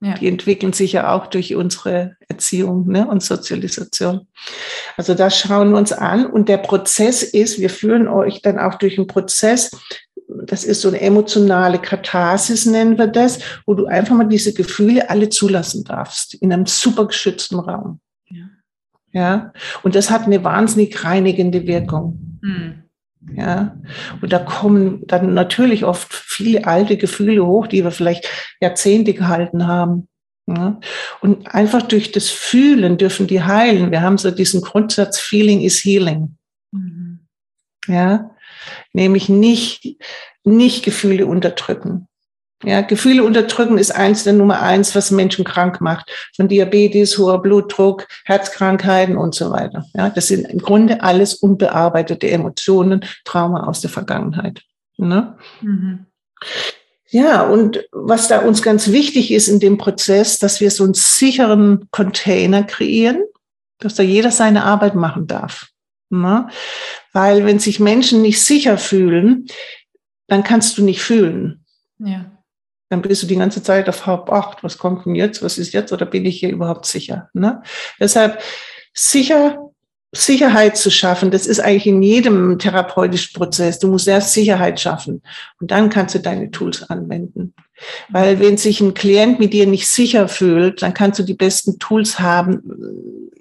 Ja. 0.01 0.15
Die 0.15 0.29
entwickeln 0.29 0.73
sich 0.73 0.93
ja 0.93 1.13
auch 1.13 1.27
durch 1.27 1.57
unsere 1.57 2.17
Erziehung 2.29 2.87
ne, 2.87 3.09
und 3.09 3.21
Sozialisation. 3.21 4.29
Also 4.97 5.15
das 5.15 5.37
schauen 5.37 5.71
wir 5.71 5.79
uns 5.79 5.93
an. 5.93 6.25
Und 6.25 6.49
der 6.49 6.59
Prozess 6.59 7.25
ist, 7.25 7.59
wir 7.59 7.69
führen 7.69 8.07
euch 8.07 8.41
dann 8.41 8.61
auch 8.61 8.77
durch 8.77 8.97
einen 8.97 9.09
Prozess, 9.09 9.73
das 10.47 10.65
ist 10.65 10.81
so 10.81 10.89
eine 10.89 11.01
emotionale 11.01 11.79
Katharsis, 11.79 12.67
nennen 12.67 12.99
wir 12.99 13.07
das, 13.07 13.39
wo 13.67 13.75
du 13.75 13.87
einfach 13.87 14.15
mal 14.15 14.29
diese 14.29 14.53
Gefühle 14.53 15.11
alle 15.11 15.29
zulassen 15.29 15.85
darfst, 15.85 16.35
in 16.35 16.53
einem 16.53 16.67
super 16.67 17.07
geschützten 17.07 17.59
Raum. 17.59 18.01
Ja. 18.29 18.45
ja? 19.13 19.53
Und 19.83 19.95
das 19.95 20.11
hat 20.11 20.25
eine 20.25 20.45
wahnsinnig 20.45 21.05
reinigende 21.05 21.67
Wirkung. 21.67 22.39
Mhm. 22.43 22.83
Ja, 23.35 23.77
und 24.23 24.33
da 24.33 24.39
kommen 24.39 25.07
dann 25.07 25.35
natürlich 25.35 25.85
oft 25.85 26.13
viele 26.13 26.67
alte 26.67 26.97
Gefühle 26.97 27.45
hoch, 27.45 27.67
die 27.67 27.85
wir 27.85 27.91
vielleicht 27.91 28.27
Jahrzehnte 28.61 29.13
gehalten 29.13 29.67
haben. 29.67 30.09
Ja, 30.47 30.81
und 31.21 31.55
einfach 31.55 31.83
durch 31.83 32.11
das 32.11 32.31
Fühlen 32.31 32.97
dürfen 32.97 33.27
die 33.27 33.43
heilen. 33.43 33.91
Wir 33.91 34.01
haben 34.01 34.17
so 34.17 34.31
diesen 34.31 34.63
Grundsatz, 34.63 35.19
Feeling 35.19 35.61
is 35.61 35.85
Healing. 35.85 36.37
Mhm. 36.73 37.21
Ja, 37.87 38.31
nämlich 38.93 39.29
nicht, 39.29 39.99
nicht 40.57 40.85
Gefühle 40.85 41.27
unterdrücken. 41.27 42.09
Ja, 42.65 42.81
Gefühle 42.81 43.23
unterdrücken 43.23 43.79
ist 43.79 43.93
eins 43.93 44.25
der 44.25 44.33
Nummer 44.33 44.61
eins, 44.61 44.95
was 44.97 45.13
Menschen 45.13 45.45
krank 45.45 45.81
macht. 45.81 46.11
Von 46.35 46.49
Diabetes, 46.49 47.17
hoher 47.17 47.41
Blutdruck, 47.41 48.09
Herzkrankheiten 48.25 49.17
und 49.17 49.35
so 49.35 49.53
weiter. 49.53 49.85
Ja, 49.95 50.11
das 50.11 50.27
sind 50.27 50.45
im 50.49 50.59
Grunde 50.59 51.03
alles 51.03 51.35
unbearbeitete 51.35 52.29
Emotionen, 52.29 53.05
Trauma 53.25 53.65
aus 53.65 53.81
der 53.81 53.91
Vergangenheit. 53.91 54.63
Ne? 54.97 55.39
Mhm. 55.61 56.07
Ja, 57.11 57.43
und 57.43 57.87
was 57.93 58.29
da 58.29 58.41
uns 58.41 58.61
ganz 58.61 58.91
wichtig 58.91 59.31
ist 59.31 59.49
in 59.49 59.61
dem 59.61 59.79
Prozess, 59.79 60.39
dass 60.39 60.61
wir 60.61 60.71
so 60.71 60.85
einen 60.85 60.95
sicheren 60.95 61.89
Container 61.91 62.65
kreieren, 62.65 63.23
dass 63.79 63.95
da 63.95 64.03
jeder 64.03 64.31
seine 64.31 64.65
Arbeit 64.65 64.95
machen 64.95 65.27
darf. 65.27 65.69
Ne? 66.11 66.49
Weil 67.13 67.47
wenn 67.47 67.61
sich 67.61 67.81
Menschen 67.81 68.21
nicht 68.21 68.43
sicher 68.43 68.79
fühlen, 68.79 69.47
dann 70.29 70.45
kannst 70.45 70.79
du 70.79 70.85
nicht 70.85 71.03
fühlen. 71.03 71.65
Ja. 71.99 72.31
Dann 72.91 73.03
bist 73.03 73.23
du 73.23 73.27
die 73.27 73.37
ganze 73.37 73.63
Zeit 73.63 73.89
auf 73.89 74.07
Halb 74.07 74.31
acht. 74.31 74.63
Was 74.63 74.79
kommt 74.79 75.05
denn 75.05 75.15
jetzt? 75.15 75.43
Was 75.43 75.59
ist 75.59 75.73
jetzt? 75.73 75.93
Oder 75.93 76.07
bin 76.07 76.25
ich 76.25 76.41
hier 76.41 76.51
überhaupt 76.51 76.87
sicher? 76.87 77.29
Ne? 77.35 77.63
Deshalb 78.01 78.41
sicher, 78.95 79.59
Sicherheit 80.13 80.79
zu 80.79 80.91
schaffen, 80.91 81.31
das 81.31 81.47
ist 81.47 81.61
eigentlich 81.61 81.87
in 81.87 82.03
jedem 82.03 82.59
therapeutischen 82.59 83.35
Prozess. 83.35 83.79
Du 83.79 83.89
musst 83.89 84.09
erst 84.09 84.33
Sicherheit 84.33 84.81
schaffen 84.81 85.23
und 85.61 85.71
dann 85.71 85.91
kannst 85.91 86.15
du 86.15 86.21
deine 86.21 86.51
Tools 86.51 86.89
anwenden. 86.89 87.55
Weil 88.09 88.41
wenn 88.41 88.57
sich 88.57 88.81
ein 88.81 88.95
Klient 88.95 89.39
mit 89.39 89.53
dir 89.53 89.67
nicht 89.67 89.87
sicher 89.87 90.29
fühlt, 90.29 90.81
dann 90.81 90.95
kannst 90.95 91.19
du 91.19 91.25
die 91.25 91.35
besten 91.35 91.79
Tools 91.79 92.19
haben, 92.19 92.63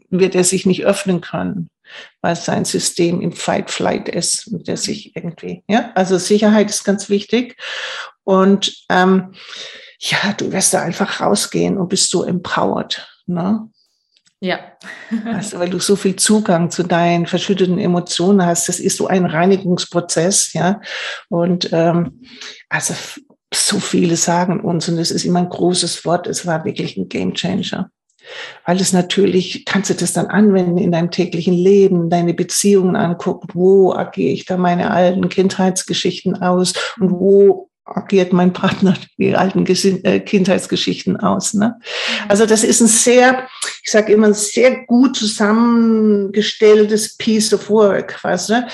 wird 0.10 0.36
er 0.36 0.44
sich 0.44 0.66
nicht 0.66 0.86
öffnen 0.86 1.22
können 1.22 1.70
weil 2.22 2.36
sein 2.36 2.66
System 2.66 3.22
im 3.22 3.32
Fight-Flight 3.32 4.10
ist 4.10 4.48
und 4.48 4.68
der 4.68 4.78
sich 4.78 5.16
irgendwie, 5.16 5.64
ja, 5.68 5.92
also 5.96 6.18
Sicherheit 6.18 6.70
ist 6.70 6.84
ganz 6.84 7.10
wichtig. 7.10 7.58
Und 8.24 8.86
ähm, 8.90 9.34
ja, 10.00 10.34
du 10.38 10.52
wirst 10.52 10.74
da 10.74 10.82
einfach 10.82 11.22
rausgehen 11.22 11.78
und 11.78 11.90
bist 11.90 12.10
so 12.10 12.24
empowered. 12.24 13.08
Ne? 13.26 13.70
Ja. 14.40 14.60
also, 15.26 15.60
weil 15.60 15.70
du 15.70 15.80
so 15.80 15.96
viel 15.96 16.16
Zugang 16.16 16.70
zu 16.70 16.84
deinen 16.84 17.26
verschütteten 17.26 17.80
Emotionen 17.80 18.46
hast. 18.46 18.70
Das 18.70 18.80
ist 18.80 18.98
so 18.98 19.08
ein 19.08 19.26
Reinigungsprozess, 19.26 20.54
ja. 20.54 20.82
Und 21.30 21.70
ähm, 21.72 22.22
also 22.70 22.94
so 23.54 23.80
viele 23.80 24.16
sagen 24.16 24.60
uns, 24.60 24.90
und 24.90 24.98
es 24.98 25.10
ist 25.10 25.24
immer 25.24 25.40
ein 25.40 25.50
großes 25.50 26.06
Wort, 26.06 26.28
es 26.28 26.46
war 26.46 26.66
wirklich 26.66 26.98
ein 26.98 27.10
Game 27.10 27.34
Changer 27.34 27.90
weil 28.66 28.80
es 28.80 28.94
natürlich, 28.94 29.66
kannst 29.66 29.90
du 29.90 29.94
das 29.94 30.14
dann 30.14 30.28
anwenden 30.28 30.78
in 30.78 30.92
deinem 30.92 31.12
täglichen 31.12 31.54
Leben, 31.54 32.10
deine 32.10 32.34
Beziehungen 32.34 32.96
angucken, 32.96 33.48
wo 33.54 33.94
agiere 33.94 34.34
ich 34.34 34.46
da 34.46 34.58
meine 34.58 34.92
alten 34.92 35.30
Kindheitsgeschichten 35.30 36.42
aus 36.42 36.74
und 37.00 37.12
wo 37.12 37.68
agiert 37.88 38.34
mein 38.34 38.54
Partner 38.54 38.96
die 39.18 39.36
alten 39.36 39.66
äh, 39.66 40.20
Kindheitsgeschichten 40.20 41.18
aus. 41.18 41.54
Ne? 41.54 41.80
Also 42.28 42.46
das 42.46 42.64
ist 42.64 42.82
ein 42.82 42.88
sehr, 42.88 43.48
ich 43.84 43.92
sage 43.92 44.14
immer, 44.14 44.28
ein 44.28 44.34
sehr 44.34 44.86
gut 44.86 45.16
zusammengestelltes 45.16 47.18
Piece 47.18 47.54
of 47.54 47.70
Work. 47.70 48.24
Weißt 48.24 48.50
du? 48.50 48.68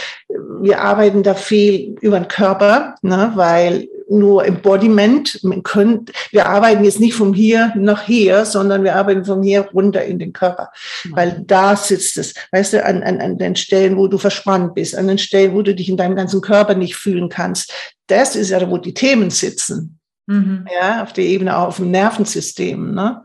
Wir 0.62 0.82
arbeiten 0.82 1.24
da 1.24 1.36
viel 1.36 1.96
über 2.02 2.20
den 2.20 2.28
Körper, 2.28 2.96
ne? 3.02 3.32
weil 3.36 3.88
nur 4.14 4.46
Embodiment. 4.46 5.44
Man 5.44 5.64
könnt, 5.64 6.12
wir 6.32 6.48
arbeiten 6.48 6.84
jetzt 6.84 7.00
nicht 7.00 7.16
vom 7.16 7.34
Hier 7.34 7.74
nach 7.76 8.04
hier, 8.04 8.46
sondern 8.46 8.84
wir 8.84 8.96
arbeiten 8.96 9.26
vom 9.26 9.44
Hier 9.44 9.62
runter 9.74 10.04
in 10.04 10.20
den 10.20 10.34
Körper. 10.34 10.70
Mhm. 11.04 11.16
Weil 11.16 11.44
da 11.46 11.76
sitzt 11.76 12.18
es, 12.18 12.34
weißt 12.52 12.74
du, 12.74 12.86
an, 12.86 13.04
an, 13.04 13.20
an 13.22 13.38
den 13.38 13.56
Stellen, 13.56 13.98
wo 13.98 14.08
du 14.08 14.18
verspannt 14.18 14.76
bist, 14.76 14.96
an 14.96 15.08
den 15.08 15.18
Stellen, 15.18 15.54
wo 15.54 15.62
du 15.62 15.76
dich 15.76 15.90
in 15.90 15.98
deinem 15.98 16.16
ganzen 16.16 16.42
Körper 16.42 16.76
nicht 16.76 16.96
fühlen 16.96 17.30
kannst. 17.30 17.74
Das 18.08 18.36
ist 18.36 18.50
ja, 18.50 18.70
wo 18.70 18.78
die 18.78 18.94
Themen 18.94 19.30
sitzen. 19.30 20.00
Mhm. 20.26 20.66
Ja, 20.74 21.04
auf 21.04 21.14
der 21.14 21.26
Ebene 21.26 21.58
auch 21.58 21.68
auf 21.68 21.78
dem 21.78 21.92
Nervensystem. 21.92 22.94
Ne? 22.94 23.24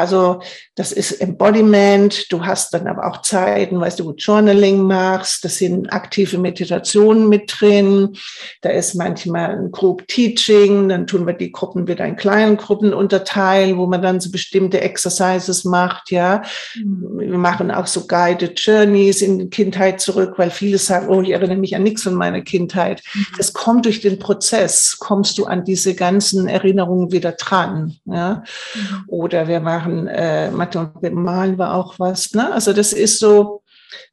Mhm. 0.00 0.02
Also 0.02 0.40
das 0.80 0.92
ist 0.92 1.20
Embodiment. 1.20 2.32
Du 2.32 2.44
hast 2.44 2.72
dann 2.72 2.86
aber 2.86 3.06
auch 3.06 3.20
Zeiten, 3.20 3.78
weißt 3.80 4.00
du, 4.00 4.06
wo 4.06 4.12
Journaling 4.12 4.82
machst. 4.82 5.44
Das 5.44 5.58
sind 5.58 5.92
aktive 5.92 6.38
Meditationen 6.38 7.28
mit 7.28 7.52
drin. 7.60 8.16
Da 8.62 8.70
ist 8.70 8.94
manchmal 8.94 9.50
ein 9.50 9.70
Group 9.72 10.08
Teaching. 10.08 10.88
Dann 10.88 11.06
tun 11.06 11.26
wir 11.26 11.34
die 11.34 11.52
Gruppen 11.52 11.86
wieder 11.86 12.06
in 12.06 12.16
kleinen 12.16 12.56
Gruppen 12.56 12.94
unterteilen, 12.94 13.76
wo 13.76 13.86
man 13.86 14.00
dann 14.00 14.20
so 14.20 14.30
bestimmte 14.30 14.80
Exercises 14.80 15.64
macht. 15.64 16.10
Ja, 16.10 16.42
mhm. 16.76 17.18
wir 17.18 17.38
machen 17.38 17.70
auch 17.70 17.86
so 17.86 18.06
guided 18.06 18.58
Journeys 18.58 19.20
in 19.20 19.38
die 19.38 19.50
Kindheit 19.50 20.00
zurück, 20.00 20.34
weil 20.36 20.50
viele 20.50 20.78
sagen, 20.78 21.08
oh, 21.08 21.20
ich 21.20 21.30
erinnere 21.30 21.58
mich 21.58 21.76
an 21.76 21.82
nichts 21.82 22.04
von 22.04 22.14
meiner 22.14 22.40
Kindheit. 22.40 23.02
Mhm. 23.12 23.26
Das 23.36 23.52
kommt 23.52 23.84
durch 23.84 24.00
den 24.00 24.18
Prozess, 24.18 24.96
kommst 24.98 25.36
du 25.36 25.44
an 25.44 25.64
diese 25.64 25.94
ganzen 25.94 26.48
Erinnerungen 26.48 27.12
wieder 27.12 27.32
dran. 27.32 27.96
Ja, 28.06 28.44
mhm. 28.74 29.04
oder 29.08 29.46
wir 29.46 29.60
machen 29.60 29.89
machen, 29.90 30.08
äh, 30.08 30.50
Mathe 30.50 30.78
und 30.78 31.14
Malen 31.14 31.58
war 31.58 31.74
auch 31.74 31.98
was. 31.98 32.32
Ne? 32.32 32.52
Also 32.52 32.72
das 32.72 32.92
ist 32.92 33.18
so, 33.18 33.62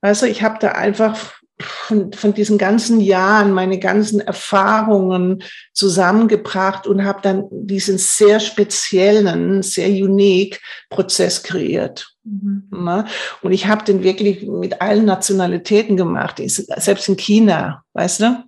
weißt 0.02 0.24
du, 0.24 0.26
ich 0.28 0.42
habe 0.42 0.58
da 0.60 0.72
einfach 0.72 1.18
von, 1.60 2.14
von 2.14 2.34
diesen 2.34 2.60
ganzen 2.60 3.02
Jahren, 3.02 3.52
meine 3.52 3.80
ganzen 3.80 4.20
Erfahrungen 4.20 5.42
zusammengebracht 5.74 6.86
und 6.86 7.04
habe 7.04 7.22
dann 7.24 7.46
diesen 7.50 7.98
sehr 7.98 8.40
speziellen, 8.40 9.64
sehr 9.64 9.90
unique 9.90 10.62
Prozess 10.90 11.42
kreiert. 11.42 12.14
Mhm. 12.24 12.68
Ne? 12.70 13.06
Und 13.42 13.54
ich 13.54 13.66
habe 13.66 13.84
den 13.84 14.04
wirklich 14.04 14.44
mit 14.44 14.82
allen 14.82 15.06
Nationalitäten 15.06 15.98
gemacht, 15.98 16.42
selbst 16.46 17.10
in 17.10 17.18
China, 17.18 17.84
weißt 17.94 18.22
du? 18.22 18.44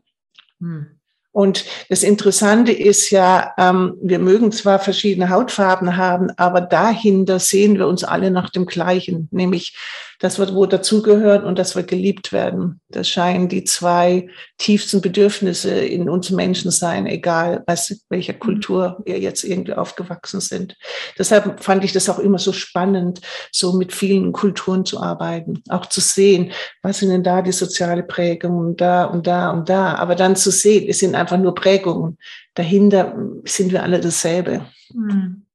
Mhm. 0.60 0.99
Und 1.32 1.66
das 1.90 2.04
Interessante 2.04 2.72
ist 2.72 3.12
ja, 3.12 3.54
ähm, 3.58 3.96
wir 4.02 4.20
mögen 4.20 4.52
zwar 4.52 4.80
verschiedene 4.80 5.30
Hautfarben 5.30 5.96
haben, 5.96 6.32
aber 6.38 6.62
dahinter 6.62 7.40
sehen 7.40 7.78
wir 7.78 7.88
uns 7.88 8.04
alle 8.04 8.32
nach 8.32 8.50
dem 8.50 8.66
Gleichen, 8.66 9.28
nämlich 9.32 9.76
das 10.20 10.38
wird 10.38 10.54
wo 10.54 10.66
dazugehören 10.66 11.46
und 11.46 11.58
das 11.58 11.76
wird 11.76 11.88
geliebt 11.88 12.34
werden. 12.34 12.82
Das 12.90 13.08
scheinen 13.08 13.48
die 13.48 13.64
zwei 13.64 14.28
tiefsten 14.58 15.00
Bedürfnisse 15.00 15.72
in 15.72 16.10
uns 16.10 16.30
Menschen 16.30 16.72
sein, 16.72 17.08
egal 17.08 17.64
was, 17.68 18.04
welcher 18.10 18.34
mhm. 18.34 18.40
Kultur 18.40 19.02
wir 19.06 19.18
jetzt 19.18 19.46
irgendwie 19.46 19.74
aufgewachsen 19.74 20.42
sind. 20.42 20.78
Deshalb 21.18 21.64
fand 21.64 21.86
ich 21.86 21.94
das 21.94 22.10
auch 22.10 22.20
immer 22.20 22.38
so 22.38 22.52
spannend, 22.52 23.22
so 23.52 23.74
mit 23.74 23.94
vielen 23.94 24.34
Kulturen 24.34 24.84
zu 24.86 25.02
arbeiten, 25.02 25.64
auch 25.70 25.86
zu 25.86 26.02
sehen, 26.02 26.52
was 26.84 27.00
sind 27.00 27.10
denn 27.10 27.24
da 27.24 27.42
die 27.42 27.54
soziale 27.54 28.04
Prägungen 28.04 28.76
da 28.76 29.06
und 29.06 29.26
da 29.26 29.52
und 29.52 29.70
da, 29.70 29.96
aber 29.96 30.16
dann 30.16 30.36
zu 30.36 30.52
sehen, 30.52 30.88
es 30.90 31.00
sind 31.00 31.16
einfach 31.16 31.38
nur 31.38 31.56
Prägungen. 31.56 32.18
Dahinter 32.56 33.16
sind 33.46 33.72
wir 33.72 33.84
alle 33.84 34.02
dasselbe. 34.02 34.66
Mhm. 34.94 35.46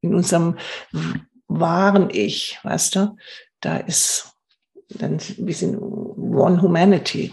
In 0.00 0.14
unserem 0.14 0.56
wahren 1.46 2.08
Ich, 2.10 2.58
weißt 2.62 2.96
du? 2.96 3.16
Da 3.64 3.78
ist 3.78 4.34
dann 4.88 5.12
ein 5.14 5.46
bisschen 5.46 5.78
One 5.78 6.60
Humanity. 6.60 7.32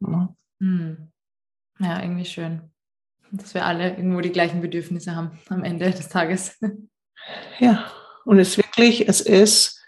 Ja. 0.00 0.34
Hm. 0.60 1.08
ja, 1.78 2.02
irgendwie 2.02 2.24
schön. 2.24 2.62
Dass 3.30 3.54
wir 3.54 3.64
alle 3.64 3.90
irgendwo 3.90 4.20
die 4.20 4.32
gleichen 4.32 4.60
Bedürfnisse 4.60 5.14
haben 5.14 5.38
am 5.48 5.64
Ende 5.64 5.90
des 5.90 6.08
Tages. 6.08 6.58
Ja, 7.58 7.92
und 8.24 8.38
es 8.38 8.56
wirklich, 8.56 9.06
es 9.06 9.20
ist 9.20 9.78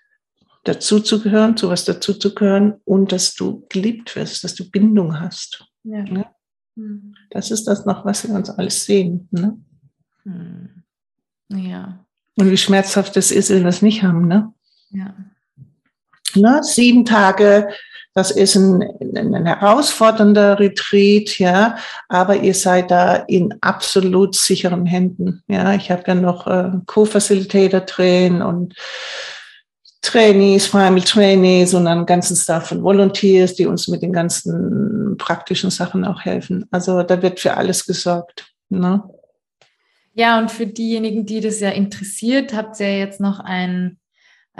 dazuzugehören, 0.65 1.57
zu 1.57 1.71
was 1.71 1.87
dazuzugehören 1.87 2.75
und 2.85 3.11
dass 3.11 3.35
du 3.35 3.67
geliebt 3.71 4.15
wirst, 4.17 4.45
dass 4.45 4.55
du 4.55 4.71
Bindung 4.71 5.19
hast. 5.19 5.65
Ja. 5.83 6.05
ja? 6.05 6.35
Hm. 6.77 7.15
Das 7.31 7.51
ist 7.51 7.65
das 7.65 7.87
noch, 7.87 8.05
was 8.05 8.29
wir 8.29 8.35
uns 8.35 8.51
alles 8.51 8.85
sehen. 8.85 9.29
Ne? 9.31 9.59
Hm. 10.25 10.83
Ja. 11.49 12.05
Und 12.37 12.51
wie 12.51 12.59
schmerzhaft 12.59 13.17
es 13.17 13.31
ist, 13.31 13.49
wenn 13.49 13.63
wir 13.63 13.71
es 13.71 13.81
nicht 13.81 14.03
haben, 14.03 14.29
ne? 14.29 14.53
Ja. 14.91 15.15
Ne? 16.37 16.61
Sieben 16.63 17.05
Tage, 17.05 17.69
das 18.15 18.31
ist 18.31 18.57
ein, 18.57 18.83
ein 19.17 19.47
herausfordernder 19.47 20.59
Retreat, 20.59 21.39
ja, 21.39 21.77
aber 22.09 22.37
ihr 22.37 22.55
seid 22.55 22.91
da 22.91 23.17
in 23.17 23.55
absolut 23.63 24.35
sicheren 24.35 24.85
Händen. 24.85 25.43
Ja, 25.49 25.75
ich 25.75 25.91
habe 25.91 26.03
dann 26.05 26.21
noch 26.21 26.47
äh, 26.47 26.73
Co-Facilitator 26.87 27.81
drin 27.81 28.43
und 28.43 28.75
Trainees, 30.03 30.69
Primal 30.69 31.01
Trainees 31.01 31.75
und 31.75 31.87
einen 31.87 32.05
ganzen 32.05 32.37
Staff 32.37 32.69
von 32.69 32.83
Volunteers, 32.83 33.55
die 33.55 33.67
uns 33.67 33.89
mit 33.89 34.03
den 34.03 34.13
ganzen 34.13 35.17
praktischen 35.17 35.71
Sachen 35.71 36.05
auch 36.05 36.23
helfen. 36.23 36.67
Also 36.71 37.03
da 37.05 37.23
wird 37.23 37.41
für 37.41 37.57
alles 37.57 37.87
gesorgt. 37.87 38.53
Ne? 38.69 39.03
Ja, 40.15 40.39
und 40.39 40.51
für 40.51 40.67
diejenigen, 40.67 41.25
die 41.25 41.41
das 41.41 41.61
ja 41.61 41.71
interessiert, 41.71 42.53
habt 42.53 42.79
ihr 42.81 42.99
jetzt 42.99 43.21
noch 43.21 43.41
ein 43.41 43.99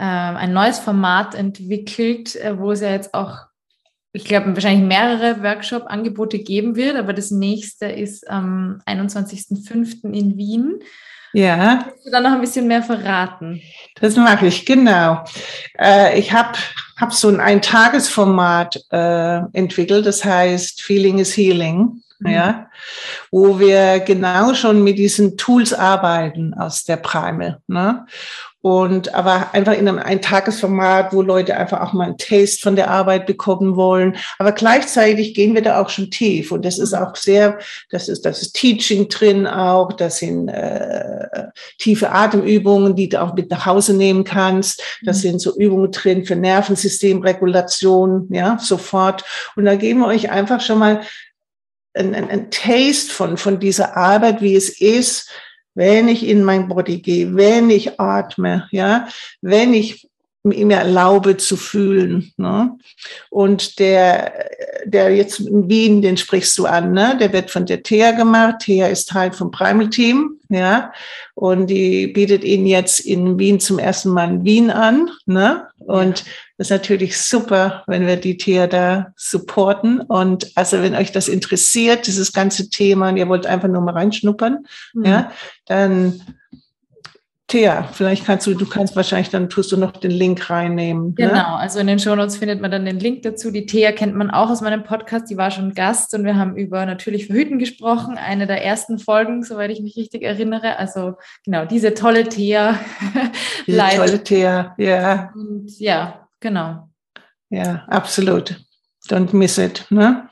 ein 0.01 0.53
neues 0.53 0.79
Format 0.79 1.35
entwickelt, 1.35 2.35
äh, 2.35 2.57
wo 2.57 2.71
es 2.71 2.81
ja 2.81 2.91
jetzt 2.91 3.13
auch, 3.13 3.37
ich 4.11 4.25
glaube, 4.25 4.53
wahrscheinlich 4.53 4.87
mehrere 4.87 5.43
Workshop-Angebote 5.43 6.39
geben 6.39 6.75
wird, 6.75 6.95
aber 6.95 7.13
das 7.13 7.31
nächste 7.31 7.85
ist 7.87 8.29
am 8.29 8.81
21.05. 8.85 10.11
in 10.13 10.37
Wien. 10.37 10.79
Ja. 11.33 11.83
Kannst 11.83 12.05
du 12.05 12.11
da 12.11 12.19
noch 12.19 12.31
ein 12.31 12.41
bisschen 12.41 12.67
mehr 12.67 12.83
verraten? 12.83 13.59
Das 13.99 14.15
mache 14.15 14.47
ich, 14.47 14.65
genau. 14.65 15.23
Äh, 15.79 16.19
ich 16.19 16.31
habe 16.31 16.57
hab 16.97 17.11
so 17.11 17.27
ein 17.27 17.39
Eintagesformat 17.39 18.79
äh, 18.91 19.39
entwickelt, 19.53 20.05
das 20.05 20.23
heißt 20.23 20.81
Feeling 20.83 21.17
is 21.17 21.35
Healing. 21.35 22.03
Mhm. 22.19 22.31
Ja, 22.31 22.69
wo 23.31 23.59
wir 23.59 23.99
genau 23.99 24.53
schon 24.53 24.83
mit 24.83 24.97
diesen 24.97 25.37
Tools 25.37 25.73
arbeiten 25.73 26.53
aus 26.53 26.83
der 26.83 26.97
Primal. 26.97 27.59
Ne? 27.67 28.05
Und 28.65 29.13
aber 29.13 29.53
einfach 29.53 29.73
in 29.73 29.89
einem 29.89 29.99
Eintagesformat, 29.99 31.11
wo 31.11 31.21
Leute 31.21 31.57
einfach 31.57 31.81
auch 31.81 31.91
mal 31.91 32.07
ein 32.07 32.17
Taste 32.17 32.61
von 32.61 32.77
der 32.77 32.89
Arbeit 32.89 33.25
bekommen 33.25 33.75
wollen. 33.75 34.15
Aber 34.39 34.53
gleichzeitig 34.53 35.33
gehen 35.33 35.53
wir 35.53 35.61
da 35.61 35.81
auch 35.81 35.89
schon 35.89 36.09
tief. 36.09 36.49
Und 36.49 36.63
das 36.63 36.79
ist 36.79 36.93
auch 36.93 37.17
sehr, 37.17 37.59
das 37.89 38.07
ist, 38.07 38.21
das 38.21 38.41
ist 38.41 38.53
Teaching 38.53 39.09
drin 39.09 39.47
auch, 39.47 39.91
das 39.91 40.19
sind 40.19 40.47
äh, 40.47 41.47
tiefe 41.77 42.13
Atemübungen, 42.13 42.95
die 42.95 43.09
du 43.09 43.21
auch 43.21 43.33
mit 43.33 43.51
nach 43.51 43.65
Hause 43.65 43.95
nehmen 43.95 44.23
kannst. 44.23 44.81
Das 45.03 45.17
mhm. 45.17 45.21
sind 45.21 45.39
so 45.41 45.57
Übungen 45.57 45.91
drin 45.91 46.23
für 46.23 46.37
Nervensystemregulation, 46.37 48.29
ja, 48.31 48.57
sofort. 48.61 49.25
Und 49.57 49.65
da 49.65 49.75
geben 49.75 49.99
wir 49.99 50.07
euch 50.07 50.31
einfach 50.31 50.61
schon 50.61 50.79
mal 50.79 51.01
ein, 51.93 52.15
ein, 52.15 52.29
ein 52.29 52.49
Taste 52.49 53.11
von, 53.11 53.35
von 53.35 53.59
dieser 53.59 53.97
Arbeit, 53.97 54.41
wie 54.41 54.55
es 54.55 54.79
ist, 54.79 55.29
wenn 55.75 56.07
ich 56.07 56.27
in 56.27 56.43
mein 56.43 56.67
Body 56.67 56.99
gehe, 56.99 57.35
wenn 57.35 57.69
ich 57.69 57.99
atme, 57.99 58.67
ja, 58.71 59.07
wenn 59.41 59.73
ich 59.73 60.07
mir 60.43 60.75
erlaube 60.75 61.37
zu 61.37 61.55
fühlen. 61.55 62.33
Ne? 62.35 62.77
Und 63.29 63.79
der, 63.79 64.49
der 64.85 65.15
jetzt 65.15 65.39
in 65.39 65.69
Wien, 65.69 66.01
den 66.01 66.17
sprichst 66.17 66.57
du 66.57 66.65
an, 66.65 66.91
ne? 66.91 67.17
der 67.17 67.31
wird 67.31 67.49
von 67.49 67.65
der 67.65 67.81
Thea 67.81 68.11
gemacht. 68.11 68.59
Thea 68.59 68.87
ist 68.87 69.09
Teil 69.09 69.31
vom 69.31 69.51
Primal 69.51 69.89
Team, 69.89 70.37
ja, 70.49 70.91
und 71.33 71.67
die 71.67 72.07
bietet 72.07 72.43
ihn 72.43 72.67
jetzt 72.67 72.99
in 72.99 73.39
Wien 73.39 73.59
zum 73.59 73.79
ersten 73.79 74.09
Mal 74.09 74.29
in 74.29 74.45
Wien 74.45 74.69
an, 74.69 75.09
ne? 75.25 75.67
Und 75.79 76.19
das 76.19 76.25
ist 76.57 76.71
natürlich 76.71 77.17
super, 77.19 77.83
wenn 77.87 78.05
wir 78.05 78.17
die 78.17 78.37
Thea 78.37 78.67
da 78.67 79.07
supporten. 79.15 80.01
Und 80.01 80.51
also 80.55 80.81
wenn 80.81 80.95
euch 80.95 81.11
das 81.11 81.27
interessiert, 81.27 82.07
dieses 82.07 82.31
ganze 82.33 82.69
Thema, 82.69 83.09
und 83.09 83.17
ihr 83.17 83.27
wollt 83.27 83.45
einfach 83.45 83.67
nur 83.67 83.81
mal 83.81 83.93
reinschnuppern, 83.93 84.65
mhm. 84.93 85.05
ja, 85.05 85.31
dann 85.65 86.21
Thea, 87.53 87.83
vielleicht 87.91 88.25
kannst 88.25 88.47
du, 88.47 88.55
du 88.55 88.65
kannst 88.65 88.95
wahrscheinlich, 88.95 89.29
dann 89.29 89.47
tust 89.47 89.71
du 89.71 89.77
noch 89.77 89.91
den 89.91 90.09
Link 90.09 90.49
reinnehmen. 90.49 91.09
Ne? 91.09 91.13
Genau, 91.13 91.33
ne? 91.33 91.57
also 91.57 91.77
in 91.77 91.85
den 91.85 91.99
Shownotes 91.99 92.37
findet 92.37 92.61
man 92.61 92.71
dann 92.71 92.83
den 92.83 92.99
Link 92.99 93.21
dazu. 93.21 93.51
Die 93.51 93.67
Thea 93.67 93.91
kennt 93.91 94.15
man 94.15 94.31
auch 94.31 94.49
aus 94.49 94.61
meinem 94.61 94.83
Podcast, 94.83 95.29
die 95.29 95.37
war 95.37 95.51
schon 95.51 95.75
Gast 95.75 96.15
und 96.15 96.25
wir 96.25 96.35
haben 96.35 96.55
über 96.55 96.85
natürlich 96.87 97.27
Verhüten 97.27 97.59
gesprochen, 97.59 98.17
eine 98.17 98.47
der 98.47 98.63
ersten 98.63 98.97
Folgen, 98.97 99.43
soweit 99.43 99.69
ich 99.69 99.81
mich 99.81 99.95
richtig 99.97 100.23
erinnere. 100.23 100.77
Also 100.79 101.13
genau, 101.45 101.65
diese 101.65 101.93
tolle 101.93 102.23
Thea. 102.23 102.79
Diese 103.67 103.77
tolle 103.95 104.23
Thea, 104.23 104.75
ja. 104.77 105.31
Und 105.35 105.79
ja, 105.79 106.22
genau. 106.43 106.89
Ja, 107.49 107.85
absolut. 107.87 108.59
Don't 109.09 109.35
miss 109.35 109.57
it, 109.57 109.87
ne? 109.89 110.29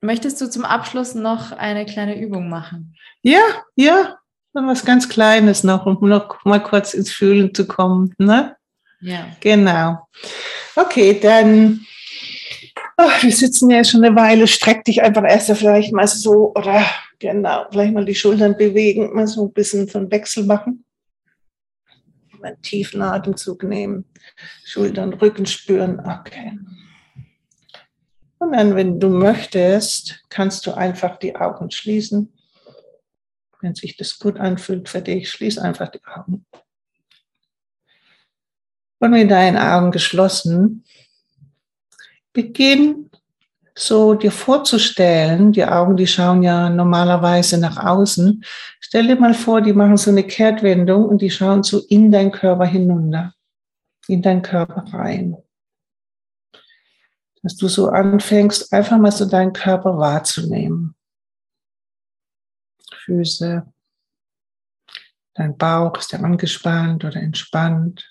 Möchtest 0.00 0.40
du 0.40 0.48
zum 0.48 0.64
Abschluss 0.64 1.14
noch 1.14 1.52
eine 1.52 1.84
kleine 1.84 2.18
Übung 2.20 2.48
machen? 2.48 2.94
Ja, 3.22 3.40
ja, 3.74 4.16
was 4.52 4.84
ganz 4.84 5.08
Kleines 5.08 5.64
noch, 5.64 5.84
um 5.86 6.08
noch 6.08 6.44
mal 6.44 6.62
kurz 6.62 6.94
ins 6.94 7.10
Fühlen 7.12 7.52
zu 7.54 7.66
kommen. 7.66 8.14
Ne? 8.18 8.56
Ja. 9.00 9.26
Genau. 9.40 10.06
Okay, 10.76 11.18
dann, 11.20 11.84
oh, 12.96 13.10
wir 13.20 13.32
sitzen 13.32 13.70
ja 13.70 13.84
schon 13.84 14.04
eine 14.04 14.16
Weile, 14.16 14.46
streck 14.46 14.84
dich 14.84 15.02
einfach 15.02 15.24
erst 15.24 15.50
vielleicht 15.52 15.92
mal 15.92 16.06
so 16.06 16.52
oder 16.54 16.84
genau, 17.18 17.66
vielleicht 17.70 17.92
mal 17.92 18.04
die 18.04 18.14
Schultern 18.14 18.56
bewegen, 18.56 19.14
mal 19.14 19.26
so 19.26 19.44
ein 19.44 19.52
bisschen 19.52 19.88
von 19.88 20.10
Wechsel 20.10 20.44
machen. 20.44 20.84
Einen 22.42 22.60
tiefen 22.62 23.02
Atemzug 23.02 23.62
nehmen, 23.62 24.04
Schultern, 24.64 25.12
Rücken 25.12 25.46
spüren. 25.46 26.00
Okay. 26.00 26.58
Und 28.38 28.52
dann, 28.52 28.74
wenn 28.74 28.98
du 28.98 29.08
möchtest, 29.08 30.24
kannst 30.28 30.66
du 30.66 30.72
einfach 30.72 31.18
die 31.18 31.36
Augen 31.36 31.70
schließen 31.70 32.32
wenn 33.62 33.74
sich 33.74 33.96
das 33.96 34.18
gut 34.18 34.38
anfühlt 34.38 34.88
für 34.88 35.02
dich, 35.02 35.30
schließ 35.30 35.58
einfach 35.58 35.88
die 35.88 36.04
Augen. 36.04 36.46
Und 38.98 39.10
mit 39.12 39.30
deinen 39.30 39.56
Augen 39.56 39.90
geschlossen, 39.92 40.84
beginn 42.32 43.09
so 43.74 44.14
dir 44.14 44.32
vorzustellen, 44.32 45.52
die 45.52 45.64
Augen, 45.64 45.96
die 45.96 46.06
schauen 46.06 46.42
ja 46.42 46.68
normalerweise 46.68 47.58
nach 47.58 47.76
außen. 47.76 48.44
Stell 48.80 49.06
dir 49.06 49.16
mal 49.16 49.34
vor, 49.34 49.60
die 49.60 49.72
machen 49.72 49.96
so 49.96 50.10
eine 50.10 50.24
Kehrtwendung 50.24 51.04
und 51.06 51.22
die 51.22 51.30
schauen 51.30 51.62
so 51.62 51.80
in 51.88 52.10
deinen 52.10 52.32
Körper 52.32 52.66
hinunter, 52.66 53.34
in 54.08 54.22
deinen 54.22 54.42
Körper 54.42 54.84
rein. 54.92 55.36
Dass 57.42 57.56
du 57.56 57.68
so 57.68 57.88
anfängst, 57.88 58.72
einfach 58.72 58.98
mal 58.98 59.12
so 59.12 59.24
deinen 59.24 59.52
Körper 59.52 59.96
wahrzunehmen. 59.96 60.94
Füße. 63.04 63.66
Dein 65.34 65.56
Bauch 65.56 65.96
ist 65.96 66.12
ja 66.12 66.18
angespannt 66.18 67.04
oder 67.04 67.16
entspannt. 67.16 68.06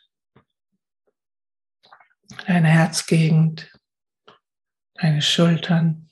Deine 2.48 2.68
Herzgegend, 2.68 3.72
deine 5.02 5.22
Schultern, 5.22 6.08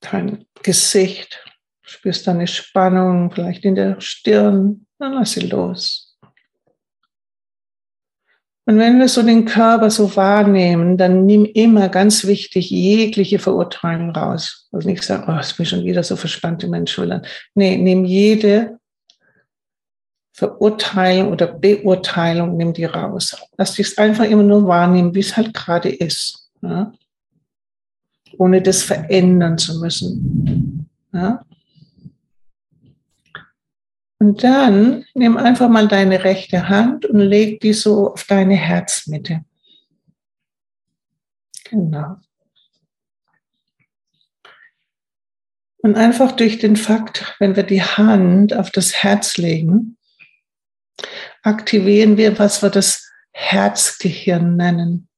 dein 0.00 0.46
Gesicht. 0.62 1.44
Spürst 1.82 2.26
deine 2.26 2.46
Spannung 2.46 3.30
vielleicht 3.30 3.64
in 3.64 3.74
der 3.74 4.00
Stirn. 4.00 4.86
Dann 4.98 5.12
lass 5.12 5.32
sie 5.32 5.46
los. 5.46 6.16
Und 8.66 8.78
wenn 8.78 8.98
wir 8.98 9.08
so 9.08 9.22
den 9.22 9.44
Körper 9.44 9.90
so 9.90 10.16
wahrnehmen, 10.16 10.96
dann 10.96 11.26
nimm 11.26 11.44
immer 11.44 11.90
ganz 11.90 12.26
wichtig 12.26 12.70
jegliche 12.70 13.38
Verurteilung 13.38 14.10
raus. 14.10 14.68
Also 14.72 14.88
nicht 14.88 15.02
sagen, 15.02 15.24
oh, 15.28 15.38
ist 15.38 15.58
mir 15.58 15.66
schon 15.66 15.84
wieder 15.84 16.02
so 16.02 16.16
verspannt 16.16 16.64
in 16.64 16.70
meinen 16.70 16.86
Schultern. 16.86 17.26
Nee, 17.54 17.76
nimm 17.76 18.06
jede 18.06 18.78
Verurteilung 20.34 21.30
oder 21.30 21.46
Beurteilung, 21.46 22.56
nimm 22.56 22.72
die 22.72 22.86
raus. 22.86 23.36
Lass 23.56 23.74
dich 23.74 23.96
einfach 24.00 24.24
immer 24.24 24.42
nur 24.42 24.66
wahrnehmen, 24.66 25.14
wie 25.14 25.20
es 25.20 25.36
halt 25.36 25.54
gerade 25.54 25.88
ist. 25.88 26.50
Ja? 26.60 26.92
Ohne 28.36 28.60
das 28.60 28.82
verändern 28.82 29.58
zu 29.58 29.78
müssen. 29.78 30.90
Ja? 31.12 31.44
Und 34.18 34.42
dann 34.42 35.04
nimm 35.14 35.36
einfach 35.36 35.68
mal 35.68 35.86
deine 35.86 36.24
rechte 36.24 36.68
Hand 36.68 37.06
und 37.06 37.20
leg 37.20 37.60
die 37.60 37.72
so 37.72 38.12
auf 38.12 38.24
deine 38.24 38.56
Herzmitte. 38.56 39.44
Genau. 41.70 42.16
Und 45.78 45.94
einfach 45.96 46.32
durch 46.32 46.58
den 46.58 46.74
Fakt, 46.74 47.36
wenn 47.38 47.54
wir 47.54 47.62
die 47.62 47.82
Hand 47.82 48.52
auf 48.52 48.70
das 48.70 48.94
Herz 49.04 49.36
legen, 49.36 49.96
aktivieren 51.42 52.16
wir, 52.16 52.38
was 52.38 52.62
wir 52.62 52.70
das 52.70 53.10
Herzgehirn 53.32 54.56
nennen. 54.56 55.08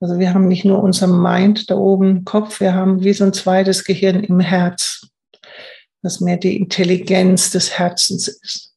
Also 0.00 0.18
wir 0.18 0.34
haben 0.34 0.48
nicht 0.48 0.64
nur 0.64 0.82
unser 0.82 1.06
Mind 1.06 1.70
da 1.70 1.76
oben 1.76 2.10
im 2.10 2.24
Kopf, 2.24 2.60
wir 2.60 2.74
haben 2.74 3.04
wie 3.04 3.12
so 3.12 3.24
ein 3.24 3.32
zweites 3.32 3.84
Gehirn 3.84 4.24
im 4.24 4.40
Herz 4.40 5.12
was 6.02 6.20
mehr 6.20 6.36
die 6.36 6.56
Intelligenz 6.56 7.50
des 7.50 7.78
Herzens 7.78 8.28
ist. 8.28 8.74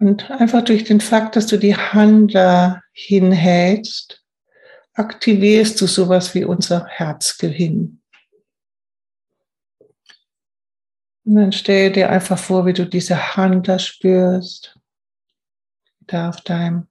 Und 0.00 0.30
einfach 0.30 0.64
durch 0.64 0.84
den 0.84 1.00
Fakt, 1.00 1.36
dass 1.36 1.46
du 1.46 1.58
die 1.58 1.76
Hand 1.76 2.34
da 2.34 2.80
hinhältst, 2.92 4.24
aktivierst 4.94 5.80
du 5.80 5.86
sowas 5.86 6.34
wie 6.34 6.44
unser 6.44 6.86
Herzgehirn. 6.86 7.97
Und 11.28 11.34
dann 11.34 11.52
stell 11.52 11.92
dir 11.92 12.08
einfach 12.08 12.38
vor, 12.38 12.64
wie 12.64 12.72
du 12.72 12.86
diese 12.86 13.36
Hand 13.36 13.68
da 13.68 13.78
spürst, 13.78 14.78
da 16.06 16.30
auf 16.30 16.40
deinem 16.40 16.86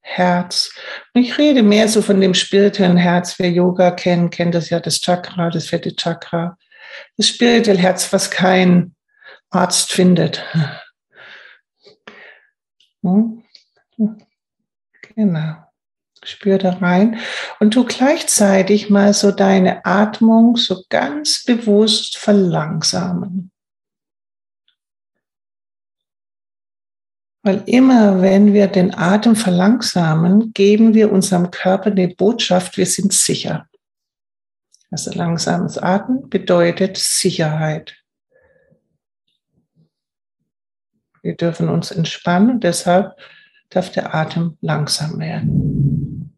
Herz. 0.00 0.74
Und 1.14 1.22
ich 1.22 1.38
rede 1.38 1.62
mehr 1.62 1.86
so 1.86 2.02
von 2.02 2.20
dem 2.20 2.34
spirituellen 2.34 2.96
Herz. 2.96 3.38
Wer 3.38 3.50
Yoga 3.52 3.92
kennt, 3.92 4.32
kennt 4.32 4.56
das 4.56 4.70
ja, 4.70 4.80
das 4.80 5.00
Chakra, 5.00 5.50
das 5.50 5.68
vierte 5.68 5.94
Chakra 5.94 6.58
das 7.16 7.28
spirituelle 7.28 7.78
Herz, 7.78 8.12
was 8.12 8.30
kein 8.30 8.94
Arzt 9.50 9.92
findet. 9.92 10.44
Hm? 13.02 13.42
Genau. 15.14 15.54
Spür 16.24 16.58
da 16.58 16.70
rein 16.70 17.20
und 17.60 17.76
du 17.76 17.84
gleichzeitig 17.84 18.90
mal 18.90 19.14
so 19.14 19.30
deine 19.30 19.84
Atmung 19.84 20.56
so 20.56 20.82
ganz 20.88 21.44
bewusst 21.44 22.18
verlangsamen. 22.18 23.52
Weil 27.46 27.62
immer 27.66 28.22
wenn 28.22 28.54
wir 28.54 28.66
den 28.66 28.92
Atem 28.92 29.36
verlangsamen, 29.36 30.52
geben 30.52 30.94
wir 30.94 31.12
unserem 31.12 31.52
Körper 31.52 31.92
die 31.92 32.08
Botschaft, 32.08 32.76
wir 32.76 32.86
sind 32.86 33.12
sicher. 33.12 33.68
Also 34.90 35.12
langsames 35.12 35.78
Atmen 35.78 36.28
bedeutet 36.28 36.96
Sicherheit. 36.96 38.02
Wir 41.22 41.36
dürfen 41.36 41.68
uns 41.68 41.92
entspannen 41.92 42.58
deshalb 42.58 43.16
darf 43.70 43.92
der 43.92 44.12
Atem 44.12 44.58
langsam 44.60 45.20
werden. 45.20 46.36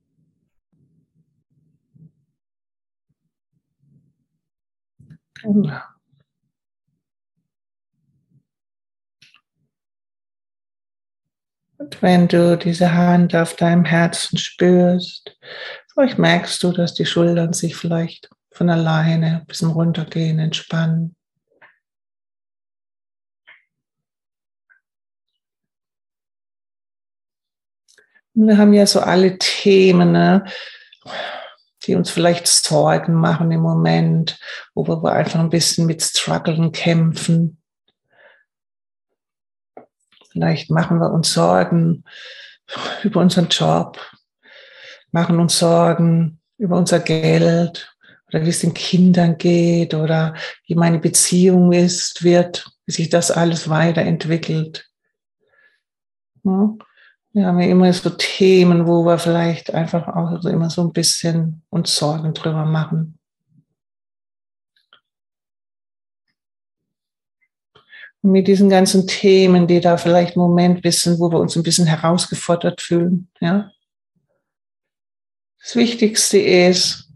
Genau. 5.41 5.81
Und 11.79 12.03
wenn 12.03 12.27
du 12.27 12.59
diese 12.59 12.93
Hand 12.93 13.35
auf 13.37 13.55
deinem 13.55 13.85
Herzen 13.85 14.37
spürst, 14.37 15.37
vielleicht 15.93 16.19
merkst 16.19 16.63
du, 16.63 16.73
dass 16.73 16.95
die 16.95 17.07
Schultern 17.07 17.53
sich 17.53 17.77
vielleicht 17.77 18.29
von 18.51 18.69
alleine 18.69 19.41
ein 19.41 19.47
bisschen 19.47 19.71
runtergehen, 19.71 20.41
entspannen. 20.41 21.15
Wir 28.35 28.57
haben 28.57 28.73
ja 28.73 28.87
so 28.87 29.01
alle 29.01 29.39
Themen, 29.39 30.13
ne, 30.13 30.45
die 31.85 31.95
uns 31.95 32.11
vielleicht 32.11 32.47
Sorgen 32.47 33.15
machen 33.15 33.51
im 33.51 33.61
Moment, 33.61 34.39
wo 34.75 34.87
wir 34.87 35.13
einfach 35.13 35.41
ein 35.41 35.51
bisschen 35.51 35.87
mit 35.87 36.03
Struggeln 36.03 36.73
kämpfen. 36.73 37.61
Vielleicht 40.31 40.71
machen 40.71 40.99
wir 40.99 41.11
uns 41.11 41.33
Sorgen 41.33 42.05
über 43.03 43.21
unseren 43.21 43.49
Job, 43.49 43.99
machen 45.11 45.41
uns 45.41 45.59
Sorgen 45.59 46.41
über 46.59 46.77
unser 46.77 47.01
Geld, 47.01 47.95
oder 48.29 48.45
wie 48.45 48.51
es 48.51 48.61
den 48.61 48.75
Kindern 48.75 49.39
geht 49.39 49.95
oder 49.95 50.35
wie 50.67 50.75
meine 50.75 50.99
Beziehung 50.99 51.73
ist, 51.73 52.23
wird, 52.23 52.71
wie 52.87 52.93
sich 52.93 53.09
das 53.09 53.31
alles 53.31 53.69
weiterentwickelt. 53.69 54.87
Wir 56.43 57.47
haben 57.47 57.61
ja 57.61 57.69
immer 57.69 57.93
so 57.93 58.11
Themen, 58.11 58.87
wo 58.87 59.05
wir 59.05 59.19
vielleicht 59.19 59.73
einfach 59.73 60.09
auch 60.09 60.45
immer 60.45 60.71
so 60.71 60.83
ein 60.83 60.93
bisschen 60.93 61.63
uns 61.71 61.97
Sorgen 61.97 62.35
drüber 62.35 62.65
machen. 62.65 63.18
Mit 68.23 68.49
diesen 68.49 68.69
ganzen 68.69 69.07
Themen, 69.07 69.67
die 69.67 69.81
da 69.81 69.97
vielleicht 69.97 70.37
im 70.37 70.43
Moment 70.43 70.85
wissen, 70.85 71.19
wo 71.19 71.31
wir 71.31 71.39
uns 71.39 71.57
ein 71.57 71.63
bisschen 71.63 71.87
herausgefordert 71.87 72.81
fühlen, 72.81 73.31
ja. 73.41 73.71
Das 75.61 75.77
Wichtigste 75.77 76.39
ist, 76.39 77.11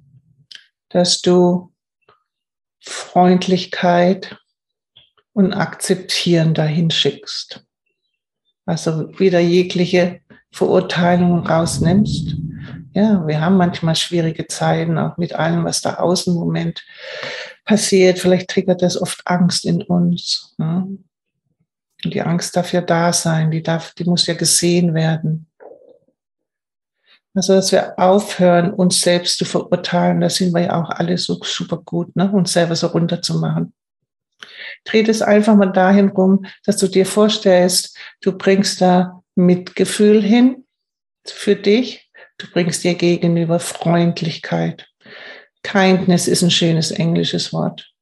dass 0.91 1.23
du 1.23 1.73
Freundlichkeit 2.81 4.37
und 5.33 5.55
Akzeptieren 5.55 6.53
dahin 6.53 6.91
schickst. 6.91 7.65
Also 8.67 9.19
wieder 9.19 9.41
jegliche 9.41 10.21
Verurteilung 10.51 11.47
rausnimmst. 11.47 12.37
Ja, 12.95 13.27
wir 13.27 13.41
haben 13.41 13.57
manchmal 13.57 13.97
schwierige 13.97 14.47
Zeiten, 14.47 14.99
auch 14.99 15.17
mit 15.17 15.33
allem, 15.33 15.65
was 15.65 15.81
da 15.81 15.95
außen 15.95 16.35
im 16.35 16.41
Moment 16.41 16.85
passiert. 17.65 18.19
Vielleicht 18.19 18.51
triggert 18.51 18.83
das 18.83 19.01
oft 19.01 19.23
Angst 19.27 19.65
in 19.65 19.83
uns. 19.83 20.55
Ja. 20.59 20.87
Und 22.05 22.15
die 22.15 22.23
Angst 22.23 22.57
darf 22.57 22.73
ja 22.73 22.81
da 22.81 23.13
sein, 23.13 23.51
die, 23.51 23.63
darf, 23.63 23.95
die 23.95 24.05
muss 24.05 24.27
ja 24.27 24.35
gesehen 24.35 24.95
werden. 24.95 25.47
Also, 27.35 27.55
dass 27.55 27.73
wir 27.73 27.99
aufhören, 27.99 28.75
uns 28.75 29.01
selbst 29.01 29.39
zu 29.39 29.45
verurteilen. 29.45 30.21
Da 30.21 30.29
sind 30.29 30.53
wir 30.53 30.63
ja 30.63 30.83
auch 30.83 30.91
alle 30.91 31.17
so 31.17 31.39
super 31.43 31.79
gut, 31.79 32.15
ne? 32.15 32.31
uns 32.31 32.53
selber 32.53 32.77
so 32.77 32.89
runterzumachen. 32.89 33.73
Dreh 34.85 35.03
es 35.03 35.23
einfach 35.23 35.57
mal 35.57 35.73
dahin 35.73 36.09
rum, 36.09 36.45
dass 36.67 36.77
du 36.77 36.89
dir 36.89 37.07
vorstellst, 37.07 37.97
du 38.21 38.37
bringst 38.37 38.81
da 38.81 39.23
Mitgefühl 39.35 40.23
hin 40.23 40.67
für 41.25 41.57
dich. 41.57 42.11
Du 42.39 42.49
bringst 42.53 42.83
dir 42.83 42.95
gegenüber 42.95 43.61
Freundlichkeit. 43.61 44.89
Kindness 45.63 46.29
ist 46.29 46.43
ein 46.43 46.51
schönes 46.51 46.91
englisches 46.91 47.53
Wort. 47.53 47.95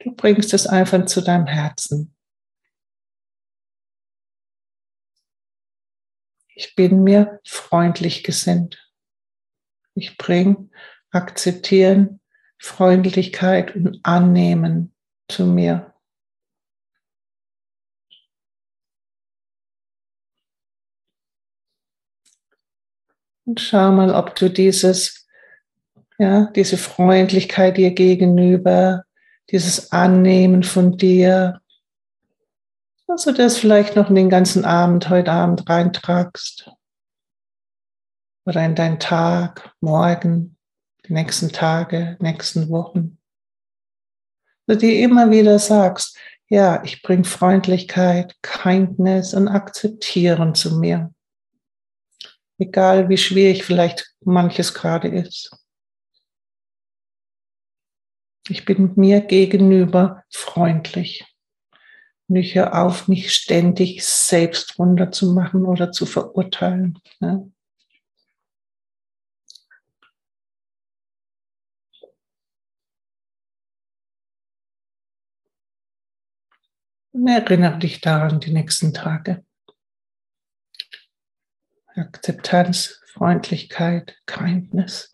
Du 0.00 0.12
bringst 0.14 0.52
es 0.52 0.66
einfach 0.66 1.06
zu 1.06 1.20
deinem 1.20 1.46
Herzen. 1.46 2.14
Ich 6.54 6.74
bin 6.74 7.02
mir 7.02 7.40
freundlich 7.44 8.24
gesinnt. 8.24 8.92
Ich 9.94 10.16
bringe 10.18 10.68
Akzeptieren, 11.10 12.20
Freundlichkeit 12.58 13.74
und 13.76 14.00
Annehmen 14.02 14.94
zu 15.28 15.46
mir. 15.46 15.94
Und 23.44 23.60
schau 23.60 23.90
mal, 23.92 24.14
ob 24.14 24.36
du 24.36 24.48
dieses, 24.48 25.21
ja, 26.22 26.46
diese 26.54 26.76
Freundlichkeit 26.76 27.76
dir 27.76 27.90
gegenüber, 27.90 29.02
dieses 29.50 29.90
Annehmen 29.90 30.62
von 30.62 30.96
dir, 30.96 31.60
dass 33.08 33.24
du 33.24 33.32
das 33.32 33.58
vielleicht 33.58 33.96
noch 33.96 34.08
in 34.08 34.14
den 34.14 34.30
ganzen 34.30 34.64
Abend, 34.64 35.10
heute 35.10 35.32
Abend 35.32 35.68
reintragst. 35.68 36.70
Oder 38.46 38.64
in 38.64 38.76
deinen 38.76 39.00
Tag, 39.00 39.74
morgen, 39.80 40.56
die 41.08 41.12
nächsten 41.12 41.50
Tage, 41.50 42.16
nächsten 42.20 42.68
Wochen. 42.68 43.18
Dass 44.66 44.78
du 44.78 44.86
dir 44.86 45.02
immer 45.02 45.32
wieder 45.32 45.58
sagst, 45.58 46.16
ja, 46.48 46.84
ich 46.84 47.02
bringe 47.02 47.24
Freundlichkeit, 47.24 48.36
Kindness 48.42 49.34
und 49.34 49.48
Akzeptieren 49.48 50.54
zu 50.54 50.78
mir. 50.78 51.12
Egal 52.58 53.08
wie 53.08 53.18
schwierig 53.18 53.64
vielleicht 53.64 54.14
manches 54.20 54.72
gerade 54.72 55.08
ist. 55.08 55.61
Ich 58.48 58.64
bin 58.64 58.92
mir 58.96 59.20
gegenüber 59.20 60.24
freundlich. 60.30 61.24
Und 62.28 62.36
ich 62.36 62.54
höre 62.54 62.74
auf, 62.82 63.08
mich 63.08 63.32
ständig 63.32 64.04
selbst 64.04 64.78
runterzumachen 64.78 65.64
oder 65.64 65.92
zu 65.92 66.06
verurteilen. 66.06 66.98
Ne? 67.20 67.52
Und 77.12 77.28
erinnere 77.28 77.78
dich 77.78 78.00
daran 78.00 78.40
die 78.40 78.52
nächsten 78.52 78.94
Tage. 78.94 79.44
Akzeptanz, 81.94 83.02
Freundlichkeit, 83.12 84.16
Kindness. 84.26 85.10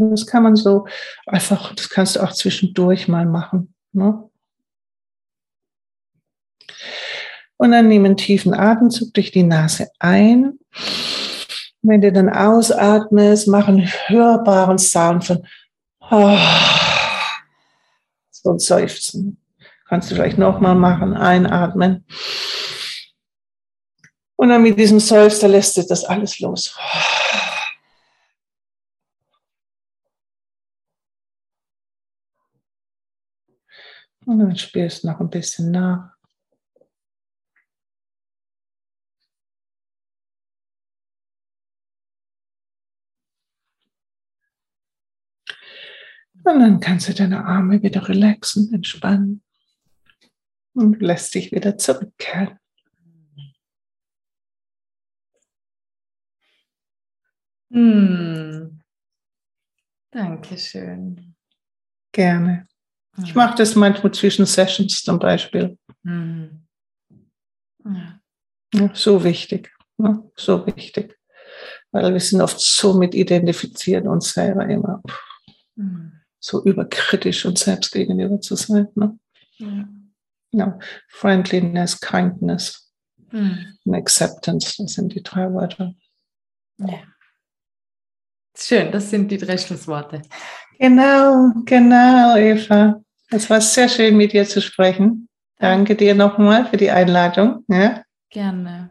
Das 0.00 0.26
kann 0.26 0.42
man 0.42 0.56
so 0.56 0.86
einfach, 1.26 1.74
das 1.74 1.88
kannst 1.88 2.16
du 2.16 2.20
auch 2.20 2.32
zwischendurch 2.32 3.08
mal 3.08 3.26
machen. 3.26 3.74
Ne? 3.92 4.28
Und 7.56 7.72
dann 7.72 7.88
nimm 7.88 8.06
einen 8.06 8.16
tiefen 8.16 8.54
Atemzug 8.54 9.12
durch 9.12 9.32
die 9.32 9.42
Nase 9.42 9.88
ein. 9.98 10.58
Wenn 11.82 12.00
du 12.00 12.10
dann 12.10 12.30
ausatmest, 12.30 13.48
mach 13.48 13.68
einen 13.68 13.86
hörbaren 14.06 14.78
Sound 14.78 15.24
von 15.24 15.46
so 18.30 18.50
ein 18.50 18.58
Seufzen. 18.58 19.38
Kannst 19.86 20.10
du 20.10 20.14
vielleicht 20.14 20.38
nochmal 20.38 20.74
machen, 20.74 21.14
einatmen. 21.14 22.06
Und 24.36 24.48
dann 24.48 24.62
mit 24.62 24.78
diesem 24.78 25.00
Seufzer 25.00 25.48
lässt 25.48 25.76
du 25.76 25.82
das 25.82 26.04
alles 26.04 26.38
los. 26.40 26.74
Und 34.26 34.38
dann 34.38 34.56
spürst 34.56 35.02
du 35.02 35.08
noch 35.08 35.20
ein 35.20 35.30
bisschen 35.30 35.70
nach. 35.70 36.14
Und 46.44 46.60
dann 46.60 46.80
kannst 46.80 47.08
du 47.08 47.14
deine 47.14 47.44
Arme 47.44 47.82
wieder 47.82 48.08
relaxen, 48.08 48.72
entspannen 48.72 49.42
und 50.74 51.00
lässt 51.00 51.34
dich 51.34 51.52
wieder 51.52 51.76
zurückkehren. 51.76 52.58
Hm. 57.70 58.80
Dankeschön. 60.10 61.36
Gerne. 62.12 62.69
Ich 63.24 63.34
mache 63.34 63.56
das 63.56 63.74
manchmal 63.74 64.12
zwischen 64.12 64.46
Sessions 64.46 65.02
zum 65.02 65.18
Beispiel. 65.18 65.78
Hm. 66.04 66.66
Ja. 67.84 68.20
Ja, 68.72 68.90
so 68.94 69.24
wichtig. 69.24 69.72
Ja, 69.98 70.22
so 70.36 70.66
wichtig. 70.66 71.18
Weil 71.90 72.12
wir 72.12 72.20
sind 72.20 72.40
oft 72.40 72.60
so 72.60 72.94
mit 72.94 73.14
identifiziert 73.14 74.06
uns 74.06 74.32
selber 74.32 74.66
immer 74.68 75.02
hm. 75.76 76.12
so 76.38 76.64
überkritisch 76.64 77.44
und 77.44 77.58
selbst 77.58 77.92
gegenüber 77.92 78.40
zu 78.40 78.54
sein. 78.54 78.88
Ne? 78.94 79.18
Ja. 79.58 79.88
No. 80.52 80.78
Friendliness, 81.08 82.00
Kindness 82.00 82.92
hm. 83.30 83.76
und 83.84 83.94
Acceptance, 83.94 84.82
das 84.82 84.94
sind 84.94 85.14
die 85.14 85.22
drei 85.22 85.52
Wörter. 85.52 85.94
Ja. 86.78 87.02
Schön, 88.56 88.90
das 88.92 89.10
sind 89.10 89.30
die 89.30 89.38
drei 89.38 89.56
Schlussworte. 89.56 90.22
Genau, 90.78 91.52
genau, 91.64 92.36
Eva. 92.36 93.02
Es 93.30 93.48
war 93.48 93.60
sehr 93.60 93.88
schön, 93.88 94.16
mit 94.16 94.32
dir 94.32 94.44
zu 94.44 94.60
sprechen. 94.60 95.28
Danke 95.58 95.94
dir 95.94 96.14
nochmal 96.14 96.66
für 96.66 96.76
die 96.76 96.90
Einladung. 96.90 97.64
Ja? 97.68 98.02
Gerne. 98.30 98.89